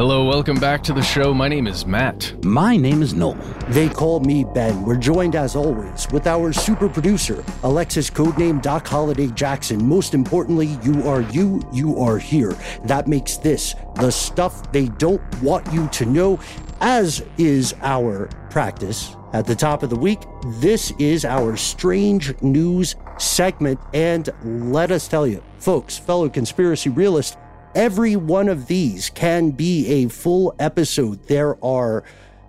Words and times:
Hello, 0.00 0.24
welcome 0.24 0.58
back 0.58 0.82
to 0.84 0.94
the 0.94 1.02
show. 1.02 1.34
My 1.34 1.46
name 1.46 1.66
is 1.66 1.84
Matt. 1.84 2.32
My 2.42 2.74
name 2.74 3.02
is 3.02 3.12
Noel. 3.12 3.34
They 3.68 3.86
call 3.86 4.20
me 4.20 4.44
Ben. 4.44 4.82
We're 4.82 4.96
joined 4.96 5.36
as 5.36 5.54
always 5.54 6.08
with 6.10 6.26
our 6.26 6.54
super 6.54 6.88
producer, 6.88 7.44
Alexis 7.64 8.08
codename 8.08 8.62
Doc 8.62 8.86
Holliday 8.86 9.26
Jackson. 9.26 9.86
Most 9.86 10.14
importantly, 10.14 10.78
you 10.82 11.06
are 11.06 11.20
you, 11.20 11.60
you 11.70 11.98
are 11.98 12.16
here. 12.16 12.56
That 12.84 13.08
makes 13.08 13.36
this 13.36 13.74
the 13.96 14.10
stuff 14.10 14.72
they 14.72 14.86
don't 14.86 15.20
want 15.42 15.70
you 15.70 15.86
to 15.88 16.06
know, 16.06 16.40
as 16.80 17.22
is 17.36 17.74
our 17.82 18.28
practice. 18.48 19.14
At 19.34 19.46
the 19.46 19.54
top 19.54 19.82
of 19.82 19.90
the 19.90 19.96
week, 19.96 20.20
this 20.60 20.92
is 20.98 21.26
our 21.26 21.58
strange 21.58 22.40
news 22.40 22.96
segment. 23.18 23.78
And 23.92 24.30
let 24.42 24.90
us 24.90 25.06
tell 25.06 25.26
you, 25.26 25.42
folks, 25.58 25.98
fellow 25.98 26.30
conspiracy 26.30 26.88
realists, 26.88 27.36
Every 27.74 28.16
one 28.16 28.48
of 28.48 28.66
these 28.66 29.10
can 29.10 29.52
be 29.52 29.86
a 29.86 30.08
full 30.08 30.56
episode. 30.58 31.28
There 31.28 31.56
are 31.64 32.02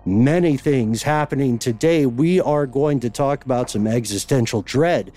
many 0.04 0.56
things 0.56 1.04
happening 1.04 1.60
today. 1.60 2.06
We 2.06 2.40
are 2.40 2.66
going 2.66 2.98
to 3.00 3.10
talk 3.10 3.44
about 3.44 3.70
some 3.70 3.86
existential 3.86 4.62
dread. 4.62 5.12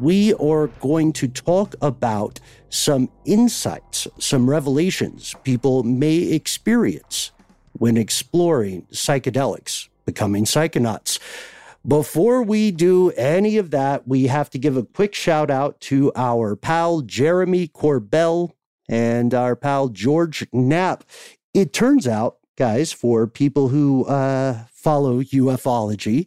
We 0.00 0.34
are 0.34 0.66
going 0.66 1.12
to 1.14 1.28
talk 1.28 1.76
about 1.80 2.40
some 2.68 3.08
insights, 3.24 4.08
some 4.18 4.50
revelations 4.50 5.36
people 5.44 5.84
may 5.84 6.16
experience 6.32 7.30
when 7.74 7.96
exploring 7.96 8.88
psychedelics, 8.90 9.88
becoming 10.04 10.46
psychonauts. 10.46 11.20
Before 11.86 12.42
we 12.42 12.72
do 12.72 13.12
any 13.12 13.56
of 13.56 13.70
that, 13.70 14.08
we 14.08 14.26
have 14.26 14.50
to 14.50 14.58
give 14.58 14.76
a 14.76 14.82
quick 14.82 15.14
shout 15.14 15.48
out 15.48 15.80
to 15.82 16.10
our 16.16 16.56
pal 16.56 17.02
Jeremy 17.02 17.68
Corbell 17.68 18.50
and 18.88 19.34
our 19.34 19.56
pal 19.56 19.88
George 19.88 20.46
Knapp. 20.52 21.04
It 21.52 21.72
turns 21.72 22.06
out, 22.08 22.38
guys, 22.56 22.92
for 22.92 23.26
people 23.26 23.68
who 23.68 24.04
uh, 24.06 24.64
follow 24.72 25.22
ufology, 25.22 26.26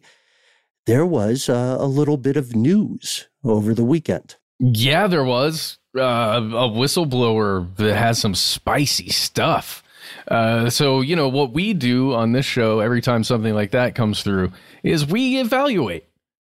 there 0.86 1.06
was 1.06 1.48
uh, 1.48 1.76
a 1.78 1.86
little 1.86 2.16
bit 2.16 2.36
of 2.36 2.56
news 2.56 3.28
over 3.44 3.74
the 3.74 3.84
weekend. 3.84 4.36
Yeah, 4.58 5.06
there 5.06 5.24
was 5.24 5.78
uh, 5.96 6.00
a 6.00 6.68
whistleblower 6.68 7.74
that 7.76 7.96
has 7.96 8.18
some 8.18 8.34
spicy 8.34 9.10
stuff. 9.10 9.82
Uh, 10.26 10.70
so, 10.70 11.00
you 11.00 11.14
know, 11.14 11.28
what 11.28 11.52
we 11.52 11.74
do 11.74 12.14
on 12.14 12.32
this 12.32 12.46
show 12.46 12.80
every 12.80 13.00
time 13.00 13.22
something 13.22 13.54
like 13.54 13.70
that 13.72 13.94
comes 13.94 14.22
through 14.22 14.52
is 14.82 15.06
we 15.06 15.38
evaluate 15.38 16.04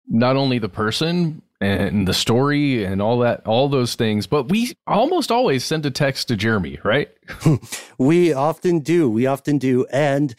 not 0.07 0.35
only 0.35 0.59
the 0.59 0.69
person, 0.69 1.41
and 1.61 2.07
the 2.07 2.13
story 2.13 2.83
and 2.83 3.01
all 3.01 3.19
that, 3.19 3.45
all 3.45 3.69
those 3.69 3.95
things. 3.95 4.25
But 4.27 4.49
we 4.49 4.73
almost 4.87 5.31
always 5.31 5.63
send 5.63 5.85
a 5.85 5.91
text 5.91 6.27
to 6.27 6.35
Jeremy, 6.35 6.79
right? 6.83 7.09
we 7.97 8.33
often 8.33 8.79
do. 8.79 9.09
We 9.09 9.27
often 9.27 9.59
do. 9.59 9.85
And 9.91 10.35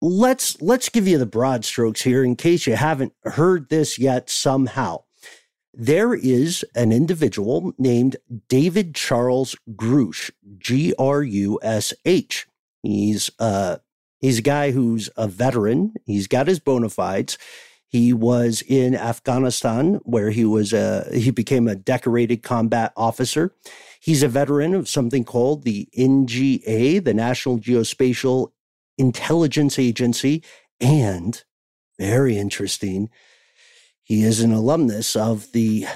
let's 0.00 0.60
let's 0.62 0.88
give 0.88 1.08
you 1.08 1.18
the 1.18 1.26
broad 1.26 1.64
strokes 1.64 2.02
here 2.02 2.22
in 2.22 2.36
case 2.36 2.66
you 2.66 2.76
haven't 2.76 3.12
heard 3.24 3.68
this 3.68 3.98
yet 3.98 4.30
somehow. 4.30 5.02
There 5.74 6.14
is 6.14 6.64
an 6.74 6.92
individual 6.92 7.72
named 7.76 8.16
David 8.48 8.94
Charles 8.94 9.56
Grusch, 9.74 10.30
G 10.56 10.94
R 10.98 11.22
U 11.22 11.58
S 11.62 11.92
H. 12.04 12.46
He's 12.82 13.30
uh 13.38 13.76
he's 14.20 14.38
a 14.38 14.42
guy 14.42 14.70
who's 14.70 15.10
a 15.16 15.26
veteran. 15.28 15.94
He's 16.06 16.28
got 16.28 16.46
his 16.46 16.60
bona 16.60 16.88
fides. 16.88 17.36
He 17.88 18.12
was 18.12 18.62
in 18.62 18.94
Afghanistan, 18.94 20.00
where 20.02 20.30
he 20.30 20.44
was 20.44 20.72
a, 20.72 21.08
he 21.12 21.30
became 21.30 21.68
a 21.68 21.76
decorated 21.76 22.42
combat 22.42 22.92
officer. 22.96 23.54
He's 24.00 24.22
a 24.22 24.28
veteran 24.28 24.74
of 24.74 24.88
something 24.88 25.24
called 25.24 25.62
the 25.62 25.88
NGA, 25.96 27.04
the 27.04 27.14
National 27.14 27.58
Geospatial 27.58 28.50
Intelligence 28.98 29.78
Agency, 29.78 30.42
and 30.80 31.42
very 31.98 32.36
interesting, 32.36 33.10
he 34.02 34.22
is 34.22 34.40
an 34.40 34.52
alumnus 34.52 35.16
of 35.16 35.50
the 35.52 35.86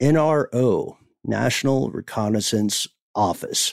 NRO, 0.00 0.96
National 1.24 1.90
Reconnaissance 1.90 2.86
Office. 3.14 3.72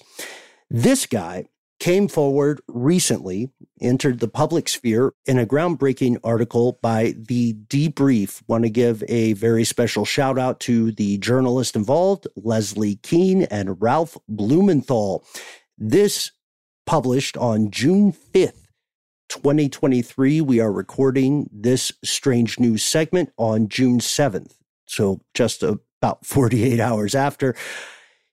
This 0.70 1.06
guy 1.06 1.46
came 1.80 2.08
forward 2.08 2.62
recently, 2.68 3.50
entered 3.82 4.20
the 4.20 4.28
public 4.28 4.70
sphere 4.70 5.14
in 5.26 5.38
a 5.38 5.46
groundbreaking 5.46 6.18
article 6.24 6.80
by 6.82 7.14
The 7.18 7.54
Debrief. 7.54 8.42
Want 8.48 8.64
to 8.64 8.70
give 8.70 9.04
a 9.08 9.34
very 9.34 9.64
special 9.64 10.06
shout 10.06 10.40
out 10.40 10.60
to 10.62 10.92
the 10.92 11.18
journalist 11.18 11.76
involved, 11.76 12.28
Leslie 12.36 12.96
Kean 12.98 13.44
and 13.44 13.82
Ralph 13.82 14.18
Blumenthal. 14.28 15.26
This 15.78 16.32
published 16.86 17.38
on 17.38 17.72
June 17.72 18.14
5th, 18.14 18.68
2023. 19.30 20.42
We 20.42 20.60
are 20.60 20.72
recording 20.72 21.50
this 21.52 21.92
strange 22.04 22.60
news 22.60 22.84
segment 22.84 23.32
on 23.38 23.68
June 23.68 24.00
7th. 24.00 24.54
So 24.86 25.22
just 25.34 25.64
about 25.64 26.26
48 26.26 26.80
hours 26.80 27.16
after. 27.16 27.56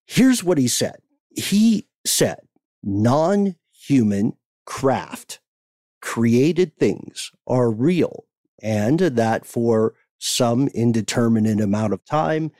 Here's 0.07 0.43
what 0.43 0.59
he 0.59 0.69
said. 0.69 0.97
He 1.37 1.87
said, 2.05 2.41
non 2.83 3.57
human 3.73 4.35
craft, 4.67 5.41
created 6.01 6.77
things 6.77 7.31
are 7.47 7.71
real, 7.71 8.25
and 8.63 9.01
that 9.01 9.47
for 9.47 9.95
some 10.19 10.69
indeterminate 10.69 11.61
amount 11.61 11.93
of 11.93 12.05
time, 12.05 12.53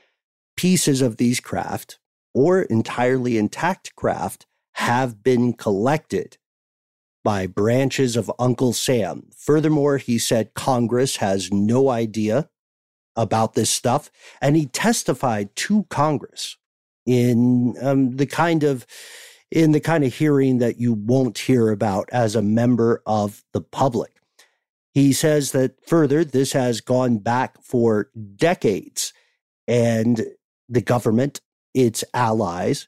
pieces 0.57 1.01
of 1.01 1.17
these 1.17 1.39
craft 1.39 1.99
or 2.33 2.63
entirely 2.63 3.37
intact 3.37 3.95
craft 3.95 4.45
have 4.73 5.23
been 5.23 5.53
collected 5.53 6.37
by 7.23 7.45
branches 7.45 8.15
of 8.15 8.31
Uncle 8.39 8.73
Sam. 8.73 9.29
Furthermore, 9.37 9.97
he 9.97 10.17
said 10.17 10.53
Congress 10.53 11.17
has 11.17 11.51
no 11.51 11.89
idea 11.89 12.49
about 13.15 13.53
this 13.53 13.69
stuff, 13.69 14.09
and 14.41 14.55
he 14.55 14.65
testified 14.65 15.55
to 15.55 15.83
Congress 15.89 16.57
in 17.05 17.75
um, 17.81 18.17
the 18.17 18.25
kind 18.25 18.63
of 18.63 18.85
in 19.51 19.73
the 19.73 19.79
kind 19.79 20.03
of 20.03 20.13
hearing 20.13 20.59
that 20.59 20.79
you 20.79 20.93
won't 20.93 21.37
hear 21.37 21.69
about 21.69 22.09
as 22.11 22.35
a 22.35 22.41
member 22.41 23.03
of 23.05 23.43
the 23.51 23.61
public. 23.61 24.13
He 24.93 25.13
says 25.13 25.51
that 25.51 25.85
further, 25.87 26.23
this 26.23 26.53
has 26.53 26.81
gone 26.81 27.17
back 27.17 27.61
for 27.61 28.09
decades, 28.35 29.13
and 29.67 30.25
the 30.67 30.81
government, 30.81 31.41
its 31.73 32.03
allies, 32.13 32.87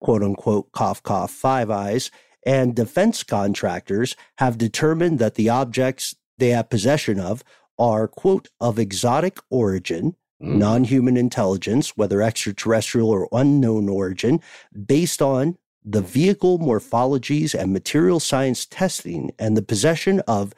quote 0.00 0.22
unquote, 0.22 0.72
cough, 0.72 1.02
cough, 1.02 1.30
five 1.30 1.70
eyes, 1.70 2.10
and 2.44 2.74
defense 2.74 3.22
contractors 3.22 4.16
have 4.38 4.58
determined 4.58 5.18
that 5.18 5.34
the 5.34 5.48
objects 5.48 6.14
they 6.38 6.50
have 6.50 6.70
possession 6.70 7.20
of 7.20 7.44
are, 7.78 8.08
quote, 8.08 8.48
of 8.60 8.78
exotic 8.78 9.38
origin, 9.50 10.16
mm. 10.42 10.56
non 10.56 10.84
human 10.84 11.16
intelligence, 11.16 11.96
whether 11.96 12.22
extraterrestrial 12.22 13.10
or 13.10 13.28
unknown 13.32 13.88
origin, 13.88 14.40
based 14.86 15.20
on 15.20 15.56
the 15.84 16.02
vehicle 16.02 16.58
morphologies 16.58 17.54
and 17.54 17.72
material 17.72 18.20
science 18.20 18.66
testing 18.66 19.30
and 19.38 19.56
the 19.56 19.62
possession 19.62 20.20
of 20.20 20.54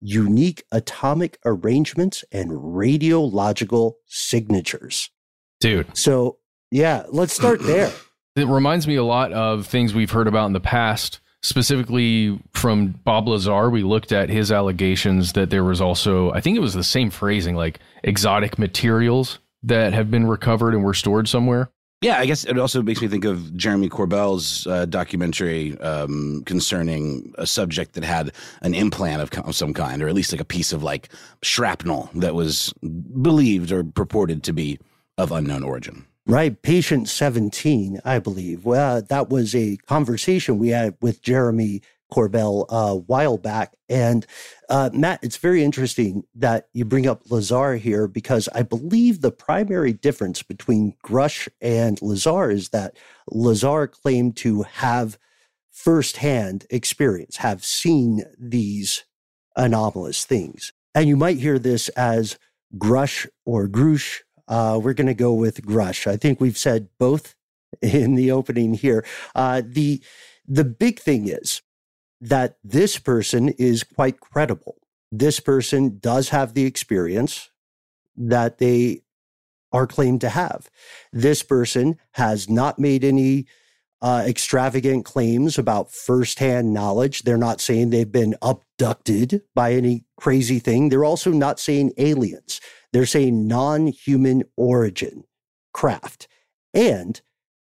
unique 0.00 0.64
atomic 0.72 1.38
arrangements 1.44 2.24
and 2.32 2.50
radiological 2.50 3.94
signatures. 4.06 5.10
Dude. 5.60 5.96
So, 5.96 6.38
yeah, 6.70 7.04
let's 7.10 7.32
start 7.32 7.62
there. 7.62 7.92
It 8.36 8.48
reminds 8.48 8.88
me 8.88 8.96
a 8.96 9.04
lot 9.04 9.32
of 9.32 9.64
things 9.64 9.94
we've 9.94 10.10
heard 10.10 10.26
about 10.26 10.46
in 10.46 10.54
the 10.54 10.58
past 10.58 11.20
specifically 11.44 12.40
from 12.54 12.88
Bob 13.04 13.28
Lazar, 13.28 13.68
we 13.68 13.82
looked 13.82 14.12
at 14.12 14.30
his 14.30 14.50
allegations 14.50 15.34
that 15.34 15.50
there 15.50 15.62
was 15.62 15.80
also, 15.80 16.32
I 16.32 16.40
think 16.40 16.56
it 16.56 16.60
was 16.60 16.72
the 16.72 16.82
same 16.82 17.10
phrasing, 17.10 17.54
like 17.54 17.80
exotic 18.02 18.58
materials 18.58 19.38
that 19.62 19.92
have 19.92 20.10
been 20.10 20.26
recovered 20.26 20.74
and 20.74 20.82
were 20.82 20.94
stored 20.94 21.28
somewhere. 21.28 21.70
Yeah, 22.04 22.18
I 22.18 22.26
guess 22.26 22.44
it 22.44 22.58
also 22.58 22.82
makes 22.82 23.00
me 23.00 23.08
think 23.08 23.24
of 23.24 23.56
Jeremy 23.56 23.88
Corbell's 23.88 24.66
uh, 24.66 24.84
documentary 24.84 25.80
um, 25.80 26.42
concerning 26.44 27.32
a 27.38 27.46
subject 27.46 27.94
that 27.94 28.04
had 28.04 28.32
an 28.60 28.74
implant 28.74 29.22
of, 29.22 29.46
of 29.46 29.54
some 29.54 29.72
kind, 29.72 30.02
or 30.02 30.08
at 30.08 30.14
least 30.14 30.30
like 30.30 30.40
a 30.42 30.44
piece 30.44 30.74
of 30.74 30.82
like 30.82 31.08
shrapnel 31.40 32.10
that 32.12 32.34
was 32.34 32.74
believed 33.22 33.72
or 33.72 33.82
purported 33.82 34.42
to 34.42 34.52
be 34.52 34.78
of 35.16 35.32
unknown 35.32 35.64
origin. 35.64 36.04
Right. 36.26 36.60
Patient 36.60 37.08
17, 37.08 38.02
I 38.04 38.18
believe. 38.18 38.66
Well, 38.66 39.00
that 39.00 39.30
was 39.30 39.54
a 39.54 39.78
conversation 39.86 40.58
we 40.58 40.68
had 40.68 40.98
with 41.00 41.22
Jeremy 41.22 41.80
Corbell 42.14 42.66
a 42.68 42.96
while 42.96 43.38
back. 43.38 43.74
And 43.88 44.26
uh, 44.68 44.90
Matt, 44.92 45.20
it's 45.22 45.36
very 45.36 45.64
interesting 45.64 46.24
that 46.34 46.68
you 46.72 46.84
bring 46.84 47.06
up 47.06 47.30
Lazar 47.30 47.76
here 47.76 48.06
because 48.06 48.48
I 48.54 48.62
believe 48.62 49.20
the 49.20 49.32
primary 49.32 49.92
difference 49.92 50.42
between 50.42 50.94
Grusch 51.04 51.48
and 51.60 52.00
Lazar 52.00 52.50
is 52.50 52.68
that 52.70 52.96
Lazar 53.30 53.86
claimed 53.86 54.36
to 54.38 54.62
have 54.62 55.18
firsthand 55.70 56.66
experience, 56.70 57.38
have 57.38 57.64
seen 57.64 58.22
these 58.38 59.04
anomalous 59.56 60.24
things. 60.24 60.72
And 60.94 61.08
you 61.08 61.16
might 61.16 61.38
hear 61.38 61.58
this 61.58 61.88
as 61.90 62.38
Grusch 62.76 63.26
or 63.44 63.68
Grusch 63.68 64.20
uh, 64.48 64.78
we're 64.82 64.94
going 64.94 65.06
to 65.06 65.14
go 65.14 65.32
with 65.32 65.62
Grusch. 65.62 66.06
I 66.06 66.16
think 66.16 66.40
we've 66.40 66.58
said 66.58 66.88
both 66.98 67.34
in 67.82 68.14
the 68.14 68.30
opening 68.30 68.74
here. 68.74 69.04
Uh, 69.34 69.62
the 69.64 70.02
the 70.46 70.64
big 70.64 71.00
thing 71.00 71.28
is 71.28 71.62
that 72.24 72.56
this 72.64 72.98
person 72.98 73.50
is 73.50 73.84
quite 73.84 74.18
credible. 74.18 74.76
This 75.12 75.40
person 75.40 75.98
does 75.98 76.30
have 76.30 76.54
the 76.54 76.64
experience 76.64 77.50
that 78.16 78.58
they 78.58 79.02
are 79.72 79.86
claimed 79.86 80.22
to 80.22 80.30
have. 80.30 80.70
This 81.12 81.42
person 81.42 81.98
has 82.12 82.48
not 82.48 82.78
made 82.78 83.04
any 83.04 83.46
uh, 84.00 84.24
extravagant 84.26 85.04
claims 85.04 85.58
about 85.58 85.92
firsthand 85.92 86.72
knowledge. 86.72 87.22
They're 87.22 87.36
not 87.36 87.60
saying 87.60 87.90
they've 87.90 88.10
been 88.10 88.36
abducted 88.40 89.42
by 89.54 89.74
any 89.74 90.04
crazy 90.16 90.58
thing. 90.58 90.88
They're 90.88 91.04
also 91.04 91.30
not 91.30 91.60
saying 91.60 91.92
aliens. 91.98 92.60
They're 92.92 93.06
saying 93.06 93.46
non 93.46 93.88
human 93.88 94.44
origin 94.56 95.24
craft. 95.74 96.26
And 96.72 97.20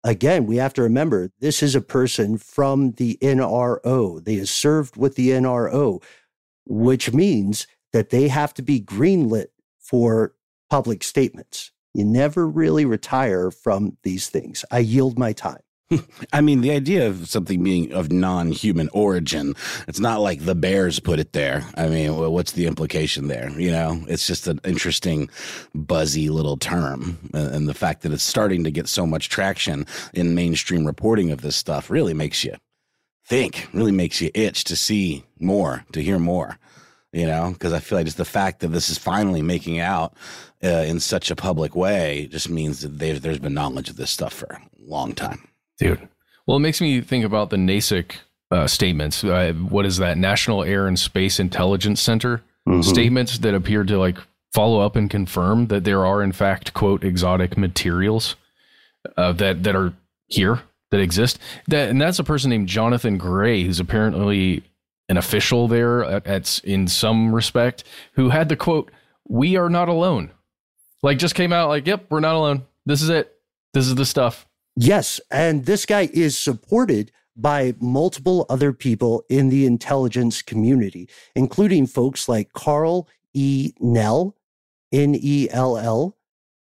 again, 0.04 0.46
we 0.46 0.56
have 0.56 0.74
to 0.74 0.82
remember 0.82 1.30
this 1.40 1.62
is 1.62 1.74
a 1.74 1.80
person 1.80 2.38
from 2.38 2.92
the 2.92 3.18
NRO. 3.20 4.24
They 4.24 4.36
have 4.36 4.48
served 4.48 4.96
with 4.96 5.16
the 5.16 5.30
NRO, 5.30 6.02
which 6.66 7.12
means 7.12 7.66
that 7.92 8.10
they 8.10 8.28
have 8.28 8.54
to 8.54 8.62
be 8.62 8.80
greenlit 8.80 9.48
for 9.78 10.34
public 10.68 11.02
statements. 11.02 11.72
You 11.94 12.04
never 12.04 12.46
really 12.46 12.84
retire 12.84 13.50
from 13.50 13.96
these 14.04 14.28
things. 14.28 14.64
I 14.70 14.78
yield 14.78 15.18
my 15.18 15.32
time. 15.32 15.62
I 16.32 16.40
mean, 16.40 16.60
the 16.60 16.70
idea 16.70 17.08
of 17.08 17.28
something 17.28 17.62
being 17.62 17.92
of 17.92 18.12
non 18.12 18.52
human 18.52 18.88
origin, 18.92 19.54
it's 19.88 20.00
not 20.00 20.20
like 20.20 20.44
the 20.44 20.54
Bears 20.54 21.00
put 21.00 21.18
it 21.18 21.32
there. 21.32 21.64
I 21.76 21.88
mean, 21.88 22.16
what's 22.16 22.52
the 22.52 22.66
implication 22.66 23.28
there? 23.28 23.50
You 23.58 23.70
know, 23.72 24.04
it's 24.08 24.26
just 24.26 24.46
an 24.46 24.60
interesting, 24.64 25.30
buzzy 25.74 26.28
little 26.28 26.56
term. 26.56 27.18
And 27.34 27.68
the 27.68 27.74
fact 27.74 28.02
that 28.02 28.12
it's 28.12 28.22
starting 28.22 28.64
to 28.64 28.70
get 28.70 28.88
so 28.88 29.06
much 29.06 29.28
traction 29.28 29.86
in 30.14 30.34
mainstream 30.34 30.86
reporting 30.86 31.30
of 31.30 31.40
this 31.40 31.56
stuff 31.56 31.90
really 31.90 32.14
makes 32.14 32.44
you 32.44 32.56
think, 33.26 33.68
really 33.72 33.92
makes 33.92 34.20
you 34.20 34.30
itch 34.34 34.64
to 34.64 34.76
see 34.76 35.24
more, 35.38 35.84
to 35.92 36.02
hear 36.02 36.18
more. 36.18 36.58
You 37.12 37.26
know, 37.26 37.50
because 37.52 37.72
I 37.72 37.80
feel 37.80 37.98
like 37.98 38.04
just 38.04 38.18
the 38.18 38.24
fact 38.24 38.60
that 38.60 38.68
this 38.68 38.88
is 38.88 38.96
finally 38.96 39.42
making 39.42 39.80
out 39.80 40.14
uh, 40.62 40.68
in 40.68 41.00
such 41.00 41.32
a 41.32 41.34
public 41.34 41.74
way 41.74 42.28
just 42.30 42.48
means 42.48 42.82
that 42.82 43.00
there's 43.00 43.40
been 43.40 43.52
knowledge 43.52 43.88
of 43.90 43.96
this 43.96 44.12
stuff 44.12 44.32
for 44.32 44.46
a 44.46 44.60
long 44.78 45.12
time. 45.12 45.49
Dude. 45.80 46.08
Well, 46.46 46.56
it 46.56 46.60
makes 46.60 46.80
me 46.80 47.00
think 47.00 47.24
about 47.24 47.50
the 47.50 47.56
NASIC 47.56 48.12
uh, 48.50 48.66
statements. 48.66 49.22
Uh, 49.22 49.52
what 49.52 49.86
is 49.86 49.98
that? 49.98 50.18
National 50.18 50.64
Air 50.64 50.86
and 50.86 50.98
Space 50.98 51.38
Intelligence 51.38 52.00
Center 52.00 52.42
mm-hmm. 52.68 52.82
statements 52.82 53.38
that 53.38 53.54
appear 53.54 53.84
to 53.84 53.98
like 53.98 54.18
follow 54.52 54.80
up 54.80 54.96
and 54.96 55.08
confirm 55.08 55.68
that 55.68 55.84
there 55.84 56.04
are 56.04 56.22
in 56.22 56.32
fact 56.32 56.74
quote 56.74 57.04
exotic 57.04 57.56
materials 57.56 58.36
uh, 59.16 59.32
that 59.32 59.62
that 59.62 59.76
are 59.76 59.94
here 60.26 60.62
that 60.90 61.00
exist. 61.00 61.38
That 61.68 61.88
and 61.88 62.00
that's 62.00 62.18
a 62.18 62.24
person 62.24 62.50
named 62.50 62.68
Jonathan 62.68 63.16
Gray, 63.16 63.64
who's 63.64 63.80
apparently 63.80 64.64
an 65.08 65.16
official 65.16 65.68
there 65.68 66.04
at, 66.04 66.26
at 66.26 66.60
in 66.64 66.88
some 66.88 67.34
respect, 67.34 67.84
who 68.12 68.30
had 68.30 68.48
the 68.48 68.56
quote, 68.56 68.90
"We 69.28 69.56
are 69.56 69.70
not 69.70 69.88
alone." 69.88 70.30
Like 71.02 71.18
just 71.18 71.34
came 71.34 71.52
out 71.52 71.68
like, 71.68 71.86
"Yep, 71.86 72.06
we're 72.10 72.20
not 72.20 72.34
alone. 72.34 72.66
This 72.86 73.02
is 73.02 73.08
it. 73.08 73.32
This 73.72 73.86
is 73.86 73.94
the 73.94 74.04
stuff." 74.04 74.46
Yes. 74.82 75.20
And 75.30 75.66
this 75.66 75.84
guy 75.84 76.08
is 76.10 76.38
supported 76.38 77.12
by 77.36 77.74
multiple 77.80 78.46
other 78.48 78.72
people 78.72 79.24
in 79.28 79.50
the 79.50 79.66
intelligence 79.66 80.40
community, 80.40 81.06
including 81.34 81.86
folks 81.86 82.30
like 82.30 82.54
Karl 82.54 83.06
E. 83.34 83.72
Nell, 83.78 84.36
N 84.90 85.14
E 85.14 85.48
L 85.50 85.76
L, 85.76 86.16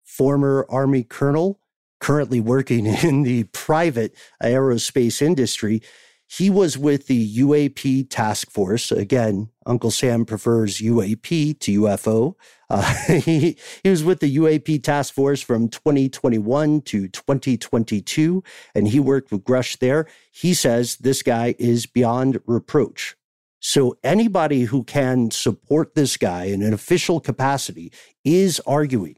former 0.04 0.66
Army 0.68 1.04
colonel, 1.04 1.60
currently 2.00 2.40
working 2.42 2.86
in 3.04 3.22
the 3.22 3.44
private 3.46 4.16
aerospace 4.42 5.22
industry. 5.22 5.84
He 6.30 6.50
was 6.50 6.78
with 6.78 7.08
the 7.08 7.38
UAP 7.38 8.10
task 8.10 8.52
force. 8.52 8.92
Again, 8.92 9.50
Uncle 9.66 9.92
Sam 9.92 10.26
prefers 10.26 10.80
UAP 10.80 11.58
to 11.60 11.82
UFO. 11.82 12.36
Uh, 12.70 12.82
he, 13.22 13.58
he 13.82 13.90
was 13.90 14.04
with 14.04 14.20
the 14.20 14.36
UAP 14.36 14.84
task 14.84 15.14
force 15.14 15.42
from 15.42 15.70
2021 15.70 16.82
to 16.82 17.08
2022, 17.08 18.44
and 18.76 18.90
he 18.90 19.00
worked 19.00 19.32
with 19.32 19.46
Grusch 19.46 19.80
there. 19.80 20.06
He 20.32 20.54
says 20.54 20.98
this 20.98 21.24
guy 21.24 21.56
is 21.58 21.86
beyond 21.86 22.42
reproach. 22.46 23.16
So 23.60 23.98
anybody 24.04 24.64
who 24.64 24.84
can 24.84 25.32
support 25.32 25.96
this 25.96 26.18
guy 26.18 26.46
in 26.46 26.62
an 26.62 26.74
official 26.74 27.20
capacity 27.22 27.92
is 28.24 28.60
arguing, 28.68 29.16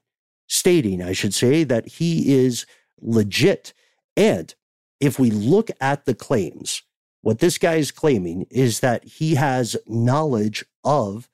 stating, 0.47 1.01
I 1.01 1.13
should 1.13 1.33
say, 1.33 1.63
that 1.65 1.87
he 1.87 2.35
is 2.35 2.65
legit. 3.01 3.73
And 4.15 4.53
if 4.99 5.19
we 5.19 5.31
look 5.31 5.71
at 5.81 6.05
the 6.05 6.15
claims, 6.15 6.83
what 7.21 7.39
this 7.39 7.57
guy 7.57 7.75
is 7.75 7.91
claiming 7.91 8.45
is 8.49 8.79
that 8.79 9.03
he 9.03 9.35
has 9.35 9.75
knowledge 9.87 10.65
of 10.83 11.29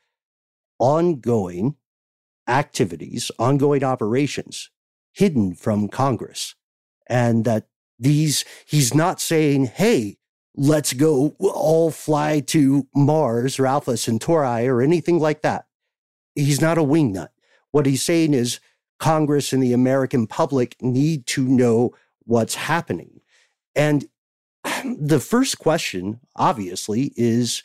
ongoing 0.79 1.75
activities, 2.47 3.31
ongoing 3.39 3.83
operations 3.83 4.69
hidden 5.13 5.53
from 5.53 5.87
Congress. 5.87 6.55
And 7.07 7.45
that 7.45 7.67
these, 7.97 8.43
he's 8.65 8.93
not 8.93 9.21
saying, 9.21 9.65
hey, 9.67 10.17
let's 10.55 10.93
go 10.93 11.35
all 11.39 11.91
fly 11.91 12.39
to 12.41 12.87
Mars 12.93 13.59
or 13.59 13.67
Alpha 13.67 13.95
Centauri 13.97 14.67
or 14.67 14.81
anything 14.81 15.19
like 15.19 15.41
that. 15.41 15.65
He's 16.33 16.61
not 16.61 16.77
a 16.77 16.83
wingnut. 16.83 17.29
What 17.71 17.85
he's 17.85 18.03
saying 18.03 18.33
is, 18.33 18.59
Congress 18.97 19.51
and 19.51 19.61
the 19.61 19.73
American 19.73 20.25
public 20.25 20.81
need 20.81 21.25
to 21.27 21.45
know 21.45 21.93
what's 22.23 22.55
happening. 22.55 23.19
And 23.75 24.05
the 24.99 25.19
first 25.19 25.59
question, 25.59 26.19
obviously, 26.35 27.13
is 27.15 27.63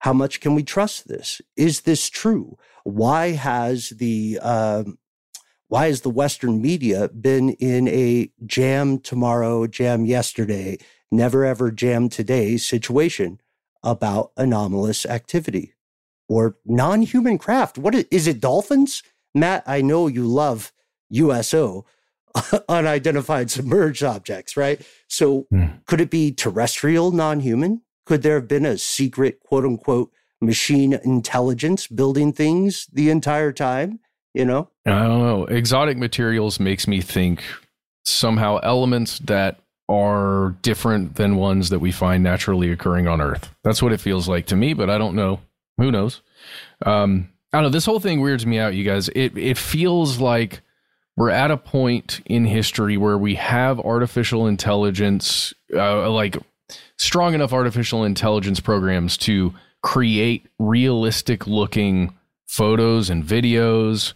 how 0.00 0.12
much 0.12 0.40
can 0.40 0.54
we 0.54 0.62
trust 0.62 1.08
this? 1.08 1.40
Is 1.56 1.82
this 1.82 2.08
true? 2.08 2.56
Why 2.84 3.32
has 3.32 3.90
the 3.90 4.38
um, 4.40 4.98
why 5.68 5.88
has 5.88 6.00
the 6.00 6.10
Western 6.10 6.62
media 6.62 7.08
been 7.08 7.50
in 7.50 7.88
a 7.88 8.30
jam 8.46 8.98
tomorrow, 8.98 9.66
jam 9.66 10.06
yesterday, 10.06 10.78
never 11.10 11.44
ever 11.44 11.70
jam 11.70 12.08
today 12.08 12.56
situation 12.56 13.40
about 13.82 14.32
anomalous 14.36 15.04
activity 15.04 15.74
or 16.28 16.56
non-human 16.64 17.38
craft? 17.38 17.76
What 17.76 17.94
is, 17.94 18.06
is 18.10 18.26
it? 18.26 18.40
Dolphins, 18.40 19.02
Matt? 19.34 19.62
I 19.66 19.82
know 19.82 20.06
you 20.06 20.26
love 20.26 20.72
USO, 21.10 21.84
unidentified 22.68 23.50
submerged 23.50 24.02
objects, 24.02 24.56
right? 24.56 24.80
So 25.08 25.46
mm. 25.52 25.84
could 25.86 26.00
it 26.00 26.10
be 26.10 26.32
terrestrial 26.32 27.12
non-human? 27.12 27.82
Could 28.06 28.22
there 28.22 28.36
have 28.36 28.48
been 28.48 28.66
a 28.66 28.78
secret, 28.78 29.40
quote 29.40 29.64
unquote, 29.64 30.10
machine 30.40 30.98
intelligence 31.04 31.86
building 31.86 32.32
things 32.32 32.86
the 32.92 33.10
entire 33.10 33.52
time? 33.52 34.00
You 34.34 34.44
know? 34.44 34.70
I 34.86 35.02
don't 35.04 35.22
know. 35.22 35.44
Exotic 35.46 35.98
materials 35.98 36.60
makes 36.60 36.86
me 36.86 37.00
think 37.00 37.42
somehow 38.04 38.58
elements 38.62 39.18
that 39.20 39.60
are 39.88 40.54
different 40.62 41.16
than 41.16 41.36
ones 41.36 41.70
that 41.70 41.78
we 41.78 41.90
find 41.90 42.22
naturally 42.22 42.70
occurring 42.70 43.08
on 43.08 43.20
Earth. 43.20 43.50
That's 43.64 43.82
what 43.82 43.92
it 43.92 44.00
feels 44.00 44.28
like 44.28 44.46
to 44.46 44.56
me, 44.56 44.74
but 44.74 44.90
I 44.90 44.98
don't 44.98 45.14
know. 45.14 45.40
Who 45.78 45.90
knows? 45.90 46.20
Um, 46.84 47.30
I 47.52 47.58
don't 47.58 47.64
know. 47.64 47.70
This 47.70 47.86
whole 47.86 48.00
thing 48.00 48.20
weirds 48.20 48.44
me 48.44 48.58
out, 48.58 48.74
you 48.74 48.84
guys. 48.84 49.08
It 49.10 49.36
it 49.38 49.56
feels 49.56 50.18
like 50.18 50.60
we're 51.18 51.30
at 51.30 51.50
a 51.50 51.56
point 51.56 52.20
in 52.26 52.44
history 52.44 52.96
where 52.96 53.18
we 53.18 53.34
have 53.34 53.80
artificial 53.80 54.46
intelligence, 54.46 55.52
uh, 55.74 56.08
like 56.08 56.36
strong 56.96 57.34
enough 57.34 57.52
artificial 57.52 58.04
intelligence 58.04 58.60
programs 58.60 59.16
to 59.16 59.52
create 59.82 60.46
realistic 60.60 61.48
looking 61.48 62.14
photos 62.46 63.10
and 63.10 63.24
videos. 63.24 64.12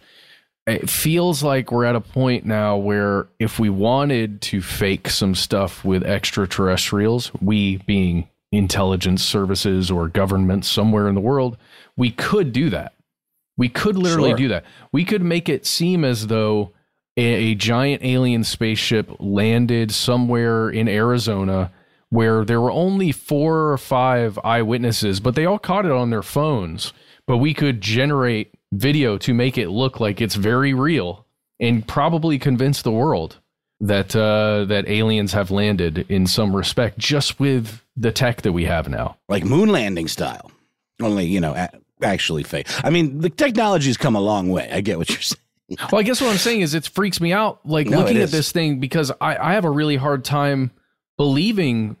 It 0.65 0.89
feels 0.89 1.43
like 1.43 1.73
we're 1.73 1.83
at 1.83 1.97
a 1.97 1.99
point 1.99 2.45
now 2.45 2.77
where 2.77 3.27
if 3.37 3.59
we 3.59 3.69
wanted 3.69 4.41
to 4.43 4.61
fake 4.61 5.09
some 5.09 5.35
stuff 5.35 5.83
with 5.83 6.03
extraterrestrials, 6.03 7.33
we 7.41 7.77
being 7.79 8.29
intelligence 8.53 9.21
services 9.21 9.91
or 9.91 10.07
governments 10.07 10.69
somewhere 10.69 11.09
in 11.09 11.15
the 11.15 11.21
world, 11.21 11.57
we 11.97 12.11
could 12.11 12.53
do 12.53 12.69
that. 12.69 12.93
We 13.57 13.67
could 13.67 13.97
literally 13.97 14.29
sure. 14.29 14.37
do 14.37 14.47
that. 14.47 14.63
We 14.93 15.03
could 15.03 15.21
make 15.21 15.49
it 15.49 15.65
seem 15.65 16.05
as 16.05 16.27
though 16.27 16.71
a, 17.17 17.21
a 17.21 17.55
giant 17.55 18.03
alien 18.03 18.43
spaceship 18.43 19.11
landed 19.19 19.91
somewhere 19.91 20.69
in 20.69 20.87
Arizona 20.87 21.71
where 22.09 22.45
there 22.45 22.61
were 22.61 22.71
only 22.71 23.11
four 23.11 23.71
or 23.71 23.77
five 23.77 24.37
eyewitnesses, 24.43 25.19
but 25.19 25.33
they 25.33 25.45
all 25.45 25.57
caught 25.57 25.85
it 25.85 25.91
on 25.91 26.11
their 26.11 26.21
phones. 26.21 26.93
But 27.25 27.37
we 27.37 27.55
could 27.55 27.81
generate 27.81 28.53
video 28.71 29.17
to 29.17 29.33
make 29.33 29.57
it 29.57 29.69
look 29.69 29.99
like 29.99 30.21
it's 30.21 30.35
very 30.35 30.73
real 30.73 31.25
and 31.59 31.87
probably 31.87 32.37
convince 32.37 32.81
the 32.81 32.91
world 32.91 33.39
that 33.79 34.15
uh, 34.15 34.65
that 34.65 34.87
aliens 34.87 35.33
have 35.33 35.51
landed 35.51 36.05
in 36.09 36.27
some 36.27 36.55
respect 36.55 36.97
just 36.97 37.39
with 37.39 37.81
the 37.97 38.11
tech 38.11 38.41
that 38.43 38.51
we 38.51 38.65
have 38.65 38.87
now, 38.87 39.17
like 39.27 39.43
moon 39.43 39.69
landing 39.69 40.07
style. 40.07 40.51
Only 41.01 41.25
you 41.25 41.39
know, 41.39 41.67
actually 42.01 42.43
fake. 42.43 42.67
I 42.83 42.89
mean, 42.89 43.19
the 43.19 43.29
technology's 43.29 43.97
come 43.97 44.15
a 44.15 44.21
long 44.21 44.49
way. 44.49 44.69
I 44.71 44.81
get 44.81 44.97
what 44.97 45.09
you're 45.09 45.21
saying. 45.21 45.39
Well, 45.91 45.99
I 45.99 46.03
guess 46.03 46.21
what 46.21 46.31
I'm 46.31 46.37
saying 46.37 46.61
is 46.61 46.73
it 46.73 46.87
freaks 46.87 47.19
me 47.21 47.33
out, 47.33 47.59
like 47.65 47.87
no, 47.87 47.99
looking 47.99 48.17
at 48.17 48.29
this 48.29 48.51
thing 48.51 48.79
because 48.79 49.11
I, 49.21 49.35
I 49.37 49.53
have 49.53 49.65
a 49.65 49.69
really 49.71 49.95
hard 49.95 50.23
time 50.23 50.71
believing 51.17 51.95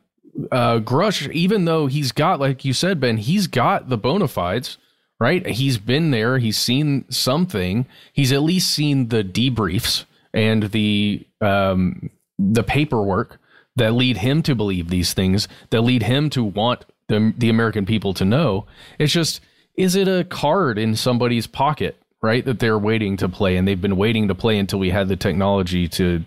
uh, 0.51 0.79
Grusch, 0.79 1.31
even 1.31 1.65
though 1.65 1.87
he's 1.87 2.11
got, 2.11 2.39
like 2.39 2.65
you 2.65 2.73
said, 2.73 2.99
Ben, 2.99 3.17
he's 3.17 3.47
got 3.47 3.89
the 3.89 3.97
bona 3.97 4.27
fides, 4.27 4.77
right? 5.19 5.45
He's 5.45 5.77
been 5.77 6.11
there, 6.11 6.39
he's 6.39 6.57
seen 6.57 7.05
something, 7.09 7.85
he's 8.11 8.31
at 8.31 8.41
least 8.41 8.71
seen 8.71 9.09
the 9.09 9.23
debriefs 9.23 10.05
and 10.33 10.63
the 10.71 11.25
um, 11.41 12.09
the 12.39 12.63
paperwork 12.63 13.39
that 13.75 13.93
lead 13.93 14.17
him 14.17 14.41
to 14.43 14.55
believe 14.55 14.89
these 14.89 15.13
things, 15.13 15.47
that 15.69 15.81
lead 15.81 16.03
him 16.03 16.29
to 16.31 16.43
want 16.43 16.85
the 17.07 17.33
the 17.37 17.49
American 17.49 17.85
people 17.85 18.13
to 18.15 18.25
know. 18.25 18.65
It's 18.97 19.13
just, 19.13 19.41
is 19.75 19.95
it 19.95 20.07
a 20.07 20.23
card 20.23 20.77
in 20.77 20.95
somebody's 20.95 21.47
pocket, 21.47 22.01
right? 22.23 22.43
That 22.43 22.59
they're 22.59 22.79
waiting 22.79 23.17
to 23.17 23.29
play, 23.29 23.57
and 23.57 23.67
they've 23.67 23.79
been 23.79 23.97
waiting 23.97 24.29
to 24.29 24.35
play 24.35 24.57
until 24.57 24.79
we 24.79 24.89
had 24.89 25.09
the 25.09 25.15
technology 25.15 25.87
to 25.89 26.23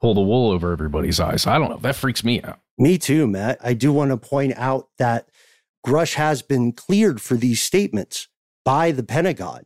pull 0.00 0.14
the 0.14 0.20
wool 0.22 0.50
over 0.50 0.72
everybody's 0.72 1.20
eyes. 1.20 1.46
I 1.46 1.58
don't 1.58 1.68
know. 1.68 1.78
That 1.78 1.96
freaks 1.96 2.24
me 2.24 2.40
out. 2.42 2.60
Me 2.78 2.96
too, 2.96 3.26
Matt. 3.26 3.58
I 3.62 3.74
do 3.74 3.92
want 3.92 4.12
to 4.12 4.16
point 4.16 4.54
out 4.56 4.88
that 4.98 5.28
Grusch 5.86 6.14
has 6.14 6.40
been 6.42 6.72
cleared 6.72 7.20
for 7.20 7.34
these 7.34 7.60
statements 7.60 8.28
by 8.64 8.92
the 8.92 9.02
Pentagon. 9.02 9.64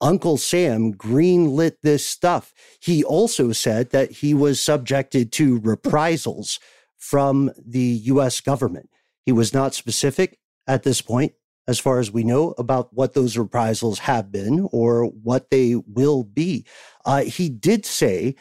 Uncle 0.00 0.38
Sam 0.38 0.94
greenlit 0.94 1.74
this 1.82 2.06
stuff. 2.06 2.54
He 2.80 3.04
also 3.04 3.52
said 3.52 3.90
that 3.90 4.10
he 4.10 4.32
was 4.32 4.60
subjected 4.60 5.30
to 5.32 5.60
reprisals 5.60 6.58
from 6.96 7.50
the 7.58 8.00
US 8.04 8.40
government. 8.40 8.88
He 9.26 9.32
was 9.32 9.52
not 9.52 9.74
specific 9.74 10.38
at 10.66 10.84
this 10.84 11.02
point, 11.02 11.32
as 11.70 11.78
far 11.78 12.00
as 12.00 12.10
we 12.10 12.24
know, 12.24 12.52
about 12.58 12.92
what 12.92 13.14
those 13.14 13.38
reprisals 13.38 14.00
have 14.00 14.32
been 14.32 14.68
or 14.72 15.04
what 15.04 15.50
they 15.50 15.76
will 15.76 16.24
be. 16.24 16.66
Uh, 17.04 17.22
he 17.22 17.48
did 17.48 17.86
say 17.86 18.34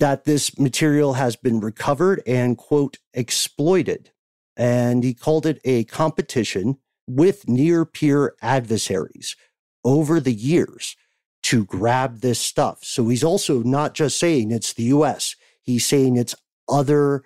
that 0.00 0.24
this 0.24 0.58
material 0.58 1.12
has 1.12 1.36
been 1.36 1.60
recovered 1.60 2.22
and, 2.26 2.56
quote, 2.56 2.96
exploited. 3.12 4.10
And 4.56 5.04
he 5.04 5.12
called 5.12 5.44
it 5.44 5.60
a 5.66 5.84
competition 5.84 6.78
with 7.06 7.46
near 7.46 7.84
peer 7.84 8.36
adversaries 8.40 9.36
over 9.84 10.18
the 10.18 10.32
years 10.32 10.96
to 11.42 11.66
grab 11.66 12.20
this 12.20 12.40
stuff. 12.40 12.78
So 12.84 13.10
he's 13.10 13.22
also 13.22 13.62
not 13.62 13.92
just 13.92 14.18
saying 14.18 14.50
it's 14.50 14.72
the 14.72 14.84
US, 14.84 15.36
he's 15.60 15.84
saying 15.84 16.16
it's 16.16 16.34
other 16.70 17.22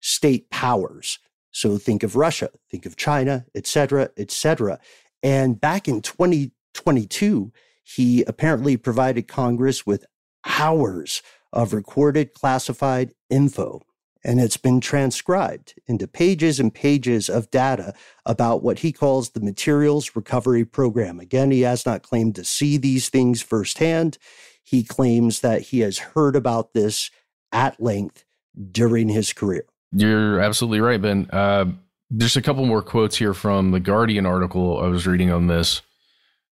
state 0.00 0.50
powers. 0.50 1.20
So 1.58 1.76
think 1.76 2.04
of 2.04 2.14
Russia, 2.14 2.50
think 2.70 2.86
of 2.86 2.94
China, 2.94 3.44
et 3.52 3.66
cetera, 3.66 4.10
et 4.16 4.30
cetera. 4.30 4.78
And 5.24 5.60
back 5.60 5.88
in 5.88 6.02
2022, 6.02 7.50
he 7.82 8.22
apparently 8.22 8.76
provided 8.76 9.26
Congress 9.26 9.84
with 9.84 10.06
hours 10.46 11.20
of 11.52 11.72
recorded 11.72 12.32
classified 12.32 13.12
info, 13.28 13.82
and 14.22 14.38
it's 14.38 14.56
been 14.56 14.80
transcribed 14.80 15.74
into 15.88 16.06
pages 16.06 16.60
and 16.60 16.72
pages 16.72 17.28
of 17.28 17.50
data 17.50 17.92
about 18.24 18.62
what 18.62 18.78
he 18.78 18.92
calls 18.92 19.30
the 19.30 19.40
Materials 19.40 20.14
Recovery 20.14 20.64
Program. 20.64 21.18
Again, 21.18 21.50
he 21.50 21.62
has 21.62 21.84
not 21.84 22.04
claimed 22.04 22.36
to 22.36 22.44
see 22.44 22.76
these 22.76 23.08
things 23.08 23.42
firsthand. 23.42 24.16
He 24.62 24.84
claims 24.84 25.40
that 25.40 25.62
he 25.62 25.80
has 25.80 25.98
heard 25.98 26.36
about 26.36 26.72
this 26.72 27.10
at 27.50 27.80
length 27.82 28.24
during 28.70 29.08
his 29.08 29.32
career. 29.32 29.64
You're 29.92 30.40
absolutely 30.40 30.80
right, 30.80 31.00
Ben. 31.00 31.28
Uh, 31.32 31.66
there's 32.10 32.36
a 32.36 32.42
couple 32.42 32.64
more 32.66 32.82
quotes 32.82 33.16
here 33.16 33.34
from 33.34 33.70
the 33.70 33.80
Guardian 33.80 34.26
article 34.26 34.82
I 34.82 34.88
was 34.88 35.06
reading 35.06 35.30
on 35.30 35.46
this 35.46 35.82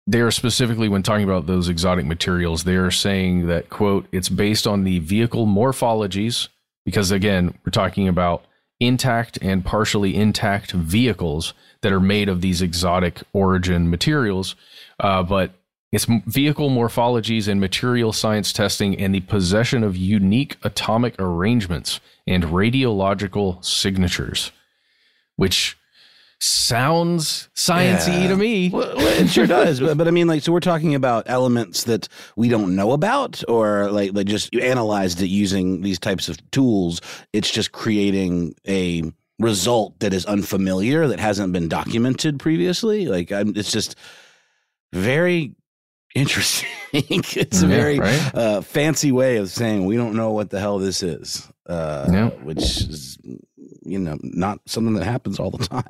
they 0.06 0.20
are 0.20 0.30
specifically 0.30 0.88
when 0.88 1.02
talking 1.02 1.24
about 1.24 1.46
those 1.46 1.68
exotic 1.68 2.06
materials 2.06 2.64
they 2.64 2.76
are 2.76 2.90
saying 2.90 3.46
that 3.46 3.68
quote 3.68 4.06
it's 4.12 4.28
based 4.28 4.66
on 4.66 4.84
the 4.84 4.98
vehicle 5.00 5.46
morphologies 5.46 6.48
because 6.84 7.10
again 7.10 7.56
we're 7.64 7.70
talking 7.70 8.06
about 8.08 8.44
intact 8.78 9.38
and 9.42 9.64
partially 9.64 10.14
intact 10.14 10.72
vehicles 10.72 11.54
that 11.80 11.92
are 11.92 12.00
made 12.00 12.28
of 12.28 12.40
these 12.40 12.62
exotic 12.62 13.22
origin 13.32 13.90
materials 13.90 14.54
uh, 15.00 15.22
but 15.22 15.52
it's 15.96 16.04
vehicle 16.26 16.70
morphologies 16.70 17.48
and 17.48 17.60
material 17.60 18.12
science 18.12 18.52
testing 18.52 18.96
and 19.00 19.14
the 19.14 19.20
possession 19.20 19.82
of 19.82 19.96
unique 19.96 20.56
atomic 20.62 21.18
arrangements 21.18 22.00
and 22.26 22.44
radiological 22.44 23.64
signatures 23.64 24.52
which 25.36 25.76
sounds 26.38 27.48
sciency 27.54 28.22
yeah. 28.22 28.28
to 28.28 28.36
me. 28.36 28.70
Well, 28.70 28.94
it 28.98 29.28
sure 29.28 29.46
does. 29.46 29.80
But, 29.80 29.96
but 29.96 30.08
I 30.08 30.10
mean, 30.10 30.26
like, 30.26 30.42
so 30.42 30.52
we're 30.52 30.60
talking 30.60 30.94
about 30.94 31.24
elements 31.28 31.84
that 31.84 32.08
we 32.36 32.48
don't 32.48 32.76
know 32.76 32.92
about, 32.92 33.42
or 33.48 33.90
like, 33.90 34.12
like 34.12 34.26
just 34.26 34.52
you 34.52 34.60
analyzed 34.60 35.20
it 35.22 35.28
using 35.28 35.82
these 35.82 35.98
types 35.98 36.28
of 36.28 36.50
tools. 36.50 37.00
It's 37.32 37.50
just 37.50 37.72
creating 37.72 38.54
a 38.66 39.02
result 39.38 39.98
that 40.00 40.12
is 40.12 40.26
unfamiliar, 40.26 41.06
that 41.08 41.20
hasn't 41.20 41.52
been 41.52 41.68
documented 41.68 42.38
previously. 42.38 43.06
Like, 43.06 43.32
I'm, 43.32 43.54
it's 43.56 43.72
just 43.72 43.96
very 44.92 45.54
interesting. 46.16 46.68
it's 46.92 47.62
a 47.62 47.66
very 47.66 47.98
right? 47.98 48.34
uh, 48.34 48.60
fancy 48.60 49.12
way 49.12 49.36
of 49.36 49.50
saying 49.50 49.84
we 49.84 49.96
don't 49.96 50.16
know 50.16 50.32
what 50.32 50.50
the 50.50 50.58
hell 50.58 50.78
this 50.78 51.02
is, 51.02 51.48
uh, 51.66 52.08
yeah. 52.10 52.28
which 52.42 52.58
is, 52.58 53.18
you 53.82 53.98
know, 53.98 54.18
not 54.22 54.60
something 54.66 54.94
that 54.94 55.04
happens 55.04 55.38
all 55.38 55.50
the 55.50 55.64
time. 55.66 55.84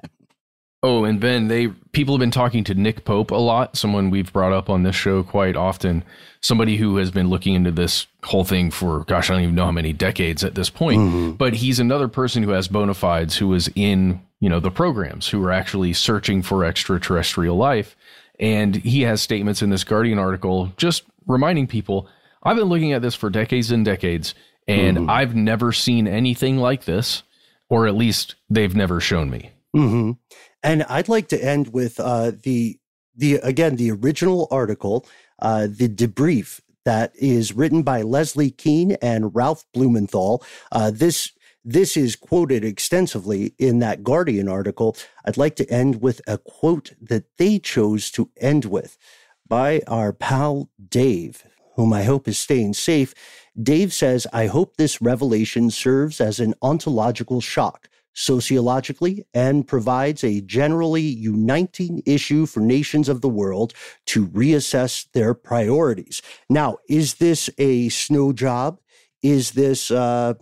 Oh, 0.83 1.05
and 1.05 1.19
Ben, 1.19 1.49
they 1.49 1.69
people 1.93 2.15
have 2.15 2.21
been 2.21 2.31
talking 2.31 2.63
to 2.65 2.75
Nick 2.75 3.05
Pope 3.05 3.31
a 3.31 3.37
lot, 3.37 3.77
someone 3.77 4.11
we've 4.11 4.33
brought 4.33 4.53
up 4.53 4.69
on 4.69 4.83
this 4.83 4.95
show 4.95 5.23
quite 5.23 5.57
often, 5.57 6.05
somebody 6.41 6.77
who 6.77 6.97
has 6.99 7.11
been 7.11 7.29
looking 7.29 7.55
into 7.55 7.73
this 7.73 8.07
whole 8.23 8.45
thing 8.45 8.71
for 8.71 9.01
gosh, 9.05 9.31
I 9.31 9.35
don't 9.35 9.43
even 9.43 9.55
know 9.55 9.65
how 9.65 9.73
many 9.73 9.93
decades 9.93 10.45
at 10.45 10.55
this 10.55 10.71
point. 10.71 11.01
Mm-hmm. 11.01 11.31
But 11.33 11.55
he's 11.55 11.81
another 11.81 12.09
person 12.09 12.43
who 12.43 12.51
has 12.51 12.69
bona 12.69 12.95
fides 12.95 13.37
who 13.37 13.49
was 13.49 13.69
in, 13.75 14.21
you 14.39 14.49
know, 14.49 14.61
the 14.61 14.71
programs 14.71 15.29
who 15.29 15.43
are 15.45 15.51
actually 15.51 15.93
searching 15.93 16.43
for 16.43 16.65
extraterrestrial 16.65 17.57
life. 17.57 17.97
And 18.39 18.77
he 18.77 19.03
has 19.03 19.23
statements 19.23 19.63
in 19.63 19.71
this 19.71 19.85
Guardian 19.85 20.19
article 20.19 20.73
just 20.77 21.05
reminding 21.27 21.67
people, 21.67 22.09
I've 22.43 22.57
been 22.57 22.69
looking 22.69 22.93
at 22.93 23.03
this 23.03 23.15
for 23.15 23.31
decades 23.31 23.71
and 23.71 23.85
decades, 23.85 24.35
and 24.69 24.99
Mm-hmm. 24.99 25.11
I've 25.11 25.35
never 25.35 25.73
seen 25.73 26.07
anything 26.07 26.59
like 26.59 26.85
this, 26.85 27.23
or 27.69 27.87
at 27.87 27.95
least 27.95 28.35
they've 28.51 28.75
never 28.75 29.01
shown 29.01 29.31
me. 29.31 29.53
hmm 29.73 30.13
And 30.63 30.83
I'd 30.85 31.09
like 31.09 31.29
to 31.29 31.43
end 31.43 31.73
with 31.73 31.99
uh, 32.01 32.33
the 32.43 32.79
the 33.17 33.35
again 33.37 33.77
the 33.77 33.91
original 33.91 34.49
article, 34.51 35.07
uh, 35.41 35.69
the 35.71 35.89
debrief 35.89 36.61
that 36.85 37.13
is 37.17 37.53
written 37.53 37.83
by 37.83 38.03
Leslie 38.03 38.51
Kean 38.51 38.93
and 39.03 39.35
Ralph 39.35 39.65
Blumenthal. 39.75 40.45
Uh, 40.71 40.91
this 40.91 41.33
this 41.67 41.97
is 41.97 42.15
quoted 42.15 42.65
extensively 42.65 43.53
in 43.59 43.81
that 43.81 44.05
Guardian 44.05 44.49
article. 44.49 44.97
I'd 45.25 45.37
like 45.37 45.57
to 45.57 45.69
end 45.69 46.01
with 46.01 46.21
a 46.29 46.39
quote 46.39 46.93
that 47.01 47.25
they 47.39 47.59
chose 47.59 48.11
to 48.13 48.31
end 48.37 48.67
with 48.67 48.97
by 49.49 49.83
our 49.89 50.13
pal 50.13 50.71
Dave, 50.89 51.43
whom 51.75 51.93
I 51.93 52.05
hope 52.05 52.29
is 52.29 52.39
staying 52.39 52.75
safe. 52.75 53.15
Dave 53.61 53.93
says, 53.93 54.29
I 54.33 54.47
hope 54.47 54.77
this 54.77 55.03
revelation 55.03 55.71
serves 55.71 56.21
as 56.21 56.39
an 56.39 56.55
ontological 56.63 57.41
shock 57.41 57.89
sociologically 58.15 59.25
and 59.35 59.67
provides 59.67 60.23
a 60.23 60.41
generally 60.43 61.03
uniting 61.03 62.01
issue 62.07 62.47
for 62.47 62.61
nations 62.61 63.09
of 63.09 63.23
the 63.23 63.29
world 63.29 63.75
to 64.07 64.29
reassess 64.29 65.07
their 65.13 65.35
priorities. 65.35 66.23
Now, 66.49 66.79
is 66.89 67.15
this 67.15 67.51
a 67.59 67.89
snow 67.89 68.33
job? 68.33 68.79
Is 69.21 69.51
this, 69.51 69.91
uh, 69.91 70.35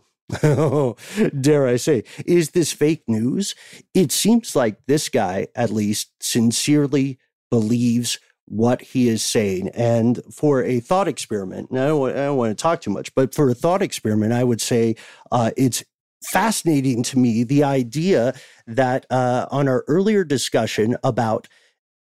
dare 1.40 1.66
I 1.66 1.76
say, 1.76 2.04
is 2.26 2.50
this 2.50 2.72
fake 2.72 3.04
news? 3.06 3.54
It 3.94 4.12
seems 4.12 4.54
like 4.54 4.86
this 4.86 5.08
guy, 5.08 5.48
at 5.54 5.70
least, 5.70 6.12
sincerely 6.20 7.18
believes 7.50 8.18
what 8.46 8.82
he 8.82 9.08
is 9.08 9.24
saying. 9.24 9.70
And 9.70 10.20
for 10.32 10.62
a 10.62 10.80
thought 10.80 11.08
experiment, 11.08 11.70
and 11.70 11.80
I 11.80 11.86
don't, 11.86 12.00
want, 12.00 12.16
I 12.16 12.24
don't 12.24 12.36
want 12.36 12.56
to 12.56 12.62
talk 12.62 12.80
too 12.80 12.90
much, 12.90 13.14
but 13.14 13.34
for 13.34 13.48
a 13.48 13.54
thought 13.54 13.82
experiment, 13.82 14.32
I 14.32 14.44
would 14.44 14.60
say 14.60 14.96
uh, 15.32 15.50
it's 15.56 15.82
fascinating 16.24 17.02
to 17.04 17.18
me 17.18 17.44
the 17.44 17.64
idea 17.64 18.34
that 18.66 19.06
uh, 19.10 19.46
on 19.50 19.68
our 19.68 19.84
earlier 19.88 20.24
discussion 20.24 20.96
about 21.04 21.48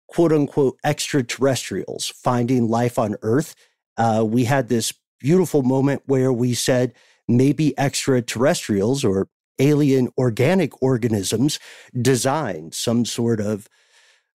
quote 0.08 0.32
unquote 0.32 0.78
extraterrestrials 0.84 2.08
finding 2.08 2.68
life 2.68 2.98
on 2.98 3.16
Earth, 3.22 3.56
uh, 3.98 4.24
we 4.28 4.46
had 4.46 4.70
this 4.70 4.94
beautiful 5.20 5.62
moment 5.62 6.02
where 6.06 6.32
we 6.32 6.54
said 6.54 6.94
maybe 7.30 7.78
extraterrestrials 7.78 9.06
or 9.06 9.30
alien 9.60 10.10
organic 10.18 10.82
organisms 10.82 11.60
designed 12.02 12.74
some 12.74 13.06
sort 13.06 13.40
of 13.40 13.70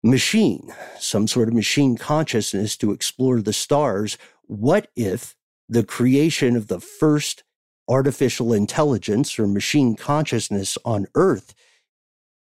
machine, 0.02 0.72
some 0.98 1.26
sort 1.26 1.48
of 1.48 1.54
machine 1.54 1.96
consciousness 1.96 2.76
to 2.76 2.92
explore 2.92 3.40
the 3.40 3.52
stars. 3.52 4.16
What 4.42 4.88
if 4.94 5.34
the 5.68 5.82
creation 5.82 6.56
of 6.56 6.68
the 6.68 6.80
first 6.80 7.42
artificial 7.88 8.52
intelligence 8.52 9.38
or 9.38 9.46
machine 9.46 9.96
consciousness 9.96 10.78
on 10.84 11.06
Earth 11.14 11.54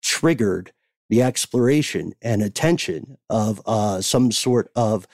triggered 0.01 0.72
the 1.10 1.22
exploration 1.22 2.13
and 2.22 2.41
attention 2.41 3.17
of 3.29 3.62
uh, 3.65 4.01
some 4.01 4.31
sort 4.31 4.69
of 4.75 5.07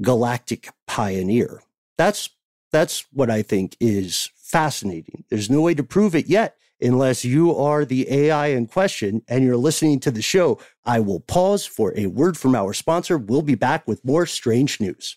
galactic 0.00 0.70
pioneer? 0.86 1.62
That's 1.98 2.30
that's 2.72 3.04
what 3.12 3.30
I 3.30 3.42
think 3.42 3.76
is 3.80 4.30
fascinating. 4.46 5.24
There's 5.28 5.50
no 5.50 5.60
way 5.60 5.74
to 5.74 5.82
prove 5.82 6.14
it 6.14 6.26
yet 6.26 6.56
unless 6.80 7.24
you 7.24 7.54
are 7.56 7.84
the 7.84 8.10
AI 8.10 8.48
in 8.48 8.66
question 8.66 9.22
and 9.28 9.44
you're 9.44 9.56
listening 9.56 9.98
to 10.00 10.10
the 10.10 10.22
show. 10.22 10.60
I 10.84 11.00
will 11.00 11.20
pause 11.20 11.66
for 11.66 11.92
a 11.96 12.06
word 12.06 12.36
from 12.36 12.54
our 12.54 12.72
sponsor. 12.72 13.18
We'll 13.18 13.42
be 13.42 13.54
back 13.54 13.88
with 13.88 14.04
more 14.04 14.26
strange 14.26 14.80
news. 14.80 15.16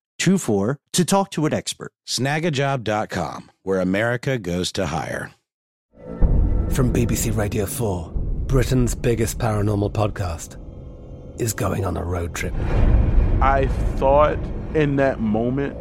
242424 0.21 0.77
to 0.93 1.05
talk 1.05 1.31
to 1.31 1.45
an 1.47 1.53
expert. 1.53 1.91
Snagajob.com, 2.07 3.49
where 3.63 3.79
America 3.79 4.37
goes 4.37 4.71
to 4.73 4.85
hire. 4.85 5.31
From 6.69 6.93
BBC 6.93 7.35
Radio 7.35 7.65
4, 7.65 8.11
Britain's 8.45 8.93
biggest 8.93 9.39
paranormal 9.39 9.91
podcast 9.91 10.57
is 11.41 11.53
going 11.53 11.85
on 11.85 11.97
a 11.97 12.03
road 12.03 12.35
trip. 12.35 12.53
I 13.41 13.67
thought 13.95 14.37
in 14.75 14.97
that 14.97 15.19
moment, 15.19 15.75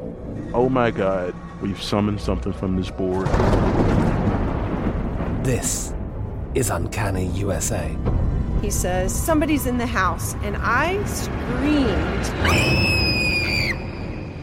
oh 0.54 0.70
my 0.70 0.90
God, 0.90 1.34
we've 1.60 1.82
summoned 1.82 2.20
something 2.20 2.54
from 2.54 2.76
this 2.76 2.90
board. 2.90 3.26
This 5.44 5.92
is 6.54 6.70
Uncanny 6.70 7.26
USA. 7.26 7.94
He 8.62 8.70
says, 8.70 9.14
Somebody's 9.14 9.66
in 9.66 9.78
the 9.78 9.86
house. 9.86 10.34
And 10.42 10.56
I 10.58 11.02
screamed. 11.04 13.09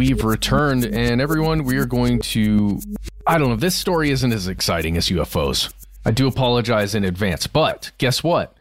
We've 0.00 0.24
returned, 0.24 0.84
and 0.84 1.20
everyone, 1.20 1.64
we 1.64 1.76
are 1.76 1.86
going 1.86 2.20
to. 2.20 2.80
I 3.26 3.38
don't 3.38 3.50
know. 3.50 3.56
This 3.56 3.76
story 3.76 4.10
isn't 4.10 4.32
as 4.32 4.48
exciting 4.48 4.96
as 4.96 5.08
UFOs. 5.08 5.72
I 6.04 6.10
do 6.10 6.26
apologize 6.26 6.94
in 6.94 7.04
advance, 7.04 7.46
but 7.46 7.92
guess 7.98 8.24
what? 8.24 8.56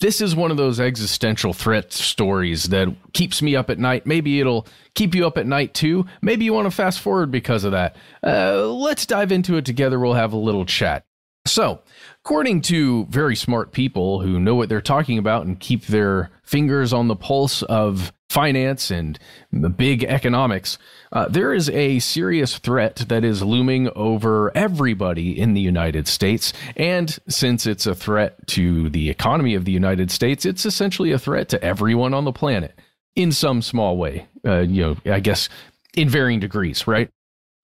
This 0.00 0.20
is 0.20 0.36
one 0.36 0.52
of 0.52 0.56
those 0.56 0.78
existential 0.78 1.52
threat 1.52 1.92
stories 1.92 2.68
that 2.68 2.94
keeps 3.12 3.42
me 3.42 3.56
up 3.56 3.68
at 3.68 3.80
night. 3.80 4.06
Maybe 4.06 4.38
it'll 4.38 4.68
keep 4.94 5.12
you 5.16 5.26
up 5.26 5.36
at 5.36 5.46
night 5.46 5.74
too. 5.74 6.06
Maybe 6.22 6.44
you 6.44 6.52
want 6.52 6.66
to 6.66 6.70
fast 6.70 7.00
forward 7.00 7.32
because 7.32 7.64
of 7.64 7.72
that. 7.72 7.96
Uh, 8.24 8.68
let's 8.68 9.06
dive 9.06 9.32
into 9.32 9.56
it 9.56 9.64
together. 9.64 9.98
We'll 9.98 10.12
have 10.14 10.32
a 10.32 10.36
little 10.36 10.64
chat. 10.64 11.04
So, 11.48 11.80
according 12.24 12.62
to 12.62 13.06
very 13.06 13.34
smart 13.34 13.72
people 13.72 14.20
who 14.20 14.38
know 14.38 14.54
what 14.54 14.68
they're 14.68 14.80
talking 14.80 15.18
about 15.18 15.46
and 15.46 15.58
keep 15.58 15.86
their 15.86 16.30
fingers 16.42 16.92
on 16.92 17.08
the 17.08 17.16
pulse 17.16 17.62
of 17.62 18.12
finance 18.28 18.90
and 18.90 19.18
the 19.50 19.70
big 19.70 20.04
economics, 20.04 20.76
uh, 21.12 21.26
there 21.28 21.54
is 21.54 21.70
a 21.70 21.98
serious 22.00 22.58
threat 22.58 22.96
that 23.08 23.24
is 23.24 23.42
looming 23.42 23.88
over 23.96 24.54
everybody 24.54 25.38
in 25.38 25.54
the 25.54 25.60
United 25.60 26.06
States. 26.06 26.52
And 26.76 27.18
since 27.28 27.66
it's 27.66 27.86
a 27.86 27.94
threat 27.94 28.46
to 28.48 28.90
the 28.90 29.08
economy 29.08 29.54
of 29.54 29.64
the 29.64 29.72
United 29.72 30.10
States, 30.10 30.44
it's 30.44 30.66
essentially 30.66 31.12
a 31.12 31.18
threat 31.18 31.48
to 31.50 31.64
everyone 31.64 32.12
on 32.12 32.24
the 32.24 32.32
planet 32.32 32.78
in 33.16 33.32
some 33.32 33.62
small 33.62 33.96
way. 33.96 34.26
Uh, 34.44 34.60
you 34.60 34.82
know, 34.82 35.12
I 35.12 35.20
guess 35.20 35.48
in 35.96 36.08
varying 36.08 36.40
degrees, 36.40 36.86
right? 36.86 37.08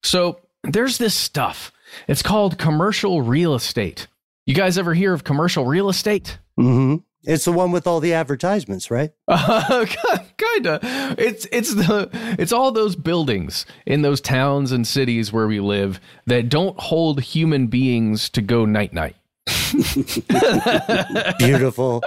So 0.02 0.40
there's 0.62 0.98
this 0.98 1.14
stuff. 1.14 1.70
It's 2.08 2.22
called 2.22 2.58
commercial 2.58 3.22
real 3.22 3.54
estate. 3.54 4.06
You 4.46 4.54
guys 4.54 4.76
ever 4.76 4.94
hear 4.94 5.12
of 5.12 5.24
commercial 5.24 5.64
real 5.64 5.88
estate? 5.88 6.38
Mm-hmm. 6.58 6.96
It's 7.26 7.46
the 7.46 7.52
one 7.52 7.72
with 7.72 7.86
all 7.86 8.00
the 8.00 8.12
advertisements, 8.12 8.90
right? 8.90 9.10
Uh, 9.26 9.86
kinda. 10.36 10.78
It's 11.18 11.46
it's 11.50 11.74
the 11.74 12.10
it's 12.38 12.52
all 12.52 12.70
those 12.70 12.96
buildings 12.96 13.64
in 13.86 14.02
those 14.02 14.20
towns 14.20 14.72
and 14.72 14.86
cities 14.86 15.32
where 15.32 15.46
we 15.46 15.60
live 15.60 16.00
that 16.26 16.50
don't 16.50 16.78
hold 16.78 17.22
human 17.22 17.68
beings 17.68 18.28
to 18.30 18.42
go 18.42 18.66
night 18.66 18.92
night. 18.92 19.16
Beautiful. 21.38 22.02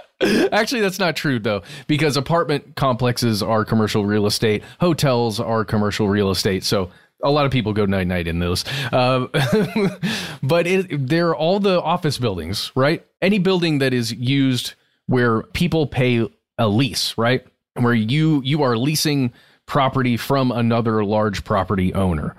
Actually, 0.52 0.82
that's 0.82 1.00
not 1.00 1.15
true 1.15 1.39
though, 1.39 1.63
because 1.88 2.15
apartment 2.17 2.76
complexes 2.76 3.41
are 3.41 3.65
commercial 3.65 4.06
real 4.06 4.28
estate, 4.28 4.63
hotels 4.80 5.39
are 5.39 5.65
commercial 5.65 6.08
real 6.08 6.30
estate. 6.30 6.63
So 6.63 6.91
a 7.23 7.32
lot 7.32 7.45
of 7.45 7.51
people 7.51 7.73
go 7.73 7.86
night 7.86 8.08
night 8.08 8.27
in 8.27 8.39
those. 8.39 8.63
Uh, 8.91 9.27
but 10.43 10.67
it, 10.67 11.08
they're 11.08 11.36
all 11.36 11.60
the 11.60 11.82
office 11.82 12.17
buildings, 12.17 12.71
right? 12.75 13.06
Any 13.21 13.39
building 13.39 13.80
that 13.80 13.93
is 13.93 14.13
used 14.13 14.73
where 15.08 15.43
people 15.43 15.88
pay 15.88 16.30
a 16.58 16.67
lease, 16.67 17.17
right? 17.17 17.45
Where 17.75 17.93
you 17.93 18.41
you 18.43 18.63
are 18.63 18.77
leasing 18.77 19.34
property 19.65 20.17
from 20.17 20.51
another 20.51 21.03
large 21.03 21.43
property 21.43 21.93
owner. 21.93 22.36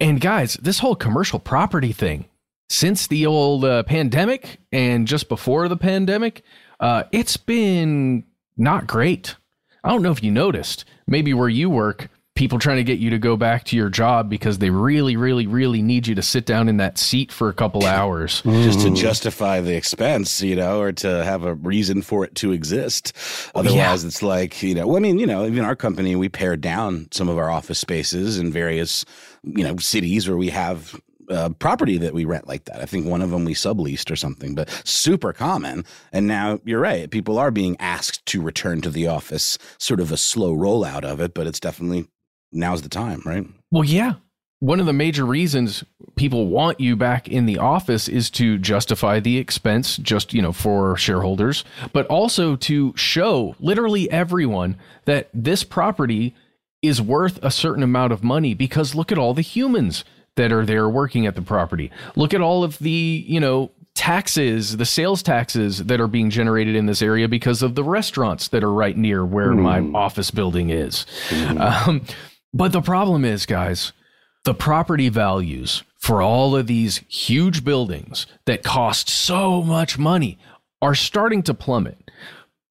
And 0.00 0.20
guys, 0.20 0.54
this 0.54 0.78
whole 0.78 0.94
commercial 0.94 1.38
property 1.38 1.92
thing, 1.92 2.24
since 2.70 3.06
the 3.06 3.26
old 3.26 3.64
uh, 3.64 3.82
pandemic 3.82 4.60
and 4.72 5.06
just 5.06 5.28
before 5.28 5.68
the 5.68 5.76
pandemic, 5.76 6.42
uh, 6.78 7.04
it's 7.12 7.36
been 7.36 8.24
not 8.56 8.86
great. 8.86 9.36
I 9.84 9.90
don't 9.90 10.02
know 10.02 10.12
if 10.12 10.22
you 10.22 10.30
noticed, 10.30 10.84
maybe 11.06 11.34
where 11.34 11.48
you 11.48 11.68
work, 11.68 12.08
people 12.40 12.58
trying 12.58 12.78
to 12.78 12.84
get 12.84 12.98
you 12.98 13.10
to 13.10 13.18
go 13.18 13.36
back 13.36 13.64
to 13.64 13.76
your 13.76 13.90
job 13.90 14.30
because 14.30 14.56
they 14.56 14.70
really, 14.70 15.14
really, 15.14 15.46
really 15.46 15.82
need 15.82 16.06
you 16.06 16.14
to 16.14 16.22
sit 16.22 16.46
down 16.46 16.70
in 16.70 16.78
that 16.78 16.96
seat 16.96 17.30
for 17.30 17.50
a 17.50 17.52
couple 17.52 17.84
hours. 17.84 18.40
just 18.64 18.80
to 18.80 18.94
justify 18.94 19.60
the 19.60 19.76
expense, 19.76 20.40
you 20.40 20.56
know, 20.56 20.80
or 20.80 20.90
to 20.90 21.22
have 21.22 21.44
a 21.44 21.54
reason 21.56 22.00
for 22.00 22.24
it 22.24 22.34
to 22.36 22.52
exist. 22.52 23.12
Otherwise, 23.54 24.04
it's 24.04 24.22
like, 24.22 24.62
you 24.62 24.74
know, 24.74 24.86
well, 24.86 24.96
I 24.96 25.00
mean, 25.00 25.18
you 25.18 25.26
know, 25.26 25.44
even 25.44 25.66
our 25.66 25.76
company, 25.76 26.16
we 26.16 26.30
pared 26.30 26.62
down 26.62 27.08
some 27.10 27.28
of 27.28 27.36
our 27.36 27.50
office 27.50 27.78
spaces 27.78 28.38
in 28.38 28.50
various, 28.50 29.04
you 29.42 29.62
know, 29.62 29.76
cities 29.76 30.26
where 30.26 30.38
we 30.38 30.48
have 30.48 30.98
uh, 31.28 31.50
property 31.50 31.98
that 31.98 32.14
we 32.14 32.24
rent 32.24 32.48
like 32.48 32.64
that. 32.64 32.80
I 32.80 32.86
think 32.86 33.04
one 33.04 33.20
of 33.20 33.30
them 33.32 33.44
we 33.44 33.52
subleased 33.52 34.10
or 34.10 34.16
something, 34.16 34.54
but 34.54 34.70
super 34.86 35.34
common. 35.34 35.84
And 36.10 36.26
now 36.26 36.58
you're 36.64 36.80
right. 36.80 37.10
People 37.10 37.38
are 37.38 37.50
being 37.50 37.76
asked 37.80 38.24
to 38.26 38.40
return 38.40 38.80
to 38.80 38.88
the 38.88 39.08
office, 39.08 39.58
sort 39.76 40.00
of 40.00 40.10
a 40.10 40.16
slow 40.16 40.56
rollout 40.56 41.04
of 41.04 41.20
it, 41.20 41.34
but 41.34 41.46
it's 41.46 41.60
definitely 41.60 42.06
now's 42.52 42.82
the 42.82 42.88
time, 42.88 43.22
right? 43.24 43.46
Well, 43.70 43.84
yeah. 43.84 44.14
One 44.60 44.78
of 44.78 44.84
the 44.84 44.92
major 44.92 45.24
reasons 45.24 45.84
people 46.16 46.48
want 46.48 46.80
you 46.80 46.94
back 46.94 47.28
in 47.28 47.46
the 47.46 47.56
office 47.56 48.08
is 48.08 48.28
to 48.30 48.58
justify 48.58 49.18
the 49.18 49.38
expense 49.38 49.96
just, 49.96 50.34
you 50.34 50.42
know, 50.42 50.52
for 50.52 50.96
shareholders, 50.98 51.64
but 51.94 52.06
also 52.08 52.56
to 52.56 52.94
show 52.94 53.56
literally 53.58 54.10
everyone 54.10 54.76
that 55.06 55.30
this 55.32 55.64
property 55.64 56.34
is 56.82 57.00
worth 57.00 57.38
a 57.42 57.50
certain 57.50 57.82
amount 57.82 58.12
of 58.12 58.22
money 58.22 58.52
because 58.52 58.94
look 58.94 59.10
at 59.10 59.18
all 59.18 59.32
the 59.32 59.40
humans 59.40 60.04
that 60.36 60.52
are 60.52 60.66
there 60.66 60.88
working 60.88 61.26
at 61.26 61.34
the 61.34 61.42
property. 61.42 61.90
Look 62.14 62.34
at 62.34 62.40
all 62.40 62.62
of 62.62 62.78
the, 62.78 63.24
you 63.26 63.40
know, 63.40 63.70
taxes, 63.94 64.76
the 64.76 64.86
sales 64.86 65.22
taxes 65.22 65.84
that 65.84 66.00
are 66.00 66.06
being 66.06 66.30
generated 66.30 66.76
in 66.76 66.86
this 66.86 67.02
area 67.02 67.28
because 67.28 67.62
of 67.62 67.74
the 67.74 67.84
restaurants 67.84 68.48
that 68.48 68.64
are 68.64 68.72
right 68.72 68.96
near 68.96 69.24
where 69.24 69.50
mm. 69.50 69.60
my 69.60 69.98
office 69.98 70.30
building 70.30 70.70
is. 70.70 71.04
Mm. 71.28 71.60
Um, 71.88 72.06
but 72.52 72.72
the 72.72 72.82
problem 72.82 73.24
is, 73.24 73.46
guys, 73.46 73.92
the 74.44 74.54
property 74.54 75.08
values 75.08 75.82
for 75.98 76.22
all 76.22 76.56
of 76.56 76.66
these 76.66 76.98
huge 77.08 77.64
buildings 77.64 78.26
that 78.46 78.62
cost 78.62 79.08
so 79.08 79.62
much 79.62 79.98
money 79.98 80.38
are 80.80 80.94
starting 80.94 81.42
to 81.42 81.54
plummet. 81.54 82.10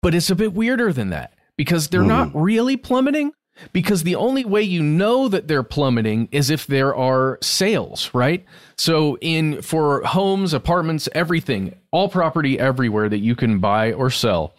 But 0.02 0.14
it's 0.14 0.30
a 0.30 0.36
bit 0.36 0.54
weirder 0.54 0.94
than 0.94 1.10
that 1.10 1.34
because 1.58 1.88
they're 1.88 2.02
mm. 2.02 2.08
not 2.08 2.32
really 2.36 2.78
plummeting 2.78 3.32
because 3.74 4.04
the 4.04 4.16
only 4.16 4.46
way 4.46 4.62
you 4.62 4.84
know 4.84 5.28
that 5.28 5.48
they're 5.48 5.64
plummeting 5.64 6.28
is 6.32 6.50
if 6.50 6.68
there 6.68 6.96
are 6.96 7.40
sales, 7.42 8.12
right? 8.14 8.46
So 8.78 9.18
in 9.22 9.62
for 9.62 10.04
homes, 10.04 10.54
apartments, 10.54 11.10
everything, 11.14 11.76
all 11.92 12.10
property 12.10 12.60
everywhere 12.60 13.10
that 13.10 13.20
you 13.20 13.36
can 13.36 13.60
buy 13.60 13.94
or 13.94 14.10
sell, 14.10 14.56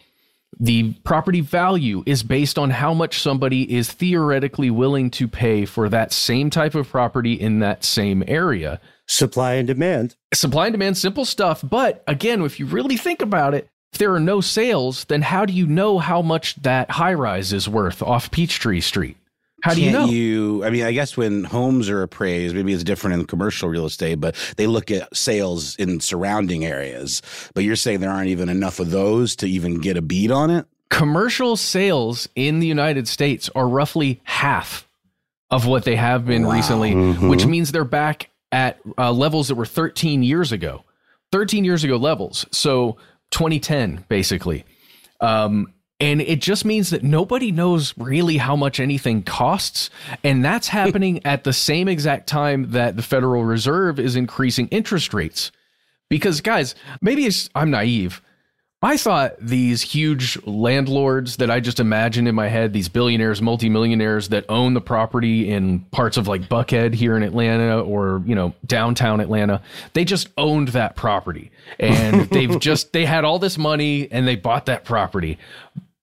the 0.59 0.93
property 1.03 1.41
value 1.41 2.03
is 2.05 2.23
based 2.23 2.57
on 2.57 2.69
how 2.69 2.93
much 2.93 3.19
somebody 3.19 3.75
is 3.75 3.91
theoretically 3.91 4.71
willing 4.71 5.09
to 5.11 5.27
pay 5.27 5.65
for 5.65 5.89
that 5.89 6.11
same 6.11 6.49
type 6.49 6.75
of 6.75 6.89
property 6.89 7.33
in 7.33 7.59
that 7.59 7.83
same 7.83 8.23
area. 8.27 8.79
Supply 9.07 9.53
and 9.53 9.67
demand. 9.67 10.15
Supply 10.33 10.67
and 10.67 10.73
demand, 10.73 10.97
simple 10.97 11.25
stuff. 11.25 11.63
But 11.63 12.03
again, 12.07 12.41
if 12.41 12.59
you 12.59 12.65
really 12.65 12.97
think 12.97 13.21
about 13.21 13.53
it, 13.53 13.69
if 13.93 13.99
there 13.99 14.13
are 14.13 14.19
no 14.19 14.41
sales, 14.41 15.05
then 15.05 15.21
how 15.21 15.45
do 15.45 15.53
you 15.53 15.65
know 15.65 15.99
how 15.99 16.21
much 16.21 16.55
that 16.63 16.91
high 16.91 17.13
rise 17.13 17.53
is 17.53 17.69
worth 17.69 18.01
off 18.01 18.31
Peachtree 18.31 18.81
Street? 18.81 19.17
How 19.63 19.73
do 19.73 19.81
you 19.81 19.91
know? 19.91 20.05
You, 20.05 20.63
I 20.63 20.69
mean, 20.69 20.83
I 20.83 20.91
guess 20.91 21.17
when 21.17 21.43
homes 21.43 21.89
are 21.89 22.03
appraised, 22.03 22.55
maybe 22.55 22.73
it's 22.73 22.83
different 22.83 23.19
in 23.19 23.25
commercial 23.25 23.69
real 23.69 23.85
estate, 23.85 24.15
but 24.15 24.35
they 24.55 24.67
look 24.67 24.91
at 24.91 25.15
sales 25.15 25.75
in 25.77 25.99
surrounding 25.99 26.63
areas. 26.63 27.21
But 27.53 27.63
you're 27.63 27.75
saying 27.75 27.99
there 27.99 28.11
aren't 28.11 28.29
even 28.29 28.49
enough 28.49 28.79
of 28.79 28.91
those 28.91 29.35
to 29.37 29.47
even 29.47 29.79
get 29.79 29.97
a 29.97 30.01
beat 30.01 30.29
on 30.29 30.51
it? 30.51 30.65
Commercial 30.89 31.57
sales 31.57 32.29
in 32.35 32.59
the 32.59 32.67
United 32.67 33.07
States 33.07 33.49
are 33.55 33.67
roughly 33.67 34.21
half 34.23 34.87
of 35.49 35.65
what 35.65 35.85
they 35.85 35.95
have 35.95 36.25
been 36.25 36.45
wow. 36.45 36.53
recently, 36.53 36.93
mm-hmm. 36.93 37.27
which 37.27 37.45
means 37.45 37.71
they're 37.71 37.83
back 37.83 38.29
at 38.51 38.79
uh, 38.97 39.11
levels 39.11 39.47
that 39.47 39.55
were 39.55 39.65
13 39.65 40.23
years 40.23 40.51
ago. 40.51 40.83
13 41.31 41.65
years 41.65 41.83
ago 41.83 41.97
levels. 41.97 42.45
So 42.51 42.97
2010, 43.31 44.05
basically. 44.07 44.65
Um, 45.19 45.73
and 45.99 46.21
it 46.21 46.41
just 46.41 46.63
means 46.63 46.91
that 46.91 47.03
nobody 47.03 47.51
knows 47.51 47.93
really 47.97 48.37
how 48.37 48.55
much 48.55 48.79
anything 48.79 49.23
costs. 49.23 49.89
And 50.23 50.45
that's 50.45 50.67
happening 50.67 51.21
at 51.25 51.43
the 51.43 51.53
same 51.53 51.87
exact 51.87 52.27
time 52.27 52.71
that 52.71 52.95
the 52.95 53.01
Federal 53.01 53.43
Reserve 53.43 53.99
is 53.99 54.15
increasing 54.15 54.67
interest 54.67 55.13
rates. 55.13 55.51
Because, 56.09 56.39
guys, 56.39 56.75
maybe 57.01 57.29
I'm 57.55 57.71
naive. 57.71 58.21
I 58.83 58.95
thought 58.95 59.33
these 59.41 59.81
huge 59.81 60.37
landlords 60.45 61.37
that 61.37 61.49
I 61.49 61.59
just 61.59 61.79
imagined 61.79 62.27
in 62.27 62.35
my 62.35 62.47
head, 62.47 62.73
these 62.73 62.89
billionaires, 62.89 63.41
multimillionaires 63.41 64.29
that 64.29 64.45
own 64.49 64.75
the 64.75 64.81
property 64.81 65.49
in 65.49 65.79
parts 65.91 66.15
of 66.15 66.27
like 66.27 66.43
Buckhead 66.43 66.93
here 66.93 67.17
in 67.17 67.23
Atlanta 67.23 67.81
or, 67.81 68.21
you 68.27 68.35
know, 68.35 68.53
downtown 68.67 69.19
Atlanta, 69.19 69.63
they 69.93 70.05
just 70.05 70.29
owned 70.37 70.69
that 70.69 70.95
property. 70.95 71.49
And 71.79 72.29
they've 72.29 72.59
just, 72.61 72.93
they 72.93 73.03
had 73.03 73.25
all 73.25 73.39
this 73.39 73.57
money 73.57 74.11
and 74.11 74.27
they 74.27 74.35
bought 74.35 74.67
that 74.67 74.85
property. 74.85 75.39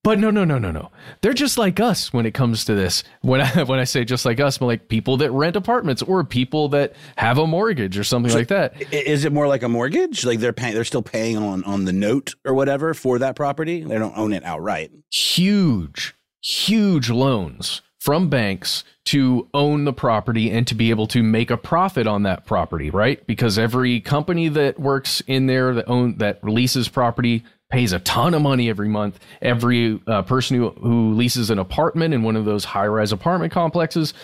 But 0.04 0.18
no, 0.18 0.30
no, 0.30 0.44
no, 0.44 0.58
no, 0.58 0.70
no. 0.70 0.90
They're 1.22 1.32
just 1.32 1.56
like 1.56 1.80
us 1.80 2.12
when 2.12 2.26
it 2.26 2.34
comes 2.34 2.66
to 2.66 2.74
this. 2.74 3.02
When 3.22 3.40
I 3.40 3.62
when 3.64 3.80
I 3.80 3.84
say 3.84 4.04
just 4.04 4.24
like 4.24 4.38
us, 4.38 4.60
I'm 4.60 4.66
like 4.66 4.88
people 4.88 5.16
that 5.16 5.32
rent 5.32 5.56
apartments 5.56 6.02
or 6.02 6.22
people 6.22 6.68
that 6.68 6.94
have 7.16 7.38
a 7.38 7.46
mortgage 7.46 7.98
or 7.98 8.04
something 8.04 8.30
so 8.30 8.38
like 8.38 8.48
that. 8.48 8.92
Is 8.92 9.24
it 9.24 9.32
more 9.32 9.48
like 9.48 9.62
a 9.62 9.68
mortgage? 9.68 10.24
Like 10.24 10.38
they're 10.38 10.52
paying, 10.52 10.74
they're 10.74 10.84
still 10.84 11.02
paying 11.02 11.38
on 11.38 11.64
on 11.64 11.86
the 11.86 11.92
note 11.92 12.34
or 12.44 12.52
whatever 12.52 12.92
for 12.92 13.18
that 13.18 13.34
property. 13.34 13.82
They 13.82 13.98
don't 13.98 14.16
own 14.16 14.34
it 14.34 14.44
outright. 14.44 14.92
Huge, 15.10 16.14
huge 16.42 17.08
loans 17.08 17.80
from 17.98 18.28
banks 18.28 18.84
to 19.06 19.48
own 19.54 19.86
the 19.86 19.92
property 19.92 20.50
and 20.50 20.66
to 20.66 20.74
be 20.74 20.90
able 20.90 21.06
to 21.06 21.22
make 21.22 21.50
a 21.50 21.56
profit 21.56 22.06
on 22.06 22.24
that 22.24 22.44
property, 22.44 22.90
right? 22.90 23.26
Because 23.26 23.58
every 23.58 24.02
company 24.02 24.48
that 24.48 24.78
works 24.78 25.22
in 25.26 25.46
there 25.46 25.72
that 25.72 25.88
own 25.88 26.18
that 26.18 26.38
releases 26.42 26.90
property 26.90 27.42
pays 27.74 27.92
a 27.92 27.98
ton 27.98 28.34
of 28.34 28.42
money 28.42 28.70
every 28.70 28.88
month. 28.88 29.18
Every 29.42 30.00
uh, 30.06 30.22
person 30.22 30.56
who, 30.56 30.70
who 30.70 31.14
leases 31.14 31.50
an 31.50 31.58
apartment 31.58 32.14
in 32.14 32.22
one 32.22 32.37
of 32.37 32.44
those 32.44 32.64
high 32.64 32.87
rise 32.87 33.12
apartment 33.12 33.52
complexes 33.52 34.14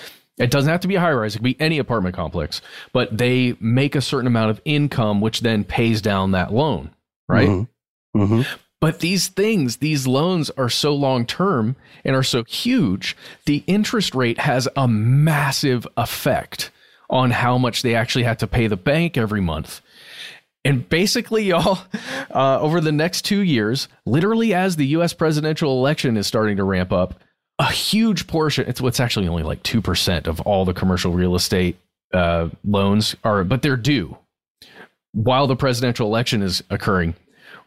It 0.41 0.51
doesn't 0.51 0.71
have 0.71 0.81
to 0.81 0.89
be 0.89 0.95
a 0.95 1.01
high 1.01 1.13
rise, 1.13 1.35
it 1.35 1.39
could 1.39 1.45
be 1.45 1.61
any 1.61 1.79
apartment 1.79 2.17
complex, 2.17 2.63
but 2.95 3.17
they 3.17 3.57
make 3.61 3.95
a 3.95 4.01
certain 4.01 4.27
amount 4.27 4.51
of 4.51 4.61
income, 4.65 5.21
which 5.21 5.41
then 5.41 5.65
pays 5.65 6.01
down 6.01 6.31
that 6.31 6.53
loan, 6.53 6.91
right? 7.29 7.49
Mm-hmm. 7.49 8.23
Mm-hmm. 8.23 8.43
But 8.81 9.01
these 9.01 9.29
things, 9.29 9.77
these 9.77 10.07
loans 10.07 10.49
are 10.57 10.71
so 10.71 10.95
long 10.95 11.27
term 11.27 11.77
and 12.05 12.17
are 12.17 12.23
so 12.23 12.45
huge, 12.45 13.15
the 13.45 13.63
interest 13.67 14.15
rate 14.15 14.39
has 14.39 14.67
a 14.75 14.89
massive 14.89 15.87
effect 15.99 16.71
on 17.11 17.33
how 17.33 17.59
much 17.59 17.83
they 17.83 17.95
actually 17.95 18.25
have 18.25 18.39
to 18.39 18.47
pay 18.47 18.67
the 18.67 18.79
bank 18.79 19.19
every 19.19 19.43
month. 19.43 19.83
And 20.65 20.89
basically, 20.89 21.45
y'all, 21.49 21.79
uh, 22.35 22.61
over 22.61 22.81
the 22.81 22.93
next 22.93 23.23
two 23.23 23.41
years, 23.41 23.89
literally 24.07 24.55
as 24.55 24.77
the 24.77 24.87
US 24.89 25.13
presidential 25.13 25.79
election 25.79 26.17
is 26.17 26.27
starting 26.27 26.57
to 26.57 26.65
ramp 26.65 26.93
up, 26.93 27.15
a 27.59 27.71
huge 27.71 28.27
portion, 28.27 28.67
it's 28.69 28.81
what's 28.81 29.01
actually 29.01 29.29
only 29.29 29.43
like 29.43 29.63
2% 29.63 30.27
of 30.27 30.41
all 30.43 30.65
the 30.65 30.73
commercial 30.73 31.13
real 31.13 31.35
estate 31.35 31.77
uh, 32.15 32.49
loans 32.65 33.15
are, 33.23 33.45
but 33.45 33.63
they're 33.63 33.77
due 33.77 34.17
while 35.13 35.47
the 35.47 35.57
presidential 35.57 36.07
election 36.07 36.43
is 36.43 36.63
occurring. 36.71 37.15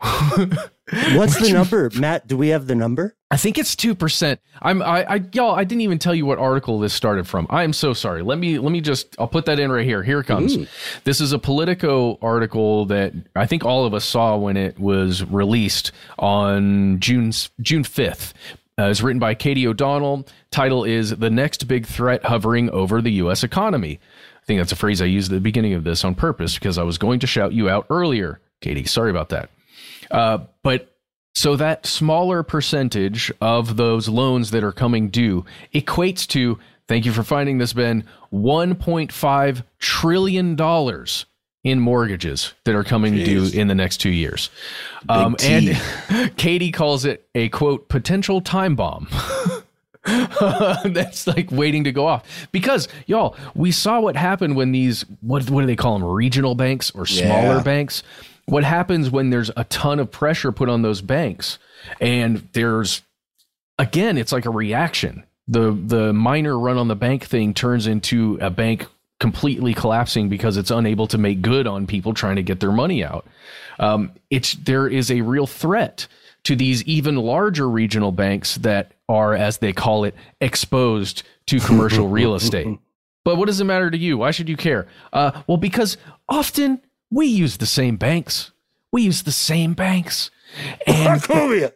What's 0.91 1.39
the 1.39 1.53
number, 1.53 1.89
Matt? 1.95 2.27
Do 2.27 2.35
we 2.35 2.49
have 2.49 2.67
the 2.67 2.75
number? 2.75 3.15
I 3.31 3.37
think 3.37 3.57
it's 3.57 3.75
two 3.75 3.95
percent. 3.95 4.41
I'm 4.61 4.81
I, 4.81 5.15
I 5.15 5.21
y'all. 5.31 5.55
I 5.55 5.63
didn't 5.63 5.81
even 5.81 5.97
tell 5.97 6.13
you 6.13 6.25
what 6.25 6.39
article 6.39 6.77
this 6.79 6.93
started 6.93 7.25
from. 7.25 7.47
I 7.49 7.63
am 7.63 7.71
so 7.71 7.93
sorry. 7.93 8.21
Let 8.21 8.37
me 8.37 8.59
let 8.59 8.71
me 8.71 8.81
just. 8.81 9.15
I'll 9.17 9.27
put 9.27 9.45
that 9.45 9.59
in 9.59 9.71
right 9.71 9.85
here. 9.85 10.03
Here 10.03 10.19
it 10.19 10.25
comes. 10.25 10.57
Ooh. 10.57 10.67
This 11.05 11.21
is 11.21 11.31
a 11.31 11.39
Politico 11.39 12.19
article 12.21 12.85
that 12.87 13.13
I 13.35 13.45
think 13.45 13.63
all 13.63 13.85
of 13.85 13.93
us 13.93 14.03
saw 14.03 14.35
when 14.35 14.57
it 14.57 14.77
was 14.77 15.23
released 15.23 15.93
on 16.19 16.99
June 16.99 17.31
June 17.61 17.83
fifth. 17.85 18.33
Uh, 18.77 18.85
it's 18.85 19.01
written 19.01 19.19
by 19.19 19.35
Katy 19.35 19.65
O'Donnell. 19.67 20.27
Title 20.51 20.83
is 20.83 21.11
"The 21.11 21.29
Next 21.29 21.67
Big 21.67 21.85
Threat 21.85 22.25
Hovering 22.25 22.69
Over 22.71 23.01
the 23.01 23.11
U.S. 23.13 23.43
Economy." 23.43 23.99
I 24.41 24.45
think 24.45 24.59
that's 24.59 24.73
a 24.73 24.75
phrase 24.75 25.01
I 25.01 25.05
used 25.05 25.31
at 25.31 25.35
the 25.35 25.41
beginning 25.41 25.73
of 25.73 25.85
this 25.85 26.03
on 26.03 26.15
purpose 26.15 26.55
because 26.55 26.77
I 26.77 26.83
was 26.83 26.97
going 26.97 27.21
to 27.21 27.27
shout 27.27 27.53
you 27.53 27.69
out 27.69 27.87
earlier, 27.89 28.41
Katy. 28.59 28.83
Sorry 28.83 29.09
about 29.09 29.29
that. 29.29 29.49
Uh, 30.13 30.39
but 30.61 30.95
so 31.35 31.55
that 31.57 31.85
smaller 31.85 32.43
percentage 32.43 33.31
of 33.41 33.75
those 33.75 34.07
loans 34.07 34.51
that 34.51 34.63
are 34.63 34.71
coming 34.71 35.09
due 35.09 35.43
equates 35.73 36.27
to, 36.27 36.59
thank 36.87 37.05
you 37.05 37.11
for 37.11 37.23
finding 37.23 37.57
this, 37.57 37.73
Ben, 37.73 38.05
$1.5 38.31 39.63
trillion 39.79 40.57
in 41.63 41.79
mortgages 41.79 42.53
that 42.65 42.75
are 42.75 42.83
coming 42.83 43.13
Jeez. 43.15 43.25
due 43.51 43.59
in 43.59 43.67
the 43.67 43.75
next 43.75 43.97
two 43.97 44.09
years. 44.11 44.49
Um, 45.09 45.35
and 45.41 45.81
Katy 46.37 46.71
calls 46.71 47.05
it 47.05 47.27
a 47.33 47.49
quote, 47.49 47.89
potential 47.89 48.41
time 48.41 48.75
bomb. 48.75 49.07
That's 50.05 51.27
like 51.27 51.49
waiting 51.49 51.85
to 51.85 51.91
go 51.93 52.05
off 52.05 52.25
because 52.51 52.89
y'all, 53.05 53.37
we 53.55 53.71
saw 53.71 54.01
what 54.01 54.17
happened 54.17 54.57
when 54.57 54.73
these 54.73 55.05
what 55.21 55.49
what 55.49 55.61
do 55.61 55.67
they 55.67 55.77
call 55.77 55.97
them 55.97 56.07
regional 56.07 56.55
banks 56.55 56.91
or 56.91 57.05
smaller 57.05 57.55
Yeah. 57.57 57.63
banks? 57.63 58.03
What 58.45 58.63
happens 58.63 59.09
when 59.09 59.29
there's 59.29 59.51
a 59.55 59.63
ton 59.65 59.99
of 59.99 60.11
pressure 60.11 60.51
put 60.51 60.69
on 60.69 60.81
those 60.81 61.01
banks 61.01 61.59
and 61.99 62.47
there's 62.53 63.01
again, 63.79 64.17
it's 64.17 64.31
like 64.31 64.45
a 64.45 64.49
reaction. 64.49 65.23
The 65.47 65.71
the 65.71 66.13
minor 66.13 66.57
run 66.57 66.77
on 66.77 66.87
the 66.87 66.95
bank 66.95 67.25
thing 67.25 67.53
turns 67.53 67.87
into 67.87 68.37
a 68.41 68.49
bank 68.49 68.87
completely 69.19 69.73
collapsing 69.73 70.29
because 70.29 70.57
it's 70.57 70.71
unable 70.71 71.07
to 71.07 71.17
make 71.17 71.41
good 71.41 71.67
on 71.67 71.87
people 71.87 72.13
trying 72.13 72.35
to 72.35 72.43
get 72.43 72.59
their 72.59 72.71
money 72.71 73.03
out. 73.03 73.25
Um, 73.79 74.11
it's 74.29 74.53
there 74.53 74.87
is 74.87 75.09
a 75.11 75.21
real 75.21 75.47
threat 75.47 76.07
to 76.43 76.55
these 76.55 76.83
even 76.83 77.15
larger 77.15 77.69
regional 77.69 78.11
banks 78.11 78.55
that 78.57 78.91
are, 79.07 79.33
as 79.33 79.59
they 79.59 79.71
call 79.71 80.03
it, 80.03 80.15
exposed 80.41 81.23
to 81.45 81.59
commercial 81.59 82.09
real 82.09 82.35
estate. 82.41 82.77
But 83.23 83.37
what 83.37 83.45
does 83.45 83.61
it 83.61 83.63
matter 83.63 83.89
to 83.89 83.97
you? 83.97 84.17
Why 84.17 84.31
should 84.31 84.49
you 84.49 84.57
care? 84.57 84.87
Uh, 85.13 85.41
well, 85.47 85.57
because 85.57 85.97
often 86.27 86.81
we 87.13 87.27
use 87.27 87.57
the 87.57 87.65
same 87.65 87.97
banks. 87.97 88.51
We 88.91 89.03
use 89.03 89.23
the 89.23 89.31
same 89.31 89.73
banks. 89.73 90.29
And 90.85 91.21
Bless 91.23 91.71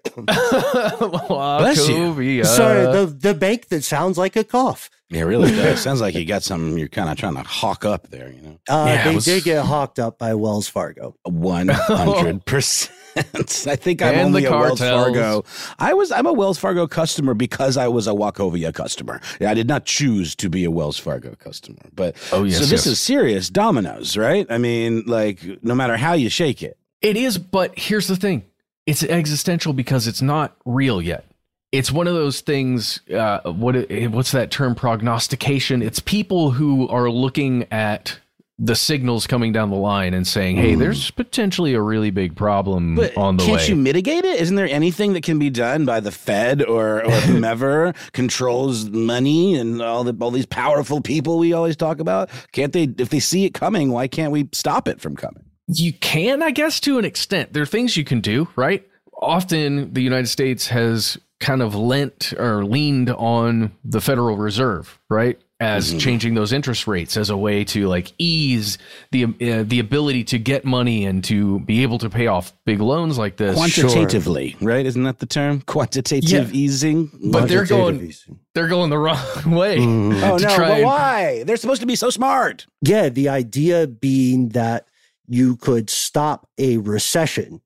you. 1.88 1.95
Wachovia. 1.95 2.45
Sorry, 2.45 2.82
the 2.84 3.06
the 3.08 3.34
bank 3.34 3.69
that 3.69 3.84
sounds 3.84 4.17
like 4.17 4.36
a 4.36 4.43
cough. 4.43 4.89
Yeah, 5.10 5.21
it 5.21 5.26
really 5.26 5.50
does. 5.52 5.80
Sounds 5.82 6.02
like 6.02 6.13
you 6.15 6.26
got 6.26 6.43
something 6.43 6.78
you're 6.78 6.89
kind 6.89 7.10
of 7.10 7.17
trying 7.17 7.36
to 7.36 7.43
hawk 7.43 7.86
up 7.86 8.10
there, 8.10 8.30
you 8.32 8.41
know? 8.41 8.60
Uh, 8.69 8.86
Yeah, 8.88 9.04
they 9.08 9.15
was- 9.15 9.26
did 9.26 9.43
get 9.45 9.65
hawked 9.65 10.00
up 10.00 10.19
by 10.19 10.34
Wells 10.36 10.67
Fargo. 10.67 11.15
100%. 11.26 12.89
I 13.17 13.75
think 13.75 14.01
I'm 14.01 14.13
And 14.13 14.21
only 14.27 14.45
a 14.45 14.51
Wells. 14.51 14.80
Fargo. 14.80 15.43
I 15.80 15.93
was 15.93 16.12
I'm 16.12 16.25
a 16.25 16.34
Wells 16.34 16.58
Fargo 16.58 16.88
customer 16.88 17.34
because 17.34 17.77
I 17.77 17.88
was 17.88 18.08
a 18.08 18.12
Wachovia 18.12 18.73
customer. 18.73 19.19
Yeah, 19.39 19.51
I 19.51 19.53
did 19.53 19.67
not 19.67 19.86
choose 19.86 20.36
to 20.36 20.49
be 20.49 20.63
a 20.65 20.71
Wells 20.71 20.97
Fargo 20.97 21.36
customer. 21.36 21.80
But 21.95 22.15
Oh, 22.32 22.43
yes, 22.43 22.56
so 22.56 22.62
this 22.62 22.71
yes. 22.71 22.88
is 22.88 22.99
serious 22.99 23.49
dominoes, 23.49 24.15
right? 24.17 24.45
I 24.49 24.58
mean, 24.58 25.03
like 25.06 25.39
no 25.63 25.75
matter 25.75 25.97
how 25.97 26.13
you 26.13 26.30
shake 26.30 26.62
it. 26.63 26.77
It 27.01 27.15
is, 27.17 27.38
but 27.38 27.77
here's 27.77 28.08
the 28.08 28.15
thing 28.15 28.43
it's 28.86 29.03
existential 29.03 29.73
because 29.73 30.08
it's 30.08 30.21
not 30.21 30.56
real 30.65 31.01
yet. 31.01 31.25
It's 31.73 31.91
one 31.91 32.08
of 32.08 32.13
those 32.13 32.39
things. 32.41 33.01
Uh, 33.12 33.51
what 33.51 33.75
what's 34.10 34.32
that 34.32 34.51
term? 34.51 34.73
Prognostication. 34.73 35.82
It's 35.82 35.99
people 35.99 36.51
who 36.51 36.88
are 36.88 37.10
looking 37.10 37.65
at 37.71 38.19
the 38.60 38.76
signals 38.76 39.28
coming 39.28 39.52
down 39.52 39.70
the 39.70 39.76
line 39.76 40.13
and 40.13 40.26
saying, 40.26 40.58
"Hey, 40.58 40.74
hmm. 40.74 40.80
there's 40.80 41.12
potentially 41.12 41.74
a 41.76 41.82
really 41.82 42.10
big 42.10 42.36
problem 42.36 42.96
But 42.96 43.15
on 43.15 43.38
the 43.38 43.43
way. 43.43 43.50
can't 43.52 43.70
you 43.70 43.76
mitigate 43.76 44.26
it? 44.26 44.41
Isn't 44.41 44.56
there 44.56 44.67
anything 44.67 45.13
that 45.13 45.24
can 45.24 45.38
be 45.38 45.50
done 45.50 45.86
by 45.86 46.00
the 46.00 46.12
Fed 46.12 46.63
or, 46.63 47.06
or 47.06 47.12
whomever 47.22 47.93
controls 48.13 48.89
money 48.89 49.56
and 49.56 49.82
all 49.82 50.04
the 50.04 50.15
all 50.20 50.32
these 50.32 50.48
powerful 50.48 51.02
people 51.02 51.38
we 51.38 51.54
always 51.54 51.76
talk 51.76 52.00
about? 52.00 52.30
Can't 52.52 52.74
they 52.74 52.89
if 52.98 53.10
they 53.10 53.20
see 53.20 53.46
it 53.46 53.54
coming, 53.54 53.91
why 53.91 54.08
can't 54.08 54.32
we 54.32 54.50
stop 54.54 54.88
it 54.88 55.00
from 55.00 55.15
coming? 55.15 55.43
You 55.67 55.93
can, 55.93 56.41
I 56.41 56.52
guess, 56.52 56.80
to 56.82 56.98
an 56.98 57.06
extent. 57.06 57.54
There 57.54 57.62
are 57.62 57.67
things 57.67 57.98
you 57.98 58.06
can 58.06 58.22
do, 58.22 58.48
right? 58.56 58.88
Often 59.22 59.93
the 59.93 60.02
United 60.02 60.28
States 60.28 60.67
has 60.67 61.17
kind 61.39 61.62
of 61.62 61.76
lent 61.76 62.34
or 62.38 62.63
leaned 62.65 63.10
on 63.12 63.72
the 63.84 64.02
Federal 64.02 64.38
Reserve, 64.38 64.98
right? 65.10 65.39
As 65.60 65.98
changing 65.98 66.36
those 66.36 66.54
interest 66.54 66.86
rates 66.86 67.17
as 67.17 67.32
a 67.32 67.36
way 67.38 67.63
to 67.63 67.88
like 67.88 68.13
ease 68.20 68.78
the 69.12 69.24
uh, 69.24 69.63
the 69.65 69.80
ability 69.80 70.24
to 70.26 70.38
get 70.38 70.65
money 70.65 71.04
and 71.06 71.24
to 71.24 71.60
be 71.62 71.82
able 71.82 71.98
to 71.98 72.12
pay 72.12 72.28
off 72.28 72.54
big 72.63 72.80
loans 72.80 73.17
like 73.17 73.38
this. 73.38 73.56
Quantitatively, 73.56 74.56
right? 74.62 74.86
Isn't 74.86 75.02
that 75.04 75.17
the 75.17 75.26
term? 75.26 75.62
Quantitative 75.62 76.54
Yeah. 76.54 76.60
easing. 76.60 77.10
But 77.32 77.48
they're 77.50 77.65
going 77.65 78.02
easing. 78.02 78.39
they're 78.54 78.67
going 78.67 78.91
the 78.91 79.00
wrong 79.00 79.17
way. 79.48 79.80
oh 79.80 80.38
no, 80.38 80.38
but 80.38 80.60
and- 80.60 80.84
why? 80.86 81.43
They're 81.43 81.58
supposed 81.58 81.82
to 81.82 81.88
be 81.88 81.96
so 81.96 82.12
smart. 82.12 82.67
Yeah, 82.84 83.10
the 83.10 83.30
idea 83.30 83.88
being 83.88 84.50
that 84.50 84.86
you 85.28 85.56
could 85.56 85.89
stop 85.89 86.48
a 86.60 86.78
recession 86.78 87.62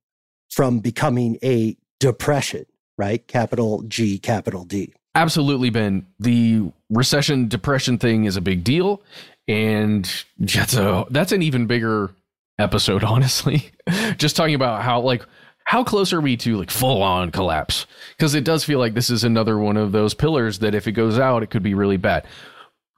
from 0.49 0.79
becoming 0.79 1.37
a 1.43 1.75
depression, 1.99 2.65
right? 2.97 3.27
Capital 3.27 3.83
G, 3.83 4.17
capital 4.17 4.63
D. 4.63 4.93
absolutely 5.13 5.69
been 5.69 6.05
the 6.19 6.71
recession 6.91 7.47
depression 7.47 7.97
thing 7.97 8.25
is 8.25 8.37
a 8.37 8.41
big 8.41 8.63
deal. 8.63 9.01
And 9.47 10.09
that's 10.37 10.75
a 10.75 11.05
that's 11.09 11.31
an 11.31 11.41
even 11.41 11.65
bigger 11.65 12.11
episode 12.59 13.03
honestly. 13.03 13.71
Just 14.17 14.35
talking 14.35 14.55
about 14.55 14.83
how 14.83 15.01
like 15.01 15.25
how 15.63 15.83
close 15.83 16.11
are 16.11 16.21
we 16.21 16.37
to 16.37 16.57
like 16.57 16.69
full 16.69 17.01
on 17.01 17.31
collapse? 17.31 17.87
Because 18.15 18.35
it 18.35 18.43
does 18.43 18.63
feel 18.63 18.79
like 18.79 18.93
this 18.93 19.09
is 19.09 19.23
another 19.23 19.57
one 19.57 19.77
of 19.77 19.91
those 19.91 20.13
pillars 20.13 20.59
that 20.59 20.75
if 20.75 20.87
it 20.87 20.91
goes 20.91 21.17
out 21.17 21.43
it 21.43 21.49
could 21.49 21.63
be 21.63 21.73
really 21.73 21.97
bad. 21.97 22.25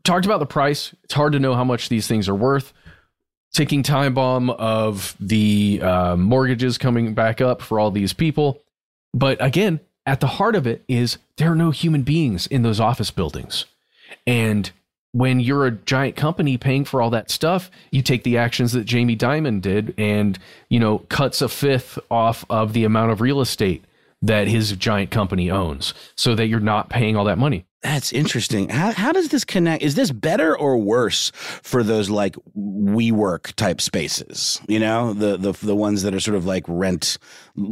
Talked 0.03 0.25
about 0.25 0.39
the 0.39 0.45
price. 0.45 0.93
It's 1.03 1.13
hard 1.13 1.31
to 1.33 1.39
know 1.39 1.53
how 1.53 1.63
much 1.63 1.87
these 1.87 2.07
things 2.07 2.27
are 2.27 2.35
worth. 2.35 2.73
Ticking 3.53 3.83
time 3.83 4.15
bomb 4.15 4.49
of 4.49 5.15
the 5.19 5.79
uh, 5.81 6.15
mortgages 6.17 6.77
coming 6.77 7.13
back 7.13 7.39
up 7.39 7.61
for 7.61 7.79
all 7.79 7.91
these 7.91 8.11
people. 8.11 8.63
But 9.13 9.37
again, 9.39 9.79
at 10.05 10.19
the 10.19 10.27
heart 10.27 10.55
of 10.55 10.67
it 10.67 10.83
is 10.87 11.17
there 11.37 11.51
are 11.51 11.55
no 11.55 11.71
human 11.71 12.01
beings 12.01 12.47
in 12.47 12.63
those 12.63 12.79
office 12.79 13.11
buildings. 13.11 13.65
And 14.25 14.71
when 15.11 15.39
you're 15.39 15.65
a 15.65 15.71
giant 15.71 16.15
company 16.15 16.57
paying 16.57 16.85
for 16.85 17.01
all 17.01 17.11
that 17.11 17.29
stuff, 17.29 17.69
you 17.91 18.01
take 18.01 18.23
the 18.23 18.37
actions 18.37 18.73
that 18.73 18.85
Jamie 18.85 19.15
Dimon 19.15 19.61
did 19.61 19.93
and, 19.97 20.37
you 20.69 20.79
know, 20.79 20.99
cuts 20.99 21.41
a 21.41 21.49
fifth 21.49 21.99
off 22.09 22.43
of 22.49 22.73
the 22.73 22.83
amount 22.83 23.11
of 23.11 23.21
real 23.21 23.39
estate 23.39 23.85
that 24.23 24.47
his 24.47 24.71
giant 24.71 25.11
company 25.11 25.51
owns 25.51 25.93
so 26.15 26.33
that 26.33 26.47
you're 26.47 26.59
not 26.59 26.89
paying 26.89 27.15
all 27.15 27.25
that 27.25 27.37
money. 27.37 27.65
That's 27.83 28.13
interesting. 28.13 28.69
How 28.69 28.93
how 28.93 29.11
does 29.11 29.27
this 29.27 29.43
connect? 29.43 29.83
Is 29.83 29.95
this 29.95 30.09
better 30.09 30.57
or 30.57 30.77
worse 30.77 31.31
for 31.35 31.83
those 31.83 32.09
like 32.09 32.37
WeWork 32.57 33.53
type 33.55 33.81
spaces? 33.81 34.61
You 34.69 34.79
know, 34.79 35.11
the 35.11 35.35
the 35.35 35.51
the 35.51 35.75
ones 35.75 36.03
that 36.03 36.15
are 36.15 36.21
sort 36.21 36.37
of 36.37 36.45
like 36.45 36.63
rent 36.69 37.17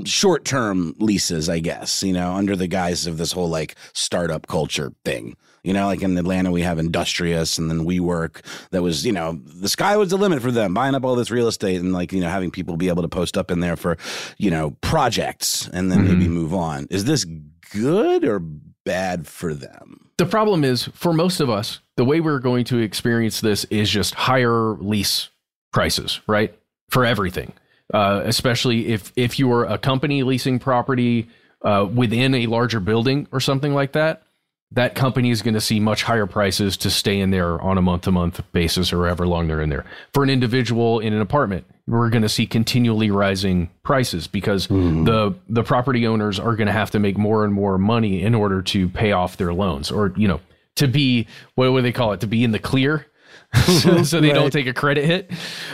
short 0.03 0.43
term 0.43 0.95
leases, 0.99 1.47
I 1.47 1.59
guess. 1.59 2.03
You 2.03 2.11
know, 2.11 2.33
under 2.33 2.57
the 2.57 2.67
guise 2.67 3.07
of 3.07 3.17
this 3.17 3.31
whole 3.31 3.47
like 3.47 3.75
startup 3.93 4.47
culture 4.47 4.91
thing. 5.05 5.37
You 5.63 5.73
know, 5.73 5.85
like 5.85 6.01
in 6.01 6.17
Atlanta, 6.17 6.51
we 6.51 6.63
have 6.63 6.79
Industrious 6.79 7.57
and 7.59 7.69
then 7.69 7.85
WeWork. 7.85 8.43
That 8.71 8.81
was, 8.81 9.05
you 9.05 9.11
know, 9.11 9.39
the 9.45 9.69
sky 9.69 9.95
was 9.95 10.09
the 10.09 10.17
limit 10.17 10.41
for 10.41 10.49
them, 10.49 10.73
buying 10.73 10.95
up 10.95 11.05
all 11.05 11.15
this 11.15 11.29
real 11.29 11.47
estate 11.47 11.79
and 11.79 11.93
like, 11.93 12.11
you 12.11 12.19
know, 12.19 12.29
having 12.29 12.49
people 12.49 12.77
be 12.77 12.87
able 12.87 13.03
to 13.03 13.07
post 13.07 13.37
up 13.37 13.51
in 13.51 13.59
there 13.59 13.75
for, 13.75 13.97
you 14.37 14.49
know, 14.49 14.71
projects 14.81 15.67
and 15.67 15.91
then 15.91 16.07
maybe 16.07 16.27
move 16.27 16.53
on. 16.53 16.87
Is 16.89 17.05
this 17.05 17.25
good 17.71 18.25
or 18.25 18.39
bad 18.39 19.27
for 19.27 19.53
them? 19.53 20.09
The 20.17 20.25
problem 20.25 20.63
is 20.63 20.85
for 20.93 21.13
most 21.13 21.39
of 21.39 21.49
us, 21.49 21.79
the 21.95 22.05
way 22.05 22.21
we're 22.21 22.39
going 22.39 22.65
to 22.65 22.79
experience 22.79 23.41
this 23.41 23.63
is 23.65 23.89
just 23.89 24.15
higher 24.15 24.75
lease 24.77 25.29
prices, 25.71 26.21
right? 26.27 26.57
For 26.89 27.05
everything. 27.05 27.53
Uh, 27.93 28.21
especially 28.23 28.87
if 28.87 29.11
if 29.17 29.37
you 29.37 29.51
are 29.51 29.65
a 29.65 29.77
company 29.77 30.23
leasing 30.23 30.59
property 30.59 31.27
uh, 31.63 31.85
within 31.93 32.33
a 32.33 32.45
larger 32.47 32.79
building 32.79 33.27
or 33.31 33.39
something 33.39 33.73
like 33.73 33.91
that, 33.91 34.23
that 34.73 34.95
company 34.95 35.31
is 35.31 35.41
going 35.41 35.53
to 35.53 35.61
see 35.61 35.79
much 35.79 36.03
higher 36.03 36.25
prices 36.25 36.77
to 36.77 36.89
stay 36.89 37.19
in 37.19 37.31
there 37.31 37.59
on 37.61 37.77
a 37.77 37.81
month 37.81 38.03
to 38.03 38.11
month 38.11 38.41
basis 38.53 38.93
or 38.93 39.05
however 39.05 39.27
long 39.27 39.47
they're 39.47 39.61
in 39.61 39.69
there. 39.69 39.85
For 40.13 40.23
an 40.23 40.29
individual 40.29 40.99
in 40.99 41.13
an 41.13 41.21
apartment, 41.21 41.65
we're 41.87 42.09
going 42.09 42.21
to 42.21 42.29
see 42.29 42.47
continually 42.47 43.11
rising 43.11 43.69
prices 43.83 44.27
because 44.27 44.67
mm. 44.67 45.05
the 45.05 45.37
the 45.49 45.63
property 45.63 46.07
owners 46.07 46.39
are 46.39 46.55
going 46.55 46.67
to 46.67 46.73
have 46.73 46.91
to 46.91 46.99
make 46.99 47.17
more 47.17 47.43
and 47.43 47.53
more 47.53 47.77
money 47.77 48.21
in 48.21 48.33
order 48.33 48.61
to 48.61 48.87
pay 48.89 49.11
off 49.11 49.37
their 49.37 49.53
loans 49.53 49.91
or 49.91 50.13
you 50.15 50.27
know 50.27 50.39
to 50.75 50.87
be 50.87 51.27
what 51.55 51.71
would 51.71 51.83
they 51.83 51.91
call 51.91 52.13
it 52.13 52.21
to 52.21 52.27
be 52.27 52.43
in 52.43 52.51
the 52.51 52.59
clear 52.59 53.05
so, 53.65 54.01
so, 54.03 54.21
they 54.21 54.29
right. 54.29 54.35
don't 54.35 54.51
take 54.51 54.67
a 54.67 54.73
credit 54.73 55.03
hit 55.03 55.29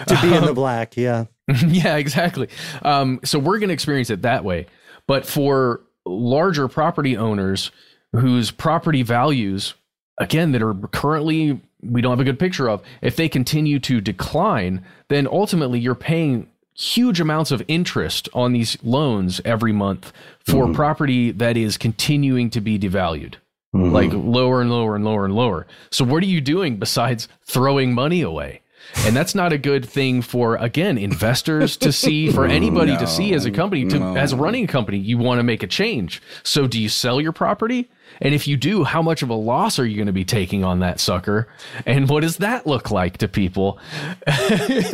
to 0.08 0.20
be 0.22 0.30
um, 0.30 0.34
in 0.34 0.42
the 0.44 0.50
um, 0.50 0.56
black 0.56 0.98
yeah 0.98 1.26
yeah 1.68 1.98
exactly 1.98 2.50
um, 2.82 3.20
so 3.24 3.38
we're 3.38 3.60
going 3.60 3.70
to 3.70 3.74
experience 3.74 4.10
it 4.10 4.24
that 4.24 4.44
way 4.44 4.66
but 5.06 5.26
for 5.26 5.82
larger 6.06 6.68
property 6.68 7.16
owners 7.16 7.70
whose 8.18 8.52
property 8.52 9.04
values, 9.04 9.74
again, 10.18 10.52
that 10.52 10.62
are 10.62 10.74
currently 10.74 11.62
we 11.82 12.02
don't 12.02 12.12
have 12.12 12.20
a 12.20 12.24
good 12.24 12.40
picture 12.40 12.70
of, 12.70 12.82
if 13.02 13.16
they 13.16 13.30
continue 13.30 13.80
to 13.80 14.02
decline, 14.02 14.84
then 15.10 15.28
ultimately 15.28 15.80
you're 15.80 15.96
paying 15.96 16.50
huge 16.74 17.20
amounts 17.20 17.52
of 17.52 17.64
interest 17.68 18.30
on 18.34 18.54
these 18.54 18.78
loans 18.84 19.42
every 19.46 19.72
month 19.72 20.12
for 20.40 20.66
mm-hmm. 20.66 20.74
property 20.74 21.32
that 21.32 21.58
is 21.58 21.78
continuing 21.78 22.50
to 22.50 22.62
be 22.62 22.78
devalued. 22.78 23.36
Mm-hmm. 23.76 23.92
Like 23.92 24.12
lower 24.14 24.62
and 24.62 24.70
lower 24.70 24.96
and 24.96 25.04
lower 25.04 25.26
and 25.26 25.36
lower. 25.36 25.68
So, 25.92 26.06
what 26.06 26.24
are 26.24 26.28
you 26.28 26.42
doing 26.42 26.78
besides 26.78 27.28
throwing 27.46 27.94
money 27.94 28.22
away? 28.22 28.62
and 29.06 29.16
that's 29.16 29.36
not 29.36 29.52
a 29.52 29.58
good 29.58 29.86
thing 29.86 30.22
for 30.22 30.56
again 30.56 30.98
investors 30.98 31.78
to 31.78 31.92
see 32.04 32.32
for 32.32 32.46
anybody 32.46 32.94
no, 32.94 33.00
to 33.00 33.08
see 33.08 33.34
as 33.34 33.46
a 33.46 33.52
company 33.52 33.86
to 33.86 34.00
no. 34.00 34.16
as 34.16 34.34
a 34.34 34.38
running 34.38 34.68
company 34.68 34.98
you 34.98 35.18
want 35.18 35.40
to 35.40 35.44
make 35.44 35.64
a 35.64 35.68
change 35.68 36.22
so 36.44 36.68
do 36.68 36.82
you 36.82 36.90
sell 36.90 37.20
your 37.20 37.32
property 37.32 37.90
and 38.22 38.34
if 38.34 38.48
you 38.48 38.58
do 38.58 38.84
how 38.84 39.02
much 39.02 39.22
of 39.22 39.30
a 39.30 39.36
loss 39.36 39.80
are 39.80 39.86
you 39.86 39.96
going 39.96 40.08
to 40.08 40.14
be 40.14 40.26
taking 40.26 40.64
on 40.64 40.80
that 40.80 41.00
sucker 41.00 41.48
and 41.86 42.10
what 42.10 42.22
does 42.22 42.38
that 42.38 42.66
look 42.68 42.92
like 42.92 43.18
to 43.18 43.28
people 43.28 43.80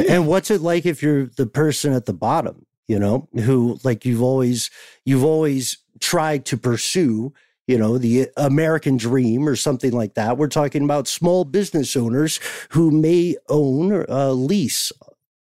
and 0.10 0.28
what's 0.28 0.52
it 0.52 0.62
like 0.62 0.86
if 0.86 1.02
you're 1.02 1.28
the 1.38 1.48
person 1.48 1.94
at 1.94 2.06
the 2.06 2.14
bottom 2.14 2.66
you 2.88 3.00
know 3.00 3.28
who 3.34 3.78
like 3.84 4.06
you've 4.06 4.22
always 4.22 4.70
you've 5.06 5.24
always 5.24 5.78
tried 6.00 6.46
to 6.46 6.58
pursue 6.58 7.34
you 7.68 7.78
know, 7.78 7.98
the 7.98 8.28
American 8.36 8.98
dream 8.98 9.48
or 9.48 9.56
something 9.56 9.92
like 9.92 10.16
that. 10.16 10.38
We're 10.38 10.48
talking 10.48 10.84
about 10.84 11.08
small 11.08 11.46
business 11.46 11.96
owners 11.96 12.40
who 12.72 12.92
may 12.92 13.38
own 13.48 13.94
a 13.94 14.06
uh, 14.10 14.32
lease 14.32 14.92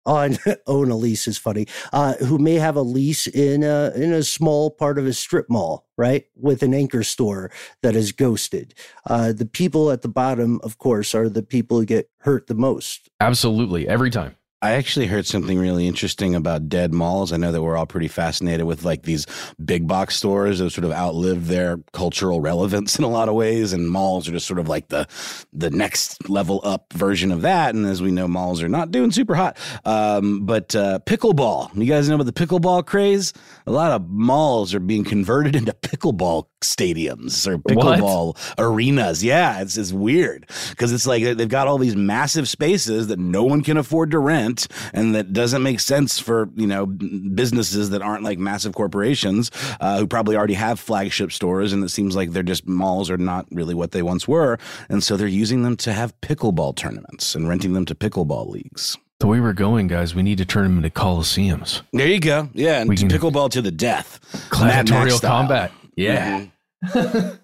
on 0.06 0.36
own 0.66 0.90
a 0.90 0.96
lease 0.96 1.26
is 1.28 1.38
funny. 1.38 1.66
Uh, 1.92 2.14
who 2.14 2.38
may 2.38 2.54
have 2.54 2.76
a 2.76 2.82
lease 2.82 3.26
in 3.26 3.62
a 3.62 3.92
in 3.94 4.12
a 4.12 4.22
small 4.22 4.70
part 4.70 4.98
of 4.98 5.06
a 5.06 5.12
strip 5.12 5.48
mall, 5.48 5.86
right, 5.96 6.26
with 6.36 6.62
an 6.62 6.74
anchor 6.74 7.02
store 7.02 7.50
that 7.82 7.96
is 7.96 8.12
ghosted. 8.12 8.74
Uh, 9.06 9.32
the 9.32 9.46
people 9.46 9.90
at 9.90 10.02
the 10.02 10.08
bottom, 10.08 10.60
of 10.62 10.78
course, 10.78 11.14
are 11.14 11.28
the 11.28 11.42
people 11.42 11.78
who 11.78 11.86
get 11.86 12.10
hurt 12.18 12.46
the 12.46 12.54
most. 12.54 13.08
Absolutely, 13.20 13.88
every 13.88 14.10
time. 14.10 14.36
I 14.64 14.76
actually 14.76 15.08
heard 15.08 15.26
something 15.26 15.58
really 15.58 15.86
interesting 15.86 16.34
about 16.34 16.70
dead 16.70 16.94
malls. 16.94 17.34
I 17.34 17.36
know 17.36 17.52
that 17.52 17.60
we're 17.60 17.76
all 17.76 17.84
pretty 17.84 18.08
fascinated 18.08 18.64
with 18.64 18.82
like 18.82 19.02
these 19.02 19.26
big 19.62 19.86
box 19.86 20.16
stores 20.16 20.58
that 20.58 20.70
sort 20.70 20.86
of 20.86 20.90
outlived 20.90 21.48
their 21.48 21.80
cultural 21.92 22.40
relevance 22.40 22.98
in 22.98 23.04
a 23.04 23.08
lot 23.08 23.28
of 23.28 23.34
ways, 23.34 23.74
and 23.74 23.90
malls 23.90 24.26
are 24.26 24.32
just 24.32 24.46
sort 24.46 24.58
of 24.58 24.66
like 24.66 24.88
the 24.88 25.06
the 25.52 25.68
next 25.68 26.30
level 26.30 26.62
up 26.64 26.90
version 26.94 27.30
of 27.30 27.42
that. 27.42 27.74
And 27.74 27.84
as 27.84 28.00
we 28.00 28.10
know, 28.10 28.26
malls 28.26 28.62
are 28.62 28.68
not 28.70 28.90
doing 28.90 29.10
super 29.10 29.34
hot. 29.34 29.58
Um, 29.84 30.46
but 30.46 30.74
uh, 30.74 31.00
pickleball, 31.04 31.76
you 31.76 31.84
guys 31.84 32.08
know 32.08 32.14
about 32.14 32.24
the 32.24 32.32
pickleball 32.32 32.86
craze? 32.86 33.34
A 33.66 33.70
lot 33.70 33.92
of 33.92 34.08
malls 34.08 34.72
are 34.72 34.80
being 34.80 35.04
converted 35.04 35.54
into 35.54 35.74
pickleball 35.74 36.46
stadiums 36.62 37.46
or 37.46 37.58
pickleball 37.58 38.28
what? 38.28 38.54
arenas. 38.56 39.22
Yeah, 39.22 39.60
it's 39.60 39.76
it's 39.76 39.92
weird 39.92 40.48
because 40.70 40.90
it's 40.90 41.06
like 41.06 41.22
they've 41.22 41.46
got 41.46 41.68
all 41.68 41.76
these 41.76 41.96
massive 41.96 42.48
spaces 42.48 43.08
that 43.08 43.18
no 43.18 43.44
one 43.44 43.62
can 43.62 43.76
afford 43.76 44.10
to 44.12 44.18
rent 44.18 44.53
and 44.92 45.14
that 45.14 45.32
doesn't 45.32 45.62
make 45.62 45.80
sense 45.80 46.18
for 46.18 46.48
you 46.54 46.66
know 46.66 46.86
businesses 46.86 47.90
that 47.90 48.02
aren't 48.02 48.24
like 48.24 48.38
massive 48.38 48.74
corporations 48.74 49.50
uh, 49.80 49.98
who 49.98 50.06
probably 50.06 50.36
already 50.36 50.54
have 50.54 50.78
flagship 50.80 51.32
stores 51.32 51.72
and 51.72 51.82
it 51.84 51.88
seems 51.88 52.16
like 52.16 52.30
they're 52.32 52.42
just 52.42 52.66
malls 52.66 53.10
are 53.10 53.16
not 53.16 53.46
really 53.50 53.74
what 53.74 53.92
they 53.92 54.02
once 54.02 54.26
were 54.28 54.58
and 54.88 55.02
so 55.02 55.16
they're 55.16 55.26
using 55.26 55.62
them 55.62 55.76
to 55.76 55.92
have 55.92 56.18
pickleball 56.20 56.74
tournaments 56.74 57.34
and 57.34 57.48
renting 57.48 57.72
them 57.72 57.84
to 57.84 57.94
pickleball 57.94 58.48
leagues 58.50 58.96
the 59.20 59.28
way 59.28 59.40
we're 59.40 59.52
going, 59.52 59.86
guys, 59.86 60.14
we 60.14 60.22
need 60.22 60.38
to 60.38 60.44
turn 60.44 60.64
them 60.64 60.76
into 60.78 60.90
coliseums. 60.90 61.82
There 61.92 62.08
you 62.08 62.20
go. 62.20 62.50
Yeah, 62.52 62.80
and 62.80 62.90
we 62.90 62.96
can 62.96 63.08
pickleball 63.08 63.48
to 63.52 63.62
the 63.62 63.70
death. 63.70 64.20
Gladiatorial 64.50 65.20
combat. 65.20 65.70
Yeah. 65.96 66.46
Mm-hmm. 66.84 67.36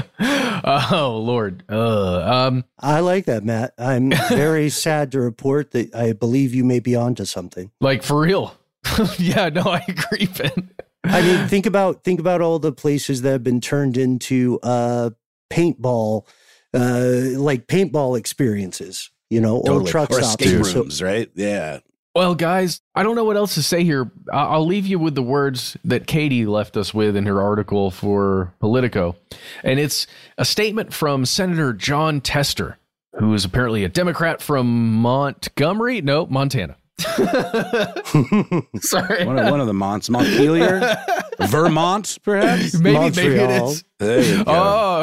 oh 0.20 1.20
Lord. 1.24 1.64
Uh, 1.68 2.22
um, 2.22 2.64
I 2.78 3.00
like 3.00 3.26
that, 3.26 3.44
Matt. 3.44 3.74
I'm 3.78 4.10
very 4.28 4.70
sad 4.70 5.12
to 5.12 5.20
report 5.20 5.72
that 5.72 5.94
I 5.94 6.12
believe 6.12 6.54
you 6.54 6.64
may 6.64 6.80
be 6.80 6.94
onto 6.94 7.24
something. 7.24 7.70
Like 7.80 8.02
for 8.02 8.20
real. 8.20 8.56
yeah, 9.18 9.48
no, 9.48 9.62
I 9.62 9.84
agree, 9.88 10.26
Ben. 10.26 10.70
I 11.04 11.22
mean, 11.22 11.48
think 11.48 11.66
about 11.66 12.04
think 12.04 12.20
about 12.20 12.40
all 12.40 12.58
the 12.58 12.72
places 12.72 13.22
that 13.22 13.30
have 13.30 13.42
been 13.42 13.60
turned 13.60 13.96
into 13.96 14.58
uh, 14.62 15.10
paintball, 15.50 16.26
uh, 16.72 17.38
like 17.38 17.66
paintball 17.66 18.18
experiences. 18.18 19.10
You 19.30 19.40
know, 19.40 19.58
totally. 19.58 19.78
old 19.78 19.88
truck 19.88 20.10
or 20.10 20.22
stops, 20.22 20.42
escape 20.42 20.74
rooms, 20.74 20.98
so, 20.98 21.04
right? 21.04 21.30
Yeah. 21.34 21.80
Well, 22.14 22.36
guys, 22.36 22.80
I 22.94 23.02
don't 23.02 23.16
know 23.16 23.24
what 23.24 23.36
else 23.36 23.54
to 23.54 23.62
say 23.62 23.82
here. 23.82 24.08
I'll 24.32 24.64
leave 24.66 24.86
you 24.86 25.00
with 25.00 25.16
the 25.16 25.22
words 25.22 25.76
that 25.84 26.06
Katy 26.06 26.46
left 26.46 26.76
us 26.76 26.94
with 26.94 27.16
in 27.16 27.26
her 27.26 27.42
article 27.42 27.90
for 27.90 28.54
Politico. 28.60 29.16
And 29.64 29.80
it's 29.80 30.06
a 30.38 30.44
statement 30.44 30.94
from 30.94 31.26
Senator 31.26 31.72
Jon 31.72 32.20
Tester, 32.20 32.78
who 33.18 33.34
is 33.34 33.44
apparently 33.44 33.82
a 33.82 33.88
Democrat 33.88 34.40
from 34.40 34.92
Montgomery, 34.94 36.02
no, 36.02 36.26
Montana. 36.26 36.76
Sorry. 38.80 39.24
One 39.24 39.38
of, 39.38 39.50
one 39.50 39.60
of 39.60 39.66
the 39.66 39.74
Monts. 39.74 40.08
Montpelier? 40.08 40.96
Vermont, 41.40 42.18
perhaps? 42.22 42.74
Maybe, 42.78 42.96
Montreal. 42.96 43.28
maybe 43.28 43.40
it 43.40 43.62
is. 43.62 43.84
There 43.98 44.22
you 44.22 44.44
go. 44.44 44.52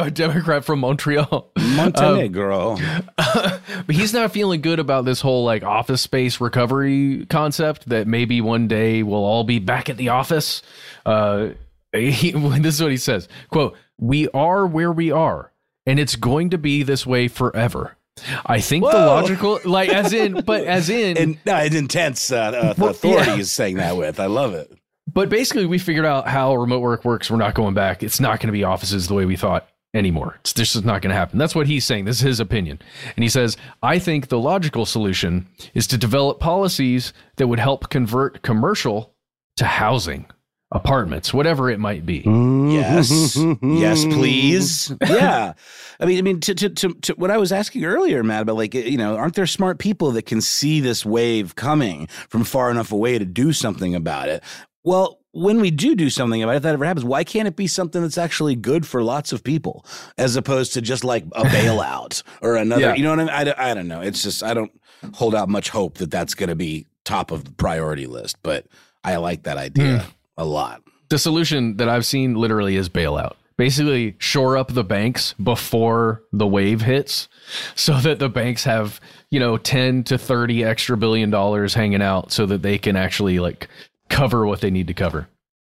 Oh, 0.03 0.09
Democrat 0.09 0.65
from 0.65 0.79
Montreal. 0.79 1.51
Montenegro. 1.57 2.77
Um, 2.77 3.03
but 3.17 3.95
he's 3.95 4.13
not 4.13 4.31
feeling 4.31 4.61
good 4.61 4.79
about 4.79 5.05
this 5.05 5.21
whole 5.21 5.43
like 5.43 5.63
office 5.63 6.01
space 6.01 6.41
recovery 6.41 7.25
concept 7.29 7.89
that 7.89 8.07
maybe 8.07 8.41
one 8.41 8.67
day 8.67 9.03
we'll 9.03 9.23
all 9.23 9.43
be 9.43 9.59
back 9.59 9.89
at 9.89 9.97
the 9.97 10.09
office. 10.09 10.61
Uh, 11.05 11.49
he, 11.93 12.31
this 12.31 12.75
is 12.75 12.81
what 12.81 12.91
he 12.91 12.97
says 12.97 13.27
quote, 13.49 13.75
We 13.97 14.27
are 14.29 14.65
where 14.67 14.91
we 14.91 15.11
are, 15.11 15.51
and 15.85 15.99
it's 15.99 16.15
going 16.15 16.51
to 16.51 16.57
be 16.57 16.83
this 16.83 17.05
way 17.05 17.27
forever. 17.27 17.97
I 18.45 18.59
think 18.59 18.83
Whoa. 18.83 18.91
the 18.91 19.05
logical, 19.05 19.59
like, 19.65 19.89
as 19.89 20.13
in, 20.13 20.41
but 20.41 20.65
as 20.65 20.89
in, 20.89 21.17
and 21.17 21.37
no, 21.45 21.57
it's 21.57 21.75
intense 21.75 22.31
uh, 22.31 22.73
uh, 22.79 22.85
authority 22.89 23.31
yeah. 23.31 23.37
is 23.37 23.51
saying 23.51 23.77
that 23.77 23.97
with. 23.97 24.19
I 24.19 24.27
love 24.27 24.53
it. 24.53 24.71
But 25.13 25.29
basically, 25.29 25.65
we 25.65 25.77
figured 25.77 26.05
out 26.05 26.27
how 26.27 26.55
remote 26.55 26.79
work 26.79 27.05
works. 27.05 27.29
We're 27.29 27.37
not 27.37 27.55
going 27.55 27.73
back. 27.73 28.03
It's 28.03 28.19
not 28.19 28.39
going 28.39 28.47
to 28.47 28.53
be 28.53 28.63
offices 28.63 29.07
the 29.07 29.13
way 29.13 29.25
we 29.25 29.35
thought 29.35 29.67
anymore. 29.93 30.37
It's, 30.41 30.53
this 30.53 30.75
is 30.75 30.83
not 30.83 31.01
going 31.01 31.09
to 31.09 31.15
happen. 31.15 31.37
That's 31.37 31.55
what 31.55 31.67
he's 31.67 31.85
saying. 31.85 32.05
This 32.05 32.17
is 32.17 32.21
his 32.21 32.39
opinion. 32.39 32.79
And 33.15 33.23
he 33.23 33.29
says, 33.29 33.57
I 33.83 33.99
think 33.99 34.29
the 34.29 34.39
logical 34.39 34.85
solution 34.85 35.47
is 35.73 35.87
to 35.87 35.97
develop 35.97 36.39
policies 36.39 37.13
that 37.37 37.47
would 37.47 37.59
help 37.59 37.89
convert 37.89 38.41
commercial 38.41 39.13
to 39.57 39.65
housing 39.65 40.27
apartments, 40.71 41.33
whatever 41.33 41.69
it 41.69 41.79
might 41.79 42.05
be. 42.05 42.19
Yes, 42.19 43.35
mm-hmm. 43.35 43.77
yes, 43.77 44.05
please. 44.05 44.93
Yeah, 45.05 45.53
I 45.99 46.05
mean, 46.05 46.17
I 46.17 46.21
mean, 46.21 46.39
to, 46.39 46.55
to, 46.55 46.69
to, 46.69 46.93
to, 46.93 47.13
what 47.15 47.29
I 47.29 47.37
was 47.37 47.51
asking 47.51 47.83
earlier, 47.83 48.23
Matt, 48.23 48.43
about 48.43 48.55
like, 48.55 48.73
you 48.73 48.97
know, 48.97 49.17
aren't 49.17 49.35
there 49.35 49.45
smart 49.45 49.77
people 49.77 50.11
that 50.11 50.25
can 50.25 50.39
see 50.39 50.79
this 50.79 51.05
wave 51.05 51.55
coming 51.55 52.07
from 52.29 52.45
far 52.45 52.71
enough 52.71 52.91
away 52.91 53.19
to 53.19 53.25
do 53.25 53.51
something 53.51 53.93
about 53.93 54.29
it? 54.29 54.41
Well, 54.83 55.19
when 55.31 55.61
we 55.61 55.71
do 55.71 55.95
do 55.95 56.09
something 56.09 56.43
about 56.43 56.53
it, 56.53 56.57
if 56.57 56.63
that 56.63 56.73
ever 56.73 56.85
happens, 56.85 57.05
why 57.05 57.23
can't 57.23 57.47
it 57.47 57.55
be 57.55 57.67
something 57.67 58.01
that's 58.01 58.17
actually 58.17 58.55
good 58.55 58.85
for 58.85 59.03
lots 59.03 59.31
of 59.31 59.43
people 59.43 59.85
as 60.17 60.35
opposed 60.35 60.73
to 60.73 60.81
just 60.81 61.03
like 61.03 61.23
a 61.33 61.43
bailout 61.45 62.23
or 62.41 62.55
another? 62.55 62.81
Yeah. 62.81 62.95
You 62.95 63.03
know 63.03 63.11
what 63.11 63.19
I 63.31 63.43
mean? 63.43 63.53
I, 63.57 63.71
I 63.71 63.73
don't 63.73 63.87
know. 63.87 64.01
It's 64.01 64.23
just 64.23 64.43
I 64.43 64.53
don't 64.53 64.71
hold 65.13 65.35
out 65.35 65.49
much 65.49 65.69
hope 65.69 65.99
that 65.99 66.11
that's 66.11 66.33
going 66.33 66.49
to 66.49 66.55
be 66.55 66.87
top 67.05 67.31
of 67.31 67.45
the 67.45 67.51
priority 67.51 68.07
list, 68.07 68.37
but 68.43 68.65
I 69.03 69.15
like 69.17 69.43
that 69.43 69.57
idea. 69.57 69.99
Mm 69.99 70.05
a 70.37 70.45
lot. 70.45 70.81
The 71.09 71.19
solution 71.19 71.77
that 71.77 71.87
I've 71.87 72.05
seen 72.05 72.35
literally 72.35 72.75
is 72.75 72.89
bailout. 72.89 73.35
Basically, 73.57 74.15
shore 74.17 74.57
up 74.57 74.73
the 74.73 74.83
banks 74.83 75.33
before 75.33 76.23
the 76.33 76.47
wave 76.47 76.81
hits 76.81 77.27
so 77.75 77.99
that 77.99 78.17
the 78.19 78.29
banks 78.29 78.63
have, 78.63 78.99
you 79.29 79.39
know, 79.39 79.57
10 79.57 80.03
to 80.05 80.17
30 80.17 80.63
extra 80.63 80.97
billion 80.97 81.29
dollars 81.29 81.73
hanging 81.73 82.01
out 82.01 82.31
so 82.31 82.45
that 82.47 82.63
they 82.63 82.77
can 82.77 82.95
actually 82.95 83.39
like 83.39 83.67
cover 84.11 84.45
what 84.45 84.61
they 84.61 84.69
need 84.69 84.87
to 84.87 84.93
cover. 84.93 85.27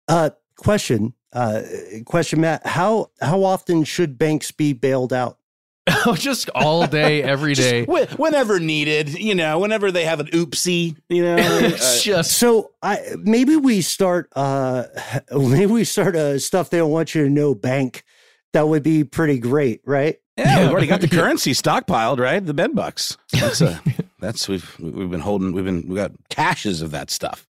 Uh, 0.09 0.31
question 0.57 1.15
Uh, 1.33 1.63
question, 2.05 2.41
Matt. 2.43 2.67
How 2.67 3.11
how 3.23 3.43
often 3.45 3.85
should 3.85 4.19
banks 4.19 4.51
be 4.51 4.75
bailed 4.75 5.13
out? 5.15 5.39
Oh, 6.07 6.15
just 6.19 6.51
all 6.55 6.87
day, 6.87 7.23
every 7.35 7.55
day. 7.55 7.85
Wh- 7.87 8.19
Whenever 8.19 8.61
needed, 8.61 9.15
you 9.19 9.35
know, 9.35 9.59
whenever 9.59 9.91
they 9.91 10.05
have 10.05 10.21
an 10.21 10.27
oopsie, 10.27 10.95
you 11.09 11.23
know. 11.25 11.37
uh, 11.41 11.99
just 12.01 12.33
So 12.33 12.73
I 12.83 13.01
maybe 13.19 13.57
we 13.57 13.81
start 13.81 14.29
uh 14.37 14.85
maybe 15.35 15.73
we 15.73 15.85
start 15.85 16.15
a 16.17 16.39
stuff 16.39 16.69
they 16.69 16.79
don't 16.79 16.91
want 16.91 17.15
you 17.15 17.25
to 17.25 17.31
know 17.31 17.55
bank. 17.55 18.05
That 18.53 18.69
would 18.69 18.83
be 18.83 19.03
pretty 19.05 19.39
great, 19.39 19.81
right? 19.87 20.19
yeah, 20.37 20.61
we've 20.63 20.71
already 20.71 20.87
got 20.87 21.01
the 21.01 21.09
currency 21.09 21.53
stockpiled, 21.53 22.19
right? 22.19 22.45
The 22.45 22.53
bed 22.55 22.75
bucks. 22.75 23.17
That's 23.33 23.61
a, 23.63 23.81
that's 24.21 24.49
we've 24.49 24.77
we've 24.79 25.11
been 25.11 25.21
holding. 25.21 25.53
We've 25.53 25.65
been 25.65 25.89
we 25.89 25.97
got 25.97 26.13
caches 26.29 26.83
of 26.83 26.91
that 26.91 27.11
stuff. 27.11 27.47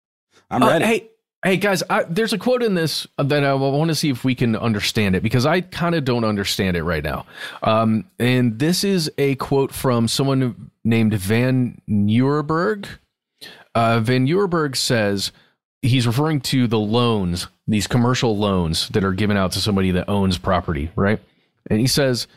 I'm 0.50 0.64
Uh, 0.64 0.68
ready. 0.70 0.86
hey, 0.86 1.10
hey, 1.44 1.58
guys! 1.58 1.84
I, 1.90 2.04
there's 2.04 2.34
a 2.34 2.38
quote 2.38 2.64
in 2.64 2.74
this 2.76 3.08
that 3.18 3.44
I 3.44 3.54
want 3.54 3.90
to 3.90 3.96
see 3.96 4.10
if 4.10 4.24
we 4.24 4.36
can 4.36 4.56
understand 4.56 5.16
it 5.16 5.24
because 5.24 5.46
I 5.46 5.62
kind 5.62 5.96
of 5.96 6.06
don't 6.06 6.24
understand 6.24 6.76
it 6.78 6.84
right 6.84 7.04
now. 7.04 7.26
Um, 7.64 8.06
and 8.20 8.58
this 8.60 8.84
is 8.84 9.12
a 9.18 9.36
quote 9.36 9.74
from 9.74 10.08
someone 10.08 10.72
named 10.84 11.14
Van 11.14 11.82
Nieuwerburgh. 11.90 12.88
Uh, 13.76 14.00
Van 14.00 14.26
Nieuwerburgh 14.26 14.76
says 14.76 15.32
he's 15.82 16.08
referring 16.08 16.42
to 16.42 16.68
the 16.68 16.80
loans, 16.80 17.48
these 17.68 17.88
commercial 17.88 18.36
loans 18.38 18.90
that 18.90 19.04
are 19.04 19.14
given 19.14 19.38
out 19.38 19.52
to 19.54 19.60
somebody 19.60 19.92
that 19.92 20.10
owns 20.10 20.38
property, 20.38 20.92
right? 20.96 21.20
And 21.70 21.80
he 21.80 21.88
says 21.88 22.28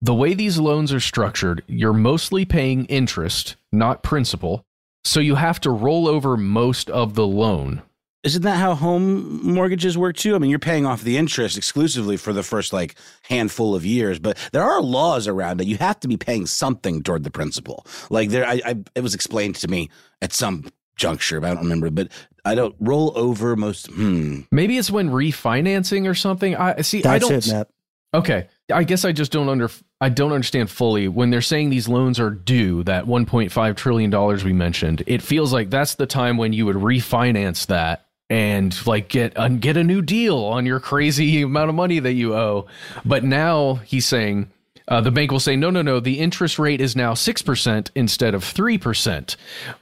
the 0.00 0.14
way 0.14 0.32
these 0.32 0.58
loans 0.58 0.92
are 0.92 1.00
structured, 1.00 1.62
you're 1.66 1.92
mostly 1.92 2.44
paying 2.44 2.84
interest, 2.86 3.56
not 3.72 4.02
principal. 4.02 4.64
So 5.04 5.20
you 5.20 5.34
have 5.34 5.60
to 5.60 5.70
roll 5.70 6.08
over 6.08 6.36
most 6.36 6.90
of 6.90 7.14
the 7.14 7.26
loan. 7.26 7.82
Isn't 8.22 8.42
that 8.42 8.58
how 8.58 8.74
home 8.74 9.42
mortgages 9.42 9.96
work 9.96 10.14
too? 10.16 10.34
I 10.34 10.38
mean, 10.38 10.50
you're 10.50 10.58
paying 10.58 10.84
off 10.84 11.02
the 11.02 11.16
interest 11.16 11.56
exclusively 11.56 12.18
for 12.18 12.34
the 12.34 12.42
first 12.42 12.70
like 12.70 12.96
handful 13.22 13.74
of 13.74 13.86
years, 13.86 14.18
but 14.18 14.36
there 14.52 14.62
are 14.62 14.82
laws 14.82 15.26
around 15.26 15.60
it. 15.62 15.66
You 15.66 15.78
have 15.78 15.98
to 16.00 16.08
be 16.08 16.18
paying 16.18 16.44
something 16.44 17.02
toward 17.02 17.24
the 17.24 17.30
principal. 17.30 17.86
Like 18.10 18.28
there, 18.28 18.46
I, 18.46 18.60
I 18.64 18.76
it 18.94 19.02
was 19.02 19.14
explained 19.14 19.54
to 19.56 19.68
me 19.68 19.88
at 20.20 20.34
some 20.34 20.66
juncture, 20.96 21.40
but 21.40 21.50
I 21.50 21.54
don't 21.54 21.62
remember. 21.62 21.90
But 21.90 22.08
I 22.44 22.54
don't 22.54 22.76
roll 22.78 23.16
over 23.16 23.56
most. 23.56 23.86
Hmm. 23.86 24.42
Maybe 24.52 24.76
it's 24.76 24.90
when 24.90 25.08
refinancing 25.08 26.06
or 26.06 26.14
something. 26.14 26.54
I 26.54 26.82
see. 26.82 26.98
I 26.98 27.18
That's 27.18 27.28
don't. 27.28 27.46
it, 27.46 27.52
Matt. 27.52 27.70
Okay, 28.12 28.48
I 28.72 28.84
guess 28.84 29.04
I 29.04 29.12
just 29.12 29.30
don't 29.30 29.48
under. 29.48 29.70
I 30.00 30.08
don't 30.08 30.32
understand 30.32 30.70
fully 30.70 31.06
when 31.06 31.30
they're 31.30 31.40
saying 31.40 31.70
these 31.70 31.86
loans 31.86 32.18
are 32.18 32.30
due. 32.30 32.82
That 32.84 33.04
1.5 33.06 33.76
trillion 33.76 34.10
dollars 34.10 34.42
we 34.42 34.52
mentioned. 34.52 35.04
It 35.06 35.22
feels 35.22 35.52
like 35.52 35.70
that's 35.70 35.94
the 35.94 36.06
time 36.06 36.36
when 36.36 36.52
you 36.52 36.66
would 36.66 36.76
refinance 36.76 37.66
that 37.66 38.06
and 38.28 38.74
like 38.86 39.08
get 39.08 39.34
get 39.60 39.76
a 39.76 39.84
new 39.84 40.02
deal 40.02 40.38
on 40.38 40.66
your 40.66 40.80
crazy 40.80 41.42
amount 41.42 41.68
of 41.68 41.76
money 41.76 42.00
that 42.00 42.14
you 42.14 42.34
owe. 42.34 42.66
But 43.04 43.24
now 43.24 43.74
he's 43.76 44.06
saying. 44.06 44.50
Uh, 44.88 45.00
the 45.00 45.12
bank 45.12 45.30
will 45.30 45.38
say, 45.38 45.54
no, 45.54 45.70
no, 45.70 45.82
no, 45.82 46.00
the 46.00 46.18
interest 46.18 46.58
rate 46.58 46.80
is 46.80 46.96
now 46.96 47.12
6% 47.12 47.90
instead 47.94 48.34
of 48.34 48.42
3%, 48.42 49.36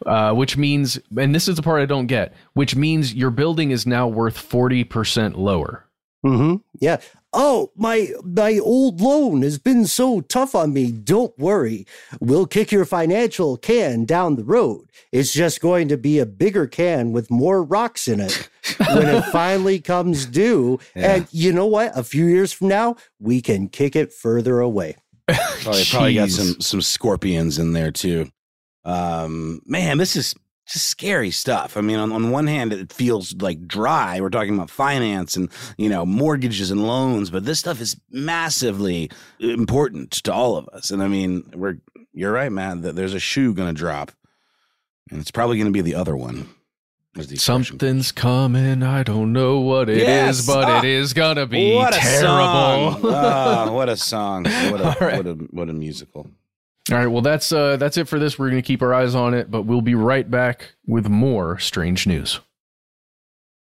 uh, 0.05 0.35
which 0.35 0.59
means, 0.59 0.99
and 1.16 1.35
this 1.35 1.49
is 1.49 1.57
the 1.57 1.62
part 1.62 1.81
I 1.81 1.87
don't 1.87 2.09
get, 2.09 2.35
which 2.53 2.76
means 2.76 3.14
your 3.14 3.31
building 3.31 3.70
is 3.70 3.87
now 3.87 4.07
worth 4.07 4.37
40% 4.37 5.39
lower. 5.39 5.87
Mm-hmm. 6.26 6.57
Yeah. 6.81 6.99
Oh, 7.41 7.70
my 7.76 8.09
my 8.24 8.59
old 8.59 9.01
loan 9.01 9.43
has 9.43 9.61
been 9.61 9.86
so 9.86 10.20
tough 10.22 10.57
on 10.57 10.72
me. 10.72 10.91
Don't 10.91 11.39
worry. 11.39 11.86
We'll 12.18 12.47
kick 12.47 12.72
your 12.72 12.84
financial 12.84 13.57
can 13.57 14.05
down 14.07 14.34
the 14.34 14.43
road. 14.43 14.91
It's 15.12 15.32
just 15.32 15.61
going 15.61 15.86
to 15.86 15.97
be 15.97 16.18
a 16.18 16.26
bigger 16.26 16.66
can 16.66 17.12
with 17.12 17.30
more 17.30 17.62
rocks 17.62 18.09
in 18.09 18.18
it 18.18 18.51
when 18.78 19.07
it 19.07 19.22
finally 19.26 19.78
comes 19.78 20.26
due. 20.26 20.80
And 20.97 21.28
you 21.30 21.53
know 21.53 21.66
what? 21.66 21.97
A 21.97 22.03
few 22.03 22.24
years 22.24 22.53
from 22.53 22.66
now, 22.66 22.97
we 23.20 23.41
can 23.41 23.68
kick 23.68 23.95
it 23.95 24.12
further 24.12 24.59
away. 24.59 24.97
Probably, 25.28 25.84
probably 25.84 26.14
got 26.14 26.30
some 26.30 26.61
some 26.61 26.82
scorpions 26.82 27.61
in 27.61 27.72
there 27.72 27.93
too. 27.93 28.32
Um, 28.84 29.61
man, 29.64 29.99
this 29.99 30.16
is 30.16 30.34
just 30.68 30.86
scary 30.86 31.30
stuff. 31.30 31.76
I 31.76 31.80
mean, 31.80 31.98
on, 31.98 32.12
on 32.12 32.30
one 32.30 32.46
hand, 32.46 32.72
it 32.72 32.92
feels 32.92 33.34
like 33.36 33.66
dry. 33.66 34.20
We're 34.20 34.30
talking 34.30 34.54
about 34.54 34.70
finance 34.70 35.36
and 35.36 35.48
you 35.76 35.88
know 35.88 36.04
mortgages 36.06 36.70
and 36.70 36.86
loans, 36.86 37.30
but 37.30 37.44
this 37.44 37.58
stuff 37.58 37.80
is 37.80 37.96
massively 38.10 39.10
important 39.40 40.10
to 40.24 40.32
all 40.32 40.56
of 40.56 40.68
us. 40.68 40.90
And 40.90 41.02
I 41.02 41.08
mean, 41.08 41.50
we're 41.54 41.78
you're 42.12 42.32
right, 42.32 42.52
man. 42.52 42.82
That 42.82 42.96
there's 42.96 43.14
a 43.14 43.20
shoe 43.20 43.54
going 43.54 43.68
to 43.68 43.78
drop, 43.78 44.12
and 45.10 45.20
it's 45.20 45.30
probably 45.30 45.56
going 45.56 45.72
to 45.72 45.72
be 45.72 45.80
the 45.82 45.94
other 45.94 46.16
one. 46.16 46.48
as 47.16 47.28
the 47.28 47.34
expression 47.34 47.64
Something's 47.78 48.12
coming. 48.12 48.82
I 48.82 49.02
don't 49.02 49.32
know 49.32 49.60
what 49.60 49.88
it 49.88 49.98
is, 49.98 50.02
Yes! 50.04 50.46
but 50.46 50.64
Ah! 50.64 50.78
it 50.80 50.84
is 50.84 51.12
gonna 51.14 51.46
be 51.46 51.74
what 51.74 51.94
a 51.96 51.98
terrible. 51.98 53.00
song! 53.00 53.00
Ah, 53.04 53.70
what 53.72 53.88
a 53.88 53.96
song! 53.96 54.44
What 54.44 54.80
a, 54.80 54.96
right. 55.04 55.16
what 55.16 55.26
a 55.26 55.34
what 55.50 55.68
a 55.70 55.72
musical! 55.72 56.30
All 56.91 56.97
right, 56.99 57.07
well 57.07 57.22
that's 57.22 57.53
uh 57.53 57.76
that's 57.76 57.97
it 57.97 58.09
for 58.09 58.18
this. 58.18 58.39
We're 58.39 58.51
gonna 58.51 58.62
keep 58.62 58.82
our 58.82 58.95
eyes 58.95 59.14
on 59.14 59.34
it, 59.34 59.51
but 59.51 59.62
we'll 59.62 59.82
be 59.82 59.95
right 59.95 60.28
back 60.30 60.74
with 60.86 61.09
more 61.09 61.59
strange 61.59 62.07
news. 62.07 62.41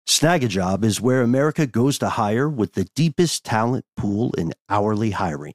Snagajob 0.06 0.84
is 0.84 1.00
where 1.00 1.22
America 1.22 1.66
goes 1.66 1.98
to 1.98 2.10
hire 2.10 2.48
with 2.48 2.74
the 2.74 2.84
deepest 2.94 3.44
talent 3.44 3.86
pool 3.96 4.34
in 4.36 4.52
hourly 4.68 5.12
hiring. 5.12 5.54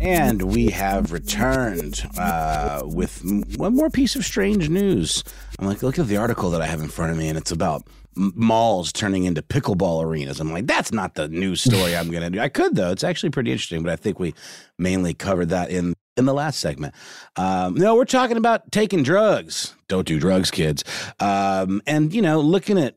And 0.00 0.42
we 0.42 0.70
have 0.70 1.12
returned 1.12 2.02
uh, 2.18 2.82
with 2.84 3.22
one 3.56 3.76
more 3.76 3.88
piece 3.88 4.16
of 4.16 4.24
strange 4.24 4.68
news. 4.68 5.22
I'm 5.58 5.66
like, 5.66 5.82
look 5.82 5.98
at 5.98 6.08
the 6.08 6.16
article 6.16 6.50
that 6.50 6.60
I 6.62 6.66
have 6.66 6.80
in 6.80 6.88
front 6.88 7.12
of 7.12 7.18
me, 7.18 7.28
and 7.28 7.38
it's 7.38 7.52
about 7.52 7.86
malls 8.14 8.92
turning 8.92 9.24
into 9.24 9.42
pickleball 9.42 10.04
arenas. 10.04 10.40
I'm 10.40 10.52
like, 10.52 10.66
that's 10.66 10.92
not 10.92 11.14
the 11.14 11.28
news 11.28 11.62
story 11.62 11.96
I'm 11.96 12.10
going 12.10 12.22
to 12.22 12.30
do. 12.30 12.40
I 12.40 12.48
could 12.48 12.76
though; 12.76 12.90
it's 12.90 13.04
actually 13.04 13.30
pretty 13.30 13.52
interesting. 13.52 13.82
But 13.82 13.92
I 13.92 13.96
think 13.96 14.18
we 14.18 14.34
mainly 14.78 15.14
covered 15.14 15.50
that 15.50 15.70
in 15.70 15.94
in 16.16 16.26
the 16.26 16.34
last 16.34 16.60
segment. 16.60 16.94
Um, 17.36 17.74
no, 17.74 17.94
we're 17.94 18.04
talking 18.04 18.36
about 18.36 18.70
taking 18.70 19.02
drugs. 19.02 19.74
Don't 19.88 20.06
do 20.06 20.18
drugs, 20.20 20.50
kids. 20.50 20.84
Um, 21.20 21.80
and 21.86 22.12
you 22.12 22.22
know, 22.22 22.40
looking 22.40 22.78
at 22.78 22.96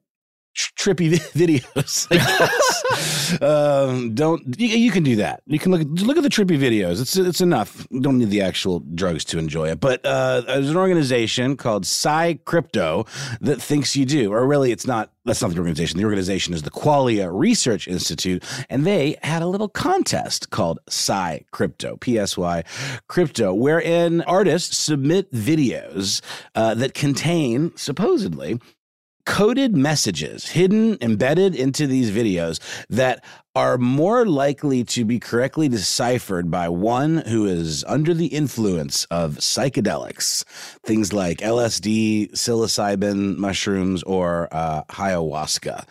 trippy 0.56 1.12
videos. 1.34 2.10
um, 3.42 4.14
don't 4.16 4.60
you, 4.60 4.68
you, 4.68 4.92
can 4.92 5.04
do 5.04 5.18
that. 5.18 5.44
You 5.46 5.60
can 5.60 5.72
look 5.72 5.82
at, 5.82 5.88
look 5.88 6.18
at 6.18 6.24
the 6.24 6.30
trippy 6.30 6.58
videos. 6.58 7.02
It's 7.02 7.18
it's 7.18 7.42
enough. 7.42 7.88
You 7.92 8.00
don't 8.00 8.18
need 8.18 8.30
the 8.30 8.42
actual 8.42 8.80
drugs 8.80 9.26
to 9.26 9.38
enjoy 9.38 9.70
it. 9.70 9.80
But 9.80 10.06
uh, 10.06 10.42
there's 10.42 10.70
an 10.70 10.78
organization 10.78 11.58
called 11.58 11.86
Psy 11.86 12.36
Crypto 12.46 13.06
that 13.42 13.62
thinks 13.62 13.96
you 13.96 14.06
do, 14.06 14.32
or 14.32 14.46
really, 14.48 14.72
it's 14.72 14.88
not. 14.88 15.12
That's 15.26 15.42
not 15.42 15.52
the 15.52 15.58
organization. 15.58 15.98
The 15.98 16.06
organization 16.06 16.54
is 16.54 16.62
the 16.62 16.70
Qualia 16.70 17.30
Research 17.34 17.88
Institute, 17.88 18.44
and 18.70 18.86
they 18.86 19.18
had 19.24 19.42
a 19.42 19.48
little 19.48 19.68
contest 19.68 20.52
called 20.52 20.80
Psy 20.88 21.40
Crypto, 21.52 21.98
P 21.98 22.20
S 22.20 22.38
Y 22.38 22.64
Crypto, 23.08 23.54
wherein 23.54 24.22
artists 24.22 24.78
submit 24.78 25.32
videos 25.32 26.22
uh, 26.54 26.76
that 26.76 26.94
contain 26.94 27.76
supposedly 27.76 28.60
coded 29.26 29.76
messages 29.76 30.50
hidden, 30.50 30.98
embedded 31.02 31.56
into 31.56 31.88
these 31.88 32.12
videos 32.12 32.60
that 32.90 33.24
are 33.56 33.78
more 33.78 34.26
likely 34.26 34.84
to 34.84 35.06
be 35.06 35.20
correctly 35.20 35.70
deciphered 35.70 36.52
by 36.52 36.68
one 36.68 37.18
who 37.18 37.46
is 37.46 37.84
under 37.86 38.14
the 38.14 38.28
influence 38.28 39.06
of 39.06 39.36
psychedelics, 39.36 40.44
things 40.84 41.14
like 41.14 41.38
LSD, 41.40 42.32
psilocybin 42.34 43.38
mushrooms, 43.38 44.04
or 44.04 44.50
uh, 44.52 44.84
ayahuasca. 44.90 45.86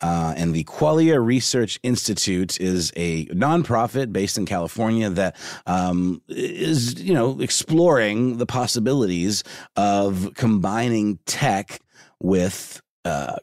Uh, 0.00 0.32
and 0.36 0.54
the 0.54 0.62
Qualia 0.64 1.24
Research 1.24 1.80
Institute 1.82 2.60
is 2.60 2.92
a 2.94 3.26
nonprofit 3.26 4.12
based 4.12 4.38
in 4.38 4.46
California 4.46 5.10
that 5.10 5.34
um, 5.66 6.22
is, 6.28 7.02
you 7.02 7.12
know, 7.12 7.40
exploring 7.40 8.38
the 8.38 8.46
possibilities 8.46 9.42
of 9.74 10.30
combining 10.36 11.18
tech 11.26 11.80
with 12.20 12.80
uh, 13.04 13.36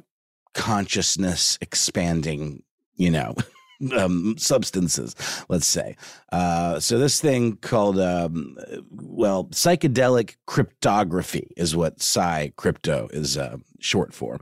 consciousness 0.53 1.57
expanding, 1.61 2.63
you 2.95 3.11
know, 3.11 3.36
um, 3.97 4.36
substances, 4.38 5.15
let's 5.49 5.67
say. 5.67 5.95
Uh, 6.32 6.80
so 6.80 6.97
this 6.97 7.19
thing 7.19 7.57
called, 7.57 7.99
um, 7.99 8.57
well, 8.91 9.45
psychedelic 9.45 10.36
cryptography 10.47 11.51
is 11.57 11.76
what 11.76 12.01
Psi 12.01 12.53
Crypto 12.55 13.07
is 13.11 13.38
uh, 13.38 13.57
short 13.80 14.13
for. 14.13 14.39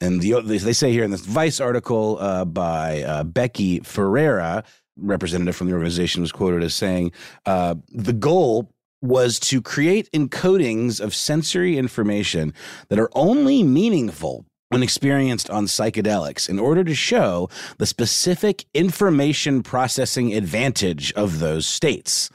And 0.00 0.20
the, 0.20 0.40
they 0.42 0.72
say 0.72 0.92
here 0.92 1.04
in 1.04 1.10
this 1.10 1.24
Vice 1.24 1.60
article 1.60 2.18
uh, 2.20 2.44
by 2.44 3.02
uh, 3.02 3.24
Becky 3.24 3.80
Ferreira, 3.80 4.64
representative 4.96 5.56
from 5.56 5.68
the 5.68 5.74
organization, 5.74 6.20
was 6.20 6.32
quoted 6.32 6.62
as 6.62 6.74
saying, 6.74 7.12
uh, 7.46 7.74
the 7.88 8.12
goal 8.12 8.73
was 9.04 9.38
to 9.38 9.60
create 9.60 10.10
encodings 10.12 10.98
of 10.98 11.14
sensory 11.14 11.76
information 11.76 12.54
that 12.88 12.98
are 12.98 13.10
only 13.14 13.62
meaningful 13.62 14.46
when 14.70 14.82
experienced 14.82 15.50
on 15.50 15.66
psychedelics 15.66 16.48
in 16.48 16.58
order 16.58 16.82
to 16.82 16.94
show 16.94 17.48
the 17.78 17.86
specific 17.86 18.64
information 18.72 19.62
processing 19.62 20.34
advantage 20.34 21.12
of 21.12 21.38
those 21.38 21.66
states. 21.66 22.30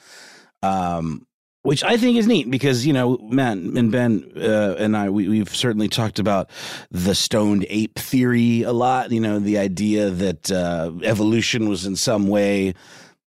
Um, 0.61 1.25
which 1.63 1.83
I 1.83 1.97
think 1.97 2.17
is 2.17 2.27
neat 2.27 2.49
because 2.49 2.85
you 2.85 2.93
know, 2.93 3.17
Matt 3.21 3.57
and 3.57 3.91
Ben 3.91 4.31
uh, 4.37 4.75
and 4.77 4.95
I 4.95 5.09
we, 5.09 5.39
have 5.39 5.53
certainly 5.53 5.89
talked 5.89 6.19
about 6.19 6.49
the 6.89 7.13
stoned 7.13 7.65
ape 7.69 7.99
theory 7.99 8.61
a 8.61 8.71
lot. 8.71 9.11
You 9.11 9.19
know, 9.19 9.39
the 9.39 9.57
idea 9.57 10.09
that 10.09 10.49
uh, 10.51 10.91
evolution 11.03 11.67
was 11.67 11.85
in 11.85 11.95
some 11.97 12.27
way 12.27 12.75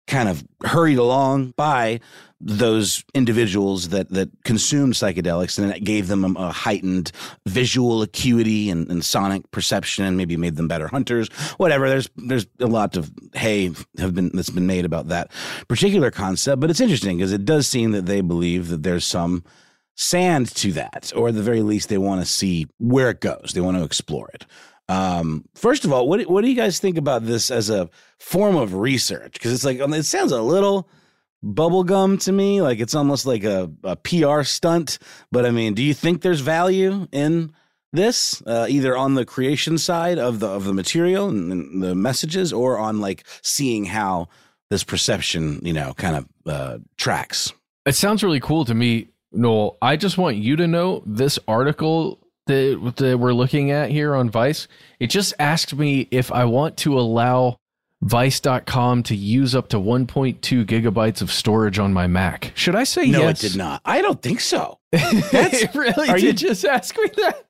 kind 0.06 0.28
of 0.28 0.44
hurried 0.64 0.98
along 0.98 1.52
by 1.56 2.00
those 2.44 3.04
individuals 3.14 3.90
that 3.90 4.10
that 4.10 4.28
consumed 4.44 4.94
psychedelics 4.94 5.58
and 5.58 5.72
it 5.72 5.84
gave 5.84 6.08
them 6.08 6.36
a, 6.36 6.50
heightened 6.50 7.12
visual 7.46 8.02
acuity 8.02 8.68
and, 8.68 8.90
and, 8.90 9.04
sonic 9.04 9.48
perception 9.52 10.04
and 10.04 10.16
maybe 10.16 10.36
made 10.36 10.56
them 10.56 10.66
better 10.66 10.88
hunters 10.88 11.28
whatever. 11.56 11.88
There's 11.88 12.10
there's 12.16 12.46
a 12.58 12.66
lot 12.66 12.96
of 12.96 13.12
hay 13.34 13.70
have 13.98 14.14
been 14.14 14.30
that's 14.34 14.50
been 14.50 14.66
made 14.66 14.84
about 14.84 15.08
that 15.08 15.30
particular 15.68 16.10
concept 16.10 16.60
but 16.60 16.68
it's 16.68 16.80
interesting 16.80 17.16
because 17.16 17.32
it 17.32 17.44
does 17.44 17.68
seem 17.68 17.92
that 17.92 18.06
they 18.06 18.20
believe 18.20 18.68
that 18.68 18.82
there's 18.82 19.04
some 19.04 19.44
sand 19.94 20.52
to 20.56 20.72
that 20.72 21.12
or 21.14 21.28
at 21.28 21.34
the 21.34 21.42
very 21.42 21.62
least 21.62 21.88
they 21.88 21.98
want 21.98 22.20
to 22.20 22.26
see 22.26 22.66
where 22.78 23.10
it 23.10 23.20
goes. 23.20 23.52
They 23.54 23.60
want 23.60 23.76
to 23.76 23.84
explore 23.84 24.28
it. 24.34 24.46
Um, 24.88 25.44
first 25.54 25.84
of 25.84 25.92
all 25.92 26.08
what 26.08 26.22
what 26.28 26.42
do 26.42 26.50
you 26.50 26.56
guys 26.56 26.80
think 26.80 26.98
about 26.98 27.24
this 27.24 27.52
as 27.52 27.70
a 27.70 27.88
form 28.18 28.56
of 28.56 28.74
research? 28.74 29.34
Because 29.34 29.52
it's 29.52 29.64
like 29.64 29.78
it 29.78 30.04
sounds 30.04 30.32
a 30.32 30.42
little 30.42 30.88
bubblegum 31.44 32.22
to 32.24 32.32
me. 32.32 32.62
Like 32.62 32.80
it's 32.80 32.94
almost 32.94 33.26
like 33.26 33.44
a, 33.44 33.70
a 33.84 33.96
PR 33.96 34.42
stunt. 34.42 34.98
But 35.30 35.46
I 35.46 35.50
mean, 35.50 35.74
do 35.74 35.82
you 35.82 35.94
think 35.94 36.22
there's 36.22 36.40
value 36.40 37.08
in 37.12 37.52
this, 37.92 38.42
uh, 38.46 38.66
either 38.68 38.96
on 38.96 39.14
the 39.14 39.24
creation 39.24 39.76
side 39.78 40.18
of 40.18 40.40
the 40.40 40.48
of 40.48 40.64
the 40.64 40.72
material 40.72 41.28
and, 41.28 41.52
and, 41.52 41.82
the 41.82 41.94
messages, 41.94 42.52
or 42.52 42.78
on 42.78 43.00
like 43.00 43.24
seeing 43.42 43.84
how 43.84 44.28
this 44.70 44.82
perception, 44.82 45.60
you 45.62 45.72
know, 45.72 45.92
kind 45.94 46.16
of 46.16 46.28
uh, 46.46 46.78
tracks? 46.96 47.52
It 47.84 47.94
sounds 47.94 48.22
really 48.22 48.40
cool 48.40 48.64
to 48.64 48.74
me, 48.74 49.08
Noel. 49.32 49.76
I 49.82 49.96
just 49.96 50.16
want 50.16 50.36
you 50.36 50.56
to 50.56 50.66
know 50.66 51.02
this 51.04 51.38
article 51.46 52.18
that, 52.46 52.94
that 52.96 53.18
we're 53.18 53.34
looking 53.34 53.70
at 53.70 53.90
here 53.90 54.14
on 54.14 54.30
Vice. 54.30 54.68
It 54.98 55.08
just 55.08 55.34
asked 55.38 55.74
me 55.74 56.08
if 56.10 56.32
I 56.32 56.44
want 56.44 56.76
to 56.78 56.98
allow 56.98 57.58
Vice.com 58.02 59.04
to 59.04 59.14
use 59.14 59.54
up 59.54 59.68
to 59.68 59.78
1.2 59.78 60.66
gigabytes 60.66 61.22
of 61.22 61.30
storage 61.30 61.78
on 61.78 61.92
my 61.92 62.08
Mac. 62.08 62.50
Should 62.56 62.74
I 62.74 62.82
say 62.82 63.06
no, 63.06 63.20
yes? 63.20 63.44
it 63.44 63.50
did 63.50 63.58
not. 63.58 63.80
I 63.84 64.02
don't 64.02 64.20
think 64.20 64.40
so. 64.40 64.80
That's, 64.90 65.74
really 65.74 66.08
are 66.08 66.16
did 66.16 66.42
you 66.42 66.48
just 66.48 66.64
ask 66.64 66.96
me 66.98 67.08
that? 67.18 67.46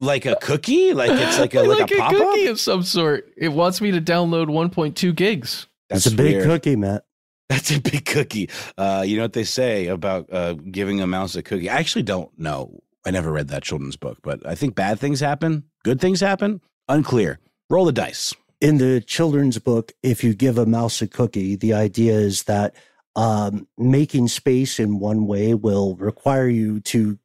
Like 0.00 0.26
a 0.26 0.36
cookie? 0.36 0.92
Like 0.92 1.10
it's 1.10 1.38
like 1.38 1.54
a 1.54 1.62
like, 1.62 1.80
like 1.80 1.90
a, 1.92 2.04
a 2.04 2.08
cookie 2.10 2.46
of 2.46 2.60
some 2.60 2.82
sort. 2.82 3.32
It 3.36 3.48
wants 3.48 3.80
me 3.80 3.90
to 3.92 4.00
download 4.00 4.48
1.2 4.48 5.14
gigs. 5.14 5.66
That's, 5.88 6.04
That's 6.04 6.14
a 6.14 6.16
big 6.16 6.42
cookie, 6.42 6.76
Matt. 6.76 7.04
That's 7.48 7.70
a 7.70 7.80
big 7.80 8.04
cookie. 8.04 8.50
Uh, 8.76 9.04
you 9.06 9.16
know 9.16 9.22
what 9.22 9.32
they 9.32 9.44
say 9.44 9.86
about 9.86 10.30
uh, 10.30 10.52
giving 10.52 11.00
a 11.00 11.06
mouse 11.06 11.34
a 11.34 11.42
cookie? 11.42 11.70
I 11.70 11.76
actually 11.76 12.02
don't 12.02 12.30
know. 12.38 12.78
I 13.06 13.10
never 13.10 13.32
read 13.32 13.48
that 13.48 13.62
children's 13.62 13.96
book, 13.96 14.18
but 14.22 14.46
I 14.46 14.54
think 14.54 14.74
bad 14.74 15.00
things 15.00 15.20
happen, 15.20 15.64
good 15.82 15.98
things 15.98 16.20
happen. 16.20 16.60
Unclear. 16.90 17.38
Roll 17.70 17.86
the 17.86 17.92
dice 17.92 18.34
in 18.60 18.78
the 18.78 19.00
children's 19.00 19.58
book, 19.58 19.92
if 20.02 20.24
you 20.24 20.34
give 20.34 20.58
a 20.58 20.66
mouse 20.66 21.00
a 21.00 21.06
cookie, 21.06 21.56
the 21.56 21.74
idea 21.74 22.14
is 22.14 22.44
that 22.44 22.74
um, 23.16 23.66
making 23.76 24.28
space 24.28 24.78
in 24.78 24.98
one 24.98 25.26
way 25.26 25.54
will 25.54 25.96
require 25.96 26.48
you 26.48 26.80
to 26.80 27.18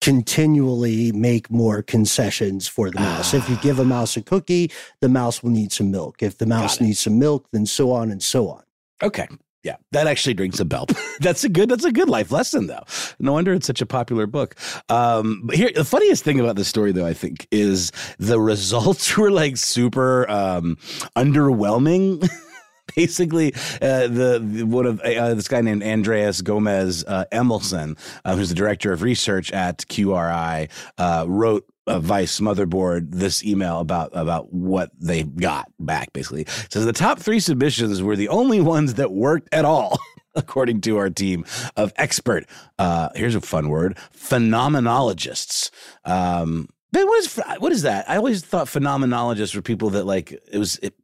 continually 0.00 1.10
make 1.10 1.50
more 1.50 1.82
concessions 1.82 2.68
for 2.68 2.90
the 2.90 3.00
mouse. 3.00 3.34
if 3.34 3.48
you 3.48 3.56
give 3.56 3.80
a 3.80 3.84
mouse 3.84 4.16
a 4.16 4.22
cookie, 4.22 4.70
the 5.00 5.08
mouse 5.08 5.42
will 5.42 5.50
need 5.50 5.72
some 5.72 5.90
milk. 5.90 6.22
If 6.22 6.38
the 6.38 6.46
mouse 6.46 6.80
needs 6.80 7.00
some 7.00 7.18
milk, 7.18 7.48
then 7.52 7.66
so 7.66 7.90
on 7.90 8.10
and 8.10 8.22
so 8.22 8.48
on. 8.48 8.62
Okay. 9.02 9.26
Yeah, 9.68 9.76
that 9.92 10.06
actually 10.06 10.32
rings 10.32 10.60
a 10.60 10.64
bell. 10.64 10.86
that's 11.20 11.44
a 11.44 11.48
good. 11.50 11.68
That's 11.68 11.84
a 11.84 11.92
good 11.92 12.08
life 12.08 12.32
lesson, 12.32 12.68
though. 12.68 12.84
No 13.18 13.34
wonder 13.34 13.52
it's 13.52 13.66
such 13.66 13.82
a 13.82 13.86
popular 13.86 14.26
book. 14.26 14.56
Um, 14.88 15.50
here, 15.52 15.70
the 15.74 15.84
funniest 15.84 16.24
thing 16.24 16.40
about 16.40 16.56
this 16.56 16.68
story, 16.68 16.90
though, 16.90 17.04
I 17.04 17.12
think, 17.12 17.46
is 17.50 17.92
the 18.18 18.40
results 18.40 19.14
were 19.18 19.30
like 19.30 19.58
super 19.58 20.28
um, 20.30 20.78
underwhelming. 21.16 22.26
Basically, 22.96 23.52
uh, 23.82 24.08
the, 24.08 24.42
the, 24.42 24.62
one 24.62 24.86
of 24.86 25.02
uh, 25.02 25.34
this 25.34 25.48
guy 25.48 25.60
named 25.60 25.82
Andreas 25.82 26.40
Gomez 26.40 27.04
uh, 27.04 27.26
Emilsson, 27.30 27.98
uh, 28.24 28.36
who's 28.36 28.48
the 28.48 28.54
director 28.54 28.90
of 28.90 29.02
research 29.02 29.52
at 29.52 29.80
QRI, 29.80 30.70
uh, 30.96 31.26
wrote 31.28 31.66
a 31.88 32.00
Vice 32.00 32.40
motherboard 32.40 33.08
this 33.10 33.44
email 33.44 33.80
about 33.80 34.10
about 34.12 34.52
what 34.52 34.90
they 34.98 35.22
got 35.24 35.70
back. 35.78 36.12
Basically, 36.12 36.42
it 36.42 36.72
says 36.72 36.84
the 36.84 36.92
top 36.92 37.18
three 37.18 37.40
submissions 37.40 38.02
were 38.02 38.16
the 38.16 38.28
only 38.28 38.60
ones 38.60 38.94
that 38.94 39.12
worked 39.12 39.48
at 39.52 39.64
all. 39.64 39.98
According 40.34 40.82
to 40.82 40.98
our 40.98 41.10
team 41.10 41.44
of 41.76 41.92
expert, 41.96 42.46
uh, 42.78 43.08
here's 43.16 43.34
a 43.34 43.40
fun 43.40 43.68
word: 43.70 43.96
phenomenologists. 44.14 45.70
Um, 46.04 46.68
But 46.92 47.06
what 47.06 47.18
is 47.18 47.40
what 47.58 47.72
is 47.72 47.82
that? 47.82 48.08
I 48.08 48.16
always 48.16 48.44
thought 48.44 48.66
phenomenologists 48.68 49.54
were 49.56 49.62
people 49.62 49.90
that 49.90 50.04
like 50.04 50.32
it 50.32 50.58
was 50.58 50.78
it, 50.78 50.94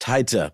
tied 0.00 0.28
to 0.28 0.52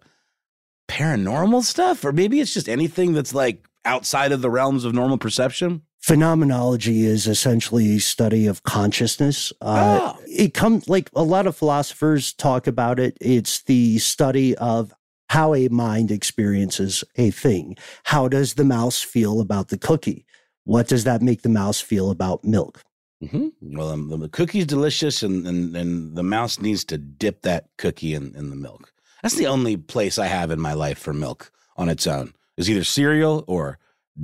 paranormal 0.88 1.62
stuff, 1.62 2.04
or 2.04 2.12
maybe 2.12 2.40
it's 2.40 2.54
just 2.54 2.68
anything 2.68 3.14
that's 3.14 3.34
like 3.34 3.66
outside 3.84 4.32
of 4.32 4.42
the 4.42 4.50
realms 4.50 4.84
of 4.84 4.94
normal 4.94 5.18
perception. 5.18 5.82
Phenomenology 6.00 7.04
is 7.04 7.26
essentially 7.26 7.96
a 7.96 8.00
study 8.00 8.46
of 8.46 8.62
consciousness. 8.62 9.52
Uh, 9.60 10.14
Oh. 10.16 10.18
It 10.26 10.54
comes 10.54 10.88
like 10.88 11.10
a 11.14 11.22
lot 11.22 11.46
of 11.46 11.56
philosophers 11.56 12.32
talk 12.32 12.66
about 12.66 12.98
it. 12.98 13.16
It's 13.20 13.62
the 13.64 13.98
study 13.98 14.56
of 14.56 14.94
how 15.28 15.54
a 15.54 15.68
mind 15.68 16.10
experiences 16.10 17.04
a 17.16 17.30
thing. 17.30 17.76
How 18.04 18.28
does 18.28 18.54
the 18.54 18.64
mouse 18.64 19.02
feel 19.02 19.40
about 19.40 19.68
the 19.68 19.78
cookie? 19.78 20.24
What 20.64 20.88
does 20.88 21.04
that 21.04 21.20
make 21.22 21.42
the 21.42 21.48
mouse 21.48 21.80
feel 21.80 22.10
about 22.10 22.44
milk? 22.44 22.82
hmm 23.28 23.48
Well, 23.60 23.90
um, 23.90 24.08
the 24.08 24.28
cookie's 24.28 24.66
delicious, 24.66 25.22
and, 25.22 25.46
and 25.46 25.76
and 25.76 26.16
the 26.16 26.22
mouse 26.22 26.58
needs 26.58 26.84
to 26.86 26.96
dip 26.96 27.42
that 27.42 27.68
cookie 27.76 28.14
in, 28.14 28.34
in 28.34 28.48
the 28.50 28.56
milk. 28.56 28.92
That's 29.22 29.34
the 29.36 29.46
only 29.48 29.76
place 29.76 30.18
I 30.18 30.26
have 30.26 30.50
in 30.50 30.58
my 30.60 30.72
life 30.72 30.98
for 30.98 31.12
milk 31.12 31.52
on 31.76 31.88
its 31.90 32.06
own 32.06 32.32
is 32.56 32.70
either 32.70 32.84
cereal 32.84 33.44
or 33.46 33.78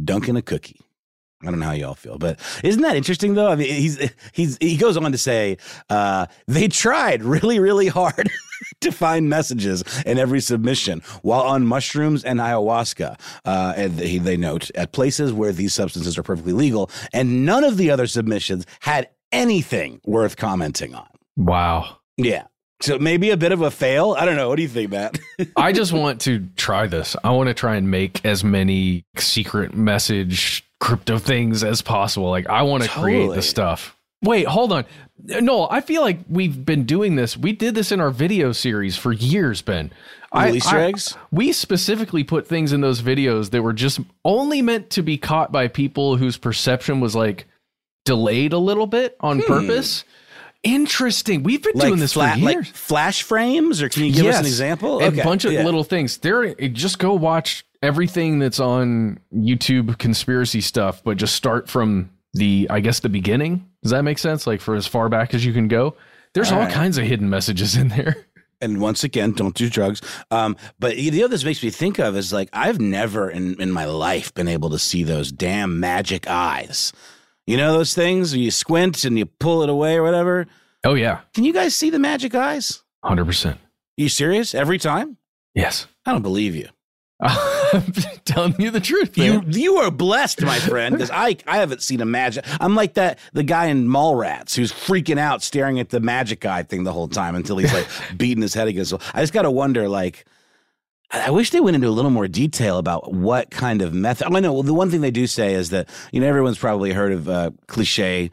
dunking 0.04 0.36
a 0.36 0.42
cookie. 0.42 0.80
I 1.42 1.50
don't 1.50 1.60
know 1.60 1.66
how 1.66 1.72
y'all 1.72 1.94
feel, 1.94 2.18
but 2.18 2.40
isn't 2.64 2.80
that 2.82 2.96
interesting 2.96 3.34
though? 3.34 3.48
I 3.48 3.56
mean, 3.56 3.68
he's 3.68 4.10
he's 4.32 4.56
he 4.60 4.76
goes 4.76 4.96
on 4.96 5.12
to 5.12 5.18
say 5.18 5.58
uh, 5.90 6.26
they 6.46 6.68
tried 6.68 7.22
really 7.22 7.58
really 7.58 7.88
hard 7.88 8.30
to 8.80 8.90
find 8.90 9.28
messages 9.28 9.84
in 10.06 10.18
every 10.18 10.40
submission 10.40 11.02
while 11.22 11.42
on 11.42 11.66
mushrooms 11.66 12.24
and 12.24 12.40
ayahuasca. 12.40 13.18
Uh, 13.44 13.74
and 13.76 13.98
they, 13.98 14.18
they 14.18 14.36
note 14.36 14.70
at 14.74 14.92
places 14.92 15.32
where 15.32 15.52
these 15.52 15.74
substances 15.74 16.16
are 16.16 16.22
perfectly 16.22 16.52
legal, 16.52 16.90
and 17.12 17.44
none 17.44 17.64
of 17.64 17.76
the 17.76 17.90
other 17.90 18.06
submissions 18.06 18.64
had 18.80 19.08
anything 19.30 20.00
worth 20.04 20.36
commenting 20.36 20.94
on. 20.94 21.08
Wow. 21.36 21.98
Yeah. 22.16 22.46
So 22.80 22.98
maybe 22.98 23.30
a 23.30 23.36
bit 23.36 23.52
of 23.52 23.62
a 23.62 23.70
fail. 23.70 24.14
I 24.18 24.26
don't 24.26 24.36
know. 24.36 24.48
What 24.48 24.56
do 24.56 24.62
you 24.62 24.68
think, 24.68 24.90
Matt? 24.90 25.18
I 25.56 25.72
just 25.72 25.92
want 25.92 26.20
to 26.22 26.46
try 26.56 26.86
this. 26.86 27.16
I 27.24 27.30
want 27.30 27.48
to 27.48 27.54
try 27.54 27.76
and 27.76 27.90
make 27.90 28.24
as 28.24 28.44
many 28.44 29.04
secret 29.16 29.74
message 29.74 30.65
crypto 30.80 31.18
things 31.18 31.64
as 31.64 31.82
possible. 31.82 32.30
Like 32.30 32.48
I 32.48 32.62
want 32.62 32.82
to 32.84 32.88
create 32.88 33.20
Totally. 33.20 33.36
the 33.36 33.42
stuff. 33.42 33.96
Wait, 34.22 34.46
hold 34.46 34.72
on. 34.72 34.84
No, 35.22 35.68
I 35.70 35.80
feel 35.80 36.02
like 36.02 36.20
we've 36.28 36.64
been 36.64 36.84
doing 36.84 37.16
this. 37.16 37.36
We 37.36 37.52
did 37.52 37.74
this 37.74 37.92
in 37.92 38.00
our 38.00 38.10
video 38.10 38.52
series 38.52 38.96
for 38.96 39.12
years, 39.12 39.62
Ben. 39.62 39.92
I, 40.32 40.52
Easter 40.52 40.76
I- 40.76 40.84
eggs? 40.84 41.16
We 41.30 41.52
specifically 41.52 42.24
put 42.24 42.46
things 42.46 42.72
in 42.72 42.80
those 42.80 43.00
videos 43.02 43.50
that 43.50 43.62
were 43.62 43.72
just 43.72 44.00
only 44.24 44.62
meant 44.62 44.90
to 44.90 45.02
be 45.02 45.16
caught 45.16 45.52
by 45.52 45.68
people 45.68 46.16
whose 46.16 46.36
perception 46.36 47.00
was 47.00 47.14
like 47.14 47.46
delayed 48.04 48.52
a 48.52 48.58
little 48.58 48.86
bit 48.86 49.16
on 49.20 49.40
hmm. 49.40 49.46
purpose. 49.46 50.04
Interesting. 50.62 51.42
We've 51.42 51.62
been 51.62 51.78
doing 51.78 52.00
this 52.00 52.14
flat, 52.14 52.38
for 52.38 52.44
like 52.44 52.54
years. 52.54 52.70
flash 52.70 53.22
frames, 53.22 53.82
or 53.82 53.88
can 53.88 54.04
you 54.04 54.12
give 54.12 54.26
us 54.26 54.40
an 54.40 54.46
example? 54.46 55.00
A 55.00 55.12
bunch 55.12 55.44
of 55.44 55.52
yeah. 55.52 55.62
little 55.62 55.84
things. 55.84 56.18
There, 56.18 56.54
just 56.54 56.98
go 56.98 57.14
watch 57.14 57.64
everything 57.86 58.38
that's 58.40 58.58
on 58.60 59.18
YouTube 59.34 59.98
conspiracy 59.98 60.60
stuff, 60.60 61.02
but 61.04 61.16
just 61.16 61.34
start 61.36 61.68
from 61.68 62.10
the, 62.34 62.66
I 62.68 62.80
guess, 62.80 63.00
the 63.00 63.08
beginning. 63.08 63.66
Does 63.82 63.92
that 63.92 64.02
make 64.02 64.18
sense? 64.18 64.46
Like 64.46 64.60
for 64.60 64.74
as 64.74 64.86
far 64.86 65.08
back 65.08 65.32
as 65.34 65.44
you 65.44 65.52
can 65.52 65.68
go. 65.68 65.96
There's 66.34 66.50
all, 66.52 66.58
All 66.58 66.64
right. 66.64 66.72
kinds 66.74 66.98
of 66.98 67.04
hidden 67.06 67.30
messages 67.30 67.76
in 67.76 67.88
there. 67.88 68.16
and 68.60 68.80
once 68.80 69.04
again, 69.04 69.32
don't 69.32 69.54
do 69.54 69.70
drugs. 69.70 70.02
Um, 70.30 70.56
but 70.78 70.96
the 70.96 71.22
other 71.22 71.30
this 71.30 71.44
makes 71.44 71.62
me 71.62 71.70
think 71.70 71.98
of 71.98 72.16
is 72.16 72.32
like 72.32 72.48
I've 72.52 72.80
never 72.80 73.30
in 73.30 73.60
in 73.60 73.70
my 73.70 73.84
life 73.86 74.34
been 74.34 74.48
able 74.48 74.70
to 74.70 74.78
see 74.78 75.02
those 75.04 75.30
damn 75.32 75.78
magic 75.80 76.28
eyes. 76.28 76.92
You 77.46 77.56
know 77.56 77.72
those 77.72 77.94
things 77.94 78.32
where 78.32 78.40
you 78.40 78.50
squint 78.50 79.04
and 79.04 79.16
you 79.18 79.24
pull 79.26 79.62
it 79.62 79.70
away 79.70 79.96
or 79.96 80.02
whatever. 80.02 80.46
Oh 80.84 80.94
yeah, 80.94 81.20
Can 81.32 81.44
you 81.44 81.52
guys 81.52 81.74
see 81.76 81.90
the 81.90 81.98
magic 81.98 82.34
eyes? 82.34 82.82
hundred 83.04 83.26
percent. 83.26 83.58
you 83.96 84.08
serious? 84.08 84.54
Every 84.54 84.78
time? 84.78 85.16
Yes, 85.54 85.86
I 86.04 86.12
don't 86.12 86.22
believe 86.22 86.54
you. 86.56 86.68
I'm 87.72 87.92
telling 88.24 88.54
you 88.60 88.70
the 88.70 88.80
truth. 88.80 89.16
You 89.16 89.40
Man. 89.40 89.52
you 89.52 89.76
are 89.76 89.90
blessed, 89.90 90.42
my 90.42 90.58
friend, 90.58 90.94
because 90.94 91.10
I 91.10 91.36
I 91.46 91.58
haven't 91.58 91.82
seen 91.82 92.00
a 92.00 92.04
magic. 92.06 92.44
I'm 92.60 92.74
like 92.74 92.94
that 92.94 93.18
the 93.32 93.42
guy 93.42 93.66
in 93.66 93.88
Mallrats 93.88 94.54
who's 94.54 94.72
freaking 94.72 95.18
out, 95.18 95.42
staring 95.42 95.80
at 95.80 95.90
the 95.90 96.00
magic 96.00 96.44
eye 96.44 96.62
thing 96.62 96.84
the 96.84 96.92
whole 96.92 97.08
time 97.08 97.34
until 97.34 97.56
he's 97.58 97.72
like 97.72 97.86
beating 98.16 98.42
his 98.42 98.54
head 98.54 98.68
against. 98.68 98.92
I 99.14 99.20
just 99.20 99.32
got 99.32 99.42
to 99.42 99.50
wonder, 99.50 99.88
like, 99.88 100.24
I 101.10 101.26
I 101.26 101.30
wish 101.30 101.50
they 101.50 101.60
went 101.60 101.74
into 101.76 101.88
a 101.88 101.90
little 101.90 102.10
more 102.10 102.28
detail 102.28 102.78
about 102.78 103.12
what 103.12 103.50
kind 103.50 103.82
of 103.82 103.94
method. 103.94 104.26
I 104.32 104.40
know. 104.40 104.52
Well, 104.52 104.62
the 104.62 104.74
one 104.74 104.90
thing 104.90 105.00
they 105.00 105.10
do 105.10 105.26
say 105.26 105.54
is 105.54 105.70
that 105.70 105.88
you 106.12 106.20
know 106.20 106.26
everyone's 106.26 106.58
probably 106.58 106.92
heard 106.92 107.12
of 107.12 107.28
uh, 107.28 107.50
cliche 107.66 108.30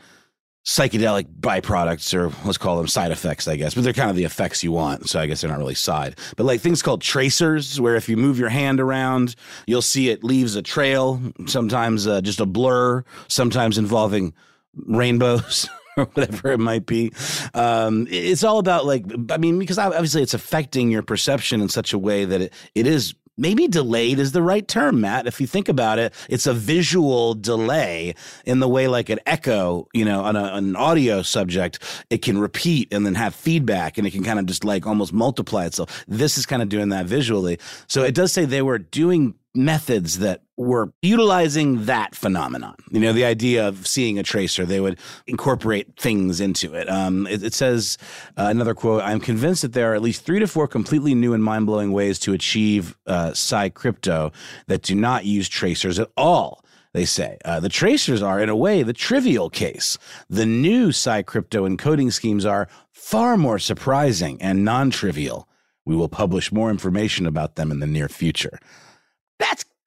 psychedelic 0.65 1.25
byproducts 1.39 2.13
or 2.13 2.31
let's 2.45 2.57
call 2.57 2.77
them 2.77 2.87
side 2.87 3.11
effects, 3.11 3.47
I 3.47 3.57
guess, 3.57 3.73
but 3.73 3.83
they're 3.83 3.93
kind 3.93 4.09
of 4.09 4.15
the 4.15 4.23
effects 4.23 4.63
you 4.63 4.71
want. 4.71 5.09
So 5.09 5.19
I 5.19 5.25
guess 5.25 5.41
they're 5.41 5.49
not 5.49 5.59
really 5.59 5.75
side, 5.75 6.17
but 6.37 6.45
like 6.45 6.61
things 6.61 6.81
called 6.81 7.01
tracers, 7.01 7.79
where 7.81 7.95
if 7.95 8.07
you 8.07 8.15
move 8.15 8.39
your 8.39 8.49
hand 8.49 8.79
around, 8.79 9.35
you'll 9.67 9.81
see 9.81 10.09
it 10.09 10.23
leaves 10.23 10.55
a 10.55 10.61
trail, 10.61 11.21
sometimes 11.47 12.07
uh, 12.07 12.21
just 12.21 12.39
a 12.39 12.45
blur, 12.45 13.03
sometimes 13.27 13.77
involving 13.77 14.33
rainbows. 14.75 15.69
Or 15.95 16.05
whatever 16.05 16.51
it 16.51 16.59
might 16.59 16.87
be, 16.87 17.13
um, 17.53 18.07
it's 18.09 18.43
all 18.43 18.57
about 18.57 18.87
like 18.87 19.05
I 19.29 19.37
mean 19.37 19.59
because 19.59 19.77
obviously 19.77 20.23
it's 20.23 20.33
affecting 20.33 20.89
your 20.89 21.03
perception 21.03 21.61
in 21.61 21.69
such 21.69 21.93
a 21.93 21.99
way 21.99 22.25
that 22.25 22.41
it, 22.41 22.53
it 22.73 22.87
is 22.87 23.13
maybe 23.37 23.67
delayed 23.67 24.19
is 24.19 24.31
the 24.31 24.41
right 24.41 24.67
term, 24.67 25.01
Matt. 25.01 25.27
If 25.27 25.41
you 25.41 25.47
think 25.47 25.69
about 25.69 25.99
it, 25.99 26.13
it's 26.29 26.47
a 26.47 26.53
visual 26.53 27.33
delay 27.33 28.15
in 28.45 28.59
the 28.59 28.67
way 28.67 28.87
like 28.87 29.09
an 29.09 29.19
echo, 29.25 29.87
you 29.93 30.05
know, 30.05 30.23
on 30.23 30.35
a, 30.35 30.55
an 30.55 30.75
audio 30.75 31.21
subject, 31.21 31.79
it 32.09 32.21
can 32.21 32.37
repeat 32.37 32.93
and 32.93 33.05
then 33.05 33.15
have 33.15 33.35
feedback 33.35 33.97
and 33.97 34.05
it 34.05 34.11
can 34.11 34.23
kind 34.23 34.39
of 34.39 34.45
just 34.45 34.63
like 34.63 34.85
almost 34.85 35.13
multiply 35.13 35.65
itself. 35.65 36.03
This 36.07 36.37
is 36.37 36.45
kind 36.45 36.61
of 36.61 36.69
doing 36.69 36.89
that 36.89 37.05
visually. 37.05 37.59
So 37.87 38.03
it 38.03 38.15
does 38.15 38.33
say 38.33 38.45
they 38.45 38.61
were 38.61 38.79
doing 38.79 39.35
methods 39.55 40.19
that 40.19 40.41
were 40.57 40.91
utilizing 41.01 41.85
that 41.85 42.15
phenomenon. 42.15 42.75
You 42.91 42.99
know, 42.99 43.13
the 43.13 43.25
idea 43.25 43.67
of 43.67 43.85
seeing 43.87 44.17
a 44.17 44.23
tracer, 44.23 44.65
they 44.65 44.79
would 44.79 44.99
incorporate 45.27 45.99
things 45.99 46.39
into 46.39 46.73
it. 46.73 46.89
Um, 46.89 47.27
it, 47.27 47.43
it 47.43 47.53
says 47.53 47.97
uh, 48.37 48.47
another 48.49 48.73
quote: 48.73 49.03
"I'm 49.03 49.19
convinced 49.19 49.61
that 49.61 49.73
there 49.73 49.91
are 49.91 49.95
at 49.95 50.01
least 50.01 50.25
three 50.25 50.39
to 50.39 50.47
four 50.47 50.67
completely 50.67 51.13
new 51.15 51.33
and 51.33 51.43
mind 51.43 51.65
blowing 51.65 51.91
ways 51.91 52.19
to 52.19 52.33
achieve 52.33 52.97
uh, 53.07 53.33
crypto 53.73 54.31
that 54.67 54.81
do 54.81 54.95
not 54.95 55.25
use 55.25 55.47
tracers 55.47 55.99
at 55.99 56.09
all." 56.17 56.63
They 56.93 57.05
say 57.05 57.39
uh, 57.43 57.59
the 57.59 57.69
tracers 57.69 58.21
are, 58.21 58.39
in 58.39 58.49
a 58.49 58.55
way, 58.55 58.83
the 58.83 58.93
trivial 58.93 59.49
case. 59.49 59.97
The 60.29 60.45
new 60.45 60.91
psi 60.91 61.23
crypto 61.23 61.67
encoding 61.67 62.13
schemes 62.13 62.45
are 62.45 62.67
far 62.91 63.35
more 63.35 63.57
surprising 63.57 64.39
and 64.41 64.63
non 64.63 64.91
trivial. 64.91 65.47
We 65.85 65.95
will 65.95 66.07
publish 66.07 66.51
more 66.51 66.69
information 66.69 67.25
about 67.25 67.55
them 67.55 67.71
in 67.71 67.79
the 67.79 67.87
near 67.87 68.07
future 68.07 68.59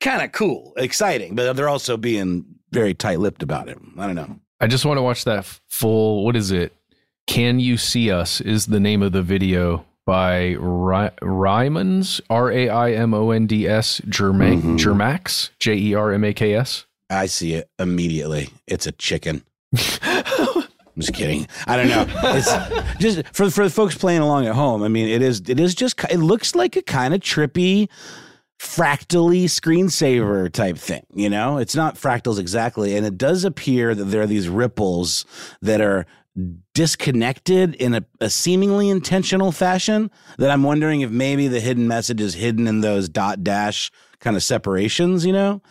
kind 0.07 0.23
of 0.23 0.33
cool, 0.33 0.73
exciting, 0.77 1.35
but 1.35 1.53
they're 1.55 1.69
also 1.69 1.97
being 1.97 2.45
very 2.73 2.95
tight 2.95 3.19
lipped 3.21 3.43
about 3.43 3.69
it. 3.69 3.79
I 3.99 4.07
don't 4.07 4.15
know. 4.17 4.39
I 4.61 4.67
just 4.67 4.85
want 4.85 4.99
to 4.99 5.03
watch 5.03 5.25
that 5.25 5.45
full. 5.69 6.25
What 6.25 6.37
is 6.37 6.51
it? 6.53 6.73
Can 7.27 7.59
you 7.61 7.77
see 7.77 8.11
us? 8.11 8.41
Is 8.41 8.67
the 8.67 8.81
name 8.81 9.03
of 9.03 9.13
the 9.13 9.23
video 9.23 9.85
by 10.07 10.55
Ry- 10.61 11.11
Ryman's 11.21 12.21
R 12.31 12.53
A 12.53 12.69
I 12.69 12.93
M 12.93 13.13
O 13.13 13.31
N 13.31 13.47
D 13.47 13.67
S 13.67 14.01
Germac 14.09 14.59
Mhm. 14.61 14.79
Jermaks 14.79 15.51
J 15.59 15.75
E 15.75 15.95
R 15.95 16.13
M 16.13 16.23
A 16.25 16.33
K 16.33 16.55
S. 16.55 16.87
I 17.11 17.27
see 17.27 17.55
it 17.55 17.69
immediately. 17.79 18.49
It's 18.67 18.87
a 18.87 18.93
chicken. 18.93 19.43
I'm 20.03 21.01
just 21.03 21.13
kidding. 21.13 21.47
I 21.67 21.77
don't 21.77 21.89
know. 21.89 22.07
It's 22.31 22.99
just 23.01 23.23
for 23.35 23.51
for 23.51 23.65
the 23.65 23.71
folks 23.71 23.95
playing 23.97 24.23
along 24.23 24.47
at 24.47 24.55
home. 24.55 24.83
I 24.83 24.89
mean, 24.89 25.09
it 25.09 25.21
is 25.23 25.43
it 25.49 25.61
is 25.61 25.75
just 25.75 26.03
it 26.11 26.19
looks 26.19 26.55
like 26.55 26.77
a 26.77 26.83
kind 26.83 27.13
of 27.13 27.21
trippy 27.21 27.89
fractally 28.59 29.47
screensaver 29.47 30.51
type 30.51 30.79
thing, 30.79 31.05
you 31.15 31.29
know? 31.29 31.59
It's 31.59 31.75
not 31.75 31.97
fractals 31.97 32.39
exactly 32.39 32.97
and 32.97 33.07
it 33.07 33.19
does 33.19 33.45
appear 33.45 33.95
that 33.95 34.05
there 34.05 34.23
are 34.23 34.27
these 34.27 34.49
ripples 34.49 35.25
that 35.61 35.81
are 35.81 36.07
disconnected 36.75 37.75
in 37.77 37.95
a, 37.95 38.05
a 38.21 38.29
seemingly 38.29 38.91
intentional 38.91 39.53
fashion 39.53 40.11
that 40.39 40.51
I'm 40.51 40.63
wondering 40.63 41.01
if 41.01 41.11
maybe 41.11 41.49
the 41.49 41.61
hidden 41.61 41.89
message 41.89 42.21
is 42.21 42.35
hidden 42.35 42.67
in 42.67 42.81
those 42.81 43.09
dot 43.09 43.43
dash 43.43 43.91
kind 44.21 44.37
of 44.37 44.43
separations, 44.43 45.25
you 45.25 45.33
know? 45.33 45.63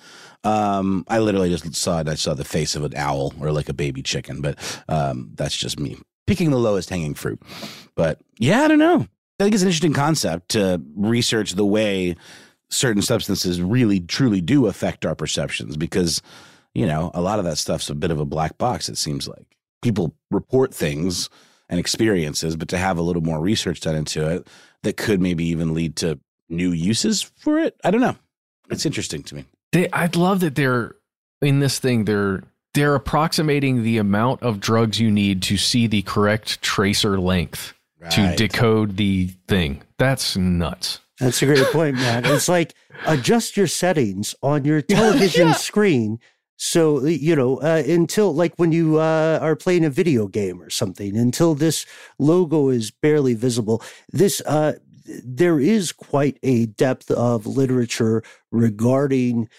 Um, 0.44 1.06
I 1.08 1.20
literally 1.20 1.50
just 1.50 1.74
saw 1.76 2.00
it. 2.00 2.08
I 2.08 2.16
saw 2.16 2.36
the 2.36 2.46
face 2.46 2.76
of 2.76 2.84
an 2.84 2.94
owl 2.96 3.34
or 3.40 3.52
like 3.52 3.68
a 3.68 3.74
baby 3.74 4.04
chicken, 4.04 4.42
but 4.42 4.84
um, 4.88 5.32
that's 5.36 5.56
just 5.56 5.80
me 5.80 5.98
picking 6.28 6.52
the 6.52 6.58
lowest 6.58 6.90
hanging 6.90 7.16
fruit. 7.16 7.42
But 7.96 8.20
yeah, 8.38 8.62
I 8.62 8.68
don't 8.68 8.80
know. 8.80 9.08
I 9.40 9.44
think 9.44 9.54
it's 9.54 9.64
an 9.64 9.70
interesting 9.70 9.94
concept 9.94 10.50
to 10.50 10.82
research 10.96 11.54
the 11.54 11.66
way 11.66 12.16
certain 12.70 13.02
substances 13.02 13.62
really 13.62 14.00
truly 14.00 14.42
do 14.42 14.68
affect 14.68 15.06
our 15.06 15.16
perceptions 15.16 15.78
because, 15.78 16.22
you 16.74 16.86
know, 16.86 17.12
a 17.14 17.22
lot 17.22 17.40
of 17.40 17.46
that 17.46 17.58
stuff's 17.58 17.90
a 17.90 17.96
bit 17.96 18.12
of 18.12 18.20
a 18.20 18.26
black 18.26 18.58
box, 18.58 18.90
it 18.90 18.98
seems 18.98 19.28
like. 19.28 19.46
People 19.82 20.16
report 20.32 20.74
things 20.74 21.30
and 21.70 21.80
experiences, 21.80 22.56
but 22.56 22.68
to 22.70 22.78
have 22.78 22.98
a 22.98 23.02
little 23.02 23.22
more 23.22 23.40
research 23.40 23.82
done 23.82 23.96
into 23.96 24.28
it 24.28 24.48
that 24.84 24.98
could 24.98 25.22
maybe 25.22 25.46
even 25.46 25.74
lead 25.74 25.96
to 25.98 26.20
new 26.50 26.72
uses 26.72 27.22
for 27.22 27.60
it. 27.60 27.76
I 27.84 27.92
don't 27.92 28.02
know. 28.02 28.16
It's 28.70 28.86
interesting 28.86 29.24
to 29.24 29.36
me. 29.36 29.46
They, 29.72 29.90
I'd 29.92 30.16
love 30.16 30.40
that 30.40 30.56
they're 30.56 30.96
in 31.42 31.60
this 31.60 31.80
thing. 31.80 32.06
They're 32.06 32.44
they're 32.74 32.96
approximating 32.96 33.84
the 33.84 33.98
amount 33.98 34.44
of 34.44 34.60
drugs 34.60 35.00
you 35.00 35.10
need 35.10 35.42
to 35.44 35.56
see 35.56 35.88
the 35.88 36.02
correct 36.02 36.62
tracer 36.62 37.18
length 37.20 37.74
to 38.12 38.36
decode 38.36 38.98
the 38.98 39.28
thing. 39.48 39.82
That's 39.98 40.36
nuts. 40.36 41.00
That's 41.20 41.42
a 41.42 41.46
great 41.46 41.66
point, 41.68 41.96
man. 41.96 42.26
It's 42.26 42.50
like 42.50 42.74
adjust 43.06 43.56
your 43.56 43.68
settings 43.68 44.36
on 44.42 44.66
your 44.66 44.82
television 44.82 45.54
screen. 45.54 46.20
So, 46.58 47.06
you 47.06 47.36
know, 47.36 47.58
uh, 47.58 47.84
until 47.88 48.34
like 48.34 48.54
when 48.58 48.72
you 48.72 49.00
uh, 49.00 49.40
are 49.42 49.56
playing 49.56 49.86
a 49.86 49.90
video 49.90 50.28
game 50.28 50.62
or 50.62 50.70
something, 50.70 51.18
until 51.18 51.54
this 51.54 51.86
logo 52.18 52.70
is 52.70 52.92
barely 52.92 53.34
visible, 53.34 53.82
this, 54.12 54.42
uh, 54.42 54.74
there 55.24 55.60
is 55.60 55.92
quite 55.92 56.40
a 56.44 56.66
depth 56.66 57.12
of 57.12 57.46
literature 57.46 58.24
regarding 58.52 59.50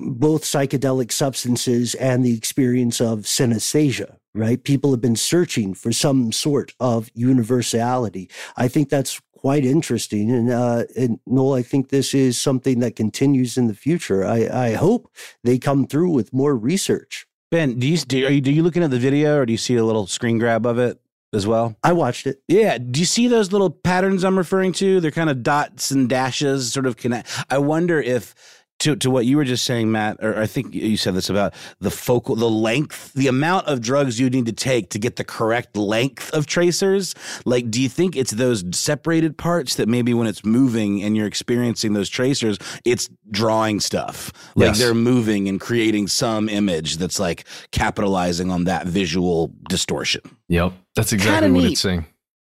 both 0.00 0.42
psychedelic 0.42 1.12
substances 1.12 1.94
and 1.94 2.24
the 2.24 2.36
experience 2.36 3.00
of 3.00 3.20
synesthesia, 3.20 4.16
right? 4.34 4.64
People 4.64 4.90
have 4.90 5.00
been 5.00 5.16
searching 5.16 5.72
for 5.74 5.92
some 5.92 6.32
sort 6.32 6.72
of 6.80 7.10
universality. 7.14 8.28
I 8.56 8.68
think 8.68 8.88
that's 8.88 9.20
quite 9.42 9.64
interesting. 9.64 10.30
And, 10.30 10.50
uh, 10.50 10.84
and 10.96 11.18
Noel, 11.26 11.54
I 11.54 11.62
think 11.62 11.88
this 11.88 12.14
is 12.14 12.40
something 12.40 12.78
that 12.78 12.94
continues 12.94 13.58
in 13.58 13.66
the 13.66 13.74
future. 13.74 14.24
I, 14.24 14.48
I 14.68 14.72
hope 14.74 15.10
they 15.42 15.58
come 15.58 15.88
through 15.88 16.10
with 16.10 16.32
more 16.32 16.56
research. 16.56 17.26
Ben, 17.50 17.76
do 17.76 17.88
you 17.88 17.98
do, 17.98 18.24
are 18.24 18.30
you 18.30 18.40
do 18.40 18.52
you 18.52 18.62
looking 18.62 18.84
at 18.84 18.92
the 18.92 19.00
video 19.00 19.38
or 19.38 19.44
do 19.44 19.52
you 19.52 19.58
see 19.58 19.74
a 19.74 19.84
little 19.84 20.06
screen 20.06 20.38
grab 20.38 20.64
of 20.64 20.78
it 20.78 21.00
as 21.32 21.44
well? 21.44 21.76
I 21.82 21.92
watched 21.92 22.28
it. 22.28 22.40
Yeah. 22.46 22.78
Do 22.78 23.00
you 23.00 23.04
see 23.04 23.26
those 23.26 23.50
little 23.50 23.68
patterns 23.68 24.22
I'm 24.22 24.38
referring 24.38 24.72
to? 24.74 25.00
They're 25.00 25.10
kind 25.10 25.28
of 25.28 25.42
dots 25.42 25.90
and 25.90 26.08
dashes, 26.08 26.72
sort 26.72 26.86
of 26.86 26.96
connect. 26.96 27.28
I 27.50 27.58
wonder 27.58 28.00
if 28.00 28.36
to 28.82 28.96
to 28.96 29.10
what 29.10 29.26
you 29.26 29.36
were 29.36 29.44
just 29.44 29.64
saying, 29.64 29.90
Matt, 29.90 30.18
or 30.22 30.38
I 30.38 30.46
think 30.46 30.74
you 30.74 30.96
said 30.96 31.14
this 31.14 31.28
about 31.30 31.54
the 31.80 31.90
focal, 31.90 32.36
the 32.36 32.48
length, 32.48 33.12
the 33.14 33.26
amount 33.28 33.66
of 33.66 33.80
drugs 33.80 34.20
you 34.20 34.30
need 34.30 34.46
to 34.46 34.52
take 34.52 34.90
to 34.90 34.98
get 34.98 35.16
the 35.16 35.24
correct 35.24 35.76
length 35.76 36.32
of 36.32 36.46
tracers. 36.46 37.14
Like, 37.44 37.70
do 37.70 37.80
you 37.82 37.88
think 37.88 38.16
it's 38.16 38.30
those 38.32 38.64
separated 38.76 39.36
parts 39.36 39.74
that 39.76 39.88
maybe 39.88 40.14
when 40.14 40.26
it's 40.26 40.44
moving 40.44 41.02
and 41.02 41.16
you're 41.16 41.26
experiencing 41.26 41.92
those 41.94 42.08
tracers, 42.08 42.58
it's 42.84 43.08
drawing 43.30 43.80
stuff, 43.80 44.32
like 44.54 44.68
Yes. 44.68 44.78
they're 44.78 44.94
moving 44.94 45.48
and 45.48 45.60
creating 45.60 46.08
some 46.08 46.48
image 46.48 46.98
that's 46.98 47.18
like 47.18 47.44
capitalizing 47.70 48.50
on 48.50 48.64
that 48.64 48.86
visual 48.86 49.52
distortion 49.68 50.20
Yep. 50.48 50.72
That's 50.94 51.12
exactly 51.12 51.46
Kinda 51.46 51.54
what 51.56 51.64
neat. 51.64 51.72
it's 51.72 51.80
saying. 51.80 52.04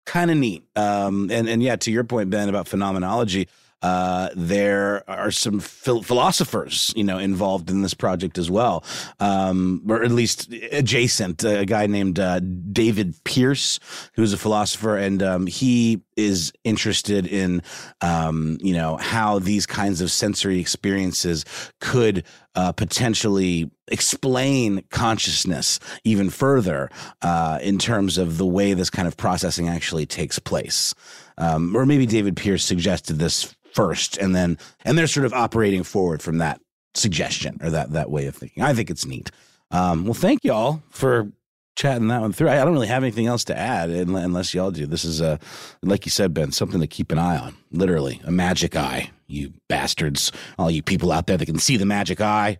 kind 0.06 0.30
of 0.30 0.36
neat. 0.36 0.64
Um, 0.74 1.30
and 1.30 1.48
and 1.48 1.62
yeah, 1.62 1.76
to 1.76 1.90
your 1.92 2.02
point, 2.04 2.30
Ben, 2.30 2.48
about 2.48 2.66
phenomenology. 2.66 3.46
Uh, 3.82 4.28
there 4.34 5.02
are 5.08 5.30
some 5.30 5.60
phil- 5.60 6.02
philosophers, 6.02 6.92
you 6.96 7.04
know, 7.04 7.18
involved 7.18 7.70
in 7.70 7.82
this 7.82 7.94
project 7.94 8.38
as 8.38 8.50
well, 8.50 8.84
um, 9.20 9.82
or 9.88 10.02
at 10.04 10.10
least 10.10 10.52
adjacent. 10.70 11.44
A 11.44 11.66
guy 11.66 11.86
named 11.86 12.18
uh, 12.18 12.40
David 12.40 13.14
Pearce, 13.24 13.80
who's 14.14 14.32
a 14.32 14.38
philosopher, 14.38 14.96
and 14.96 15.22
um, 15.22 15.46
he 15.46 16.00
is 16.16 16.52
interested 16.64 17.26
in, 17.26 17.62
um, 18.00 18.58
you 18.60 18.74
know, 18.74 18.96
how 18.96 19.38
these 19.38 19.66
kinds 19.66 20.00
of 20.00 20.10
sensory 20.10 20.60
experiences 20.60 21.44
could 21.80 22.24
uh, 22.54 22.72
potentially 22.72 23.70
explain 23.88 24.82
consciousness 24.90 25.78
even 26.04 26.30
further 26.30 26.90
uh, 27.22 27.58
in 27.62 27.78
terms 27.78 28.18
of 28.18 28.38
the 28.38 28.46
way 28.46 28.74
this 28.74 28.90
kind 28.90 29.08
of 29.08 29.16
processing 29.16 29.68
actually 29.68 30.06
takes 30.06 30.38
place. 30.38 30.94
Um, 31.38 31.74
or 31.76 31.86
maybe 31.86 32.06
David 32.06 32.36
Pearce 32.36 32.64
suggested 32.64 33.18
this 33.18 33.54
first, 33.72 34.18
and 34.18 34.34
then 34.34 34.58
and 34.84 34.98
they're 34.98 35.06
sort 35.06 35.26
of 35.26 35.32
operating 35.32 35.82
forward 35.82 36.22
from 36.22 36.38
that 36.38 36.60
suggestion 36.94 37.58
or 37.62 37.70
that 37.70 37.92
that 37.92 38.10
way 38.10 38.26
of 38.26 38.36
thinking. 38.36 38.62
I 38.62 38.74
think 38.74 38.90
it's 38.90 39.06
neat. 39.06 39.30
Um, 39.70 40.04
well, 40.04 40.14
thank 40.14 40.44
y'all 40.44 40.82
for 40.90 41.32
chatting 41.76 42.08
that 42.08 42.20
one 42.20 42.32
through. 42.32 42.48
I, 42.48 42.60
I 42.60 42.64
don't 42.64 42.74
really 42.74 42.88
have 42.88 43.02
anything 43.02 43.26
else 43.26 43.44
to 43.44 43.58
add 43.58 43.90
unless 43.90 44.54
y'all 44.54 44.70
do. 44.70 44.86
This 44.86 45.04
is 45.04 45.20
a, 45.20 45.38
like 45.82 46.04
you 46.04 46.10
said, 46.10 46.34
Ben, 46.34 46.52
something 46.52 46.80
to 46.80 46.86
keep 46.86 47.12
an 47.12 47.18
eye 47.18 47.38
on. 47.38 47.56
Literally, 47.70 48.20
a 48.24 48.30
magic 48.30 48.76
eye. 48.76 49.10
You 49.26 49.52
bastards, 49.68 50.30
all 50.58 50.70
you 50.70 50.82
people 50.82 51.10
out 51.10 51.26
there 51.26 51.36
that 51.36 51.46
can 51.46 51.58
see 51.58 51.76
the 51.76 51.86
magic 51.86 52.20
eye. 52.20 52.58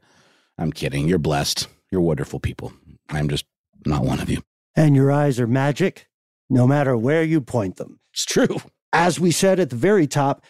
I'm 0.58 0.72
kidding. 0.72 1.08
You're 1.08 1.18
blessed. 1.18 1.68
You're 1.90 2.00
wonderful 2.00 2.40
people. 2.40 2.72
I'm 3.10 3.28
just 3.28 3.44
not 3.84 4.04
one 4.04 4.20
of 4.20 4.30
you. 4.30 4.42
And 4.74 4.96
your 4.96 5.12
eyes 5.12 5.38
are 5.38 5.46
magic 5.46 6.08
no 6.48 6.66
matter 6.66 6.96
where 6.96 7.22
you 7.22 7.40
point 7.40 7.76
them. 7.76 8.00
It's 8.12 8.24
true. 8.24 8.58
As 8.92 9.18
we 9.18 9.30
said 9.30 9.58
at 9.58 9.70
the 9.70 9.76
very 9.76 10.06
top, 10.06 10.44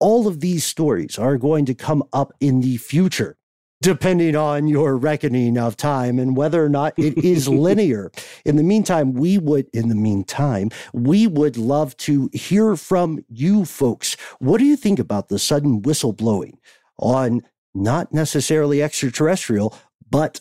all 0.00 0.26
of 0.26 0.40
these 0.40 0.64
stories 0.64 1.18
are 1.18 1.36
going 1.36 1.66
to 1.66 1.74
come 1.74 2.02
up 2.12 2.32
in 2.40 2.60
the 2.60 2.76
future, 2.76 3.36
depending 3.84 4.34
on 4.34 4.66
your 4.66 4.96
reckoning 4.96 5.58
of 5.58 5.76
time 5.76 6.18
and 6.18 6.34
whether 6.34 6.64
or 6.64 6.70
not 6.70 6.94
it 6.96 7.18
is 7.18 7.48
linear. 7.66 8.10
In 8.46 8.56
the 8.56 8.62
meantime, 8.62 9.12
we 9.12 9.36
would, 9.36 9.68
in 9.74 9.90
the 9.90 9.94
meantime, 9.94 10.70
we 10.94 11.26
would 11.26 11.58
love 11.58 11.94
to 11.98 12.30
hear 12.32 12.76
from 12.76 13.22
you 13.28 13.66
folks. 13.66 14.16
What 14.38 14.56
do 14.58 14.64
you 14.64 14.74
think 14.74 14.98
about 14.98 15.28
the 15.28 15.38
sudden 15.38 15.82
whistleblowing 15.82 16.54
on 16.98 17.42
not 17.74 18.14
necessarily 18.14 18.82
extraterrestrial, 18.82 19.76
but 20.10 20.40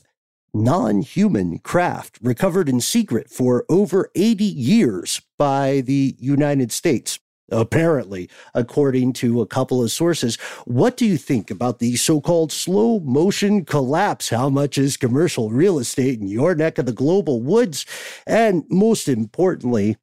non 0.53 1.01
human 1.01 1.59
craft 1.59 2.19
recovered 2.21 2.69
in 2.69 2.79
secret 2.79 3.29
for 3.29 3.65
over 3.67 4.09
80 4.15 4.45
years 4.45 5.21
by 5.37 5.81
the 5.81 6.15
United 6.17 6.71
States. 6.71 7.19
Apparently, 7.51 8.29
according 8.53 9.13
to 9.13 9.41
a 9.41 9.47
couple 9.47 9.83
of 9.83 9.91
sources, 9.91 10.37
what 10.65 10.95
do 10.95 11.05
you 11.05 11.17
think 11.17 11.51
about 11.51 11.79
the 11.79 11.95
so 11.97 12.21
called 12.21 12.51
slow 12.51 12.99
motion 13.01 13.65
collapse? 13.65 14.29
How 14.29 14.49
much 14.49 14.77
is 14.77 14.95
commercial 14.95 15.49
real 15.49 15.77
estate 15.77 16.19
in 16.19 16.27
your 16.27 16.55
neck 16.55 16.77
of 16.77 16.85
the 16.85 16.93
global 16.93 17.41
woods? 17.41 17.85
And 18.25 18.63
most 18.69 19.09
importantly, 19.09 19.97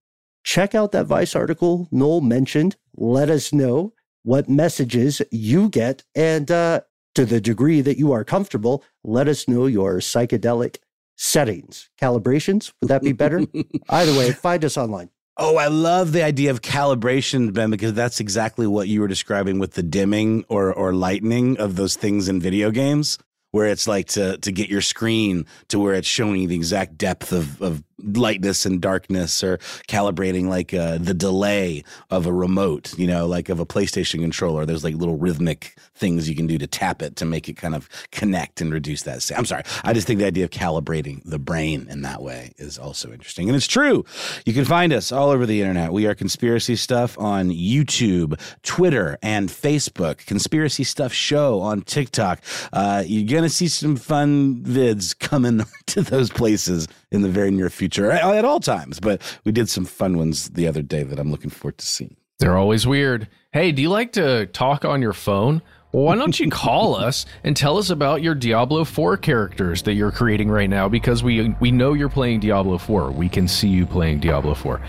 check 0.44 0.74
out 0.74 0.92
that 0.92 1.06
Vice 1.06 1.34
article 1.34 1.88
Noel 1.90 2.20
mentioned. 2.20 2.76
Let 2.94 3.30
us 3.30 3.52
know 3.52 3.94
what 4.22 4.48
messages 4.48 5.22
you 5.30 5.70
get. 5.70 6.04
And 6.14 6.50
uh, 6.50 6.82
to 7.14 7.24
the 7.24 7.40
degree 7.40 7.80
that 7.80 7.98
you 7.98 8.12
are 8.12 8.24
comfortable, 8.24 8.84
let 9.02 9.28
us 9.28 9.48
know 9.48 9.66
your 9.66 9.98
psychedelic 9.98 10.76
settings. 11.16 11.90
Calibrations, 12.00 12.72
would 12.80 12.88
that 12.88 13.02
be 13.02 13.12
better? 13.12 13.44
Either 13.88 14.12
way, 14.12 14.32
find 14.32 14.64
us 14.64 14.76
online. 14.76 15.10
Oh, 15.42 15.56
I 15.56 15.68
love 15.68 16.12
the 16.12 16.22
idea 16.22 16.50
of 16.50 16.60
calibration, 16.60 17.54
Ben, 17.54 17.70
because 17.70 17.94
that's 17.94 18.20
exactly 18.20 18.66
what 18.66 18.88
you 18.88 19.00
were 19.00 19.08
describing 19.08 19.58
with 19.58 19.72
the 19.72 19.82
dimming 19.82 20.44
or 20.48 20.70
or 20.70 20.92
lightening 20.92 21.56
of 21.58 21.76
those 21.76 21.96
things 21.96 22.28
in 22.28 22.40
video 22.40 22.70
games, 22.70 23.16
where 23.50 23.66
it's 23.66 23.88
like 23.88 24.08
to 24.08 24.36
to 24.36 24.52
get 24.52 24.68
your 24.68 24.82
screen 24.82 25.46
to 25.68 25.78
where 25.78 25.94
it's 25.94 26.06
showing 26.06 26.42
you 26.42 26.46
the 26.46 26.56
exact 26.56 26.98
depth 26.98 27.32
of 27.32 27.62
of 27.62 27.82
lightness 28.04 28.66
and 28.66 28.80
darkness, 28.80 29.42
or 29.42 29.58
calibrating 29.88 30.48
like 30.48 30.72
uh, 30.74 30.98
the 30.98 31.14
delay 31.14 31.84
of 32.10 32.26
a 32.26 32.32
remote, 32.32 32.96
you 32.98 33.06
know, 33.06 33.26
like 33.26 33.48
of 33.48 33.60
a 33.60 33.66
PlayStation 33.66 34.20
controller. 34.20 34.66
There's 34.66 34.84
like 34.84 34.94
little 34.94 35.16
rhythmic 35.16 35.76
things 35.94 36.28
you 36.28 36.34
can 36.34 36.46
do 36.46 36.58
to 36.58 36.66
tap 36.66 37.02
it 37.02 37.16
to 37.16 37.24
make 37.24 37.48
it 37.48 37.54
kind 37.56 37.74
of 37.74 37.88
connect 38.10 38.60
and 38.60 38.72
reduce 38.72 39.02
that. 39.02 39.22
sa- 39.22 39.36
I'm 39.36 39.44
sorry, 39.44 39.62
I 39.84 39.92
just 39.92 40.06
think 40.06 40.18
the 40.18 40.26
idea 40.26 40.44
of 40.44 40.50
calibrating 40.50 41.22
the 41.24 41.38
brain 41.38 41.86
in 41.90 42.02
that 42.02 42.22
way 42.22 42.52
is 42.58 42.78
also 42.78 43.12
interesting, 43.12 43.48
and 43.48 43.56
it's 43.56 43.66
true. 43.66 44.04
You 44.44 44.54
can 44.54 44.64
find 44.64 44.92
us 44.92 45.12
all 45.12 45.30
over 45.30 45.46
the 45.46 45.60
internet. 45.60 45.92
We 45.92 46.06
are 46.06 46.14
Conspiracy 46.14 46.76
Stuff 46.76 47.18
on 47.18 47.50
YouTube, 47.50 48.40
Twitter, 48.62 49.18
and 49.22 49.48
Facebook. 49.48 50.24
Conspiracy 50.26 50.84
Stuff 50.84 51.12
Show 51.12 51.60
on 51.60 51.82
TikTok. 51.82 52.40
Uh, 52.72 53.04
you're 53.06 53.28
gonna 53.28 53.48
see 53.48 53.68
some 53.68 53.96
fun 53.96 54.56
vids 54.62 55.18
coming 55.18 55.64
to 55.86 56.02
those 56.02 56.30
places 56.30 56.88
in 57.10 57.22
the 57.22 57.28
very 57.28 57.50
near 57.50 57.70
future, 57.70 58.10
at, 58.10 58.22
at 58.22 58.44
all 58.44 58.60
times. 58.60 59.00
But 59.00 59.20
we 59.44 59.52
did 59.52 59.68
some 59.68 59.84
fun 59.84 60.16
ones 60.16 60.50
the 60.50 60.66
other 60.66 60.82
day 60.82 61.02
that 61.02 61.18
I'm 61.18 61.30
looking 61.30 61.50
forward 61.50 61.78
to 61.78 61.86
seeing. 61.86 62.16
They're 62.38 62.56
always 62.56 62.86
weird. 62.86 63.28
Hey, 63.52 63.72
do 63.72 63.82
you 63.82 63.90
like 63.90 64.12
to 64.12 64.46
talk 64.46 64.84
on 64.84 65.02
your 65.02 65.12
phone? 65.12 65.60
Well, 65.92 66.04
why 66.04 66.14
don't 66.14 66.38
you 66.38 66.48
call 66.52 66.94
us 66.94 67.26
and 67.44 67.56
tell 67.56 67.78
us 67.78 67.90
about 67.90 68.22
your 68.22 68.34
Diablo 68.34 68.84
4 68.84 69.16
characters 69.16 69.82
that 69.82 69.94
you're 69.94 70.12
creating 70.12 70.50
right 70.50 70.70
now? 70.70 70.88
Because 70.88 71.22
we 71.22 71.54
we 71.60 71.70
know 71.70 71.92
you're 71.92 72.08
playing 72.08 72.40
Diablo 72.40 72.78
4. 72.78 73.10
We 73.10 73.28
can 73.28 73.46
see 73.48 73.68
you 73.68 73.86
playing 73.86 74.20
Diablo 74.20 74.54
4. 74.54 74.80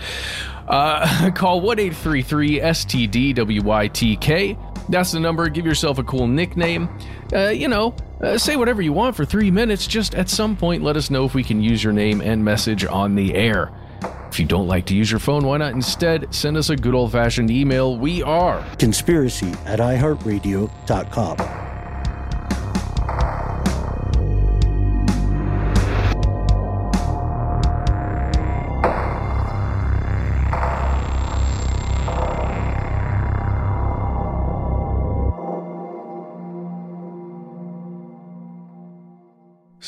Uh, 0.68 1.30
call 1.34 1.60
1 1.60 1.78
833 1.78 2.60
STDWYTK. 2.60 4.56
That's 4.88 5.12
the 5.12 5.20
number. 5.20 5.48
Give 5.48 5.66
yourself 5.66 5.98
a 5.98 6.04
cool 6.04 6.26
nickname. 6.26 6.88
Uh, 7.32 7.48
you 7.48 7.68
know, 7.68 7.94
uh, 8.20 8.38
say 8.38 8.56
whatever 8.56 8.82
you 8.82 8.92
want 8.92 9.16
for 9.16 9.24
three 9.24 9.50
minutes. 9.50 9.86
Just 9.86 10.14
at 10.14 10.28
some 10.28 10.56
point, 10.56 10.82
let 10.82 10.96
us 10.96 11.10
know 11.10 11.24
if 11.24 11.34
we 11.34 11.44
can 11.44 11.62
use 11.62 11.82
your 11.82 11.92
name 11.92 12.20
and 12.20 12.44
message 12.44 12.84
on 12.84 13.14
the 13.14 13.34
air. 13.34 13.70
If 14.28 14.40
you 14.40 14.46
don't 14.46 14.66
like 14.66 14.86
to 14.86 14.94
use 14.94 15.10
your 15.10 15.20
phone, 15.20 15.44
why 15.44 15.58
not 15.58 15.74
instead 15.74 16.34
send 16.34 16.56
us 16.56 16.70
a 16.70 16.76
good 16.76 16.94
old 16.94 17.12
fashioned 17.12 17.50
email? 17.50 17.98
We 17.98 18.22
are 18.22 18.64
Conspiracy 18.78 19.52
at 19.66 19.78
iHeartRadio.com. 19.78 21.71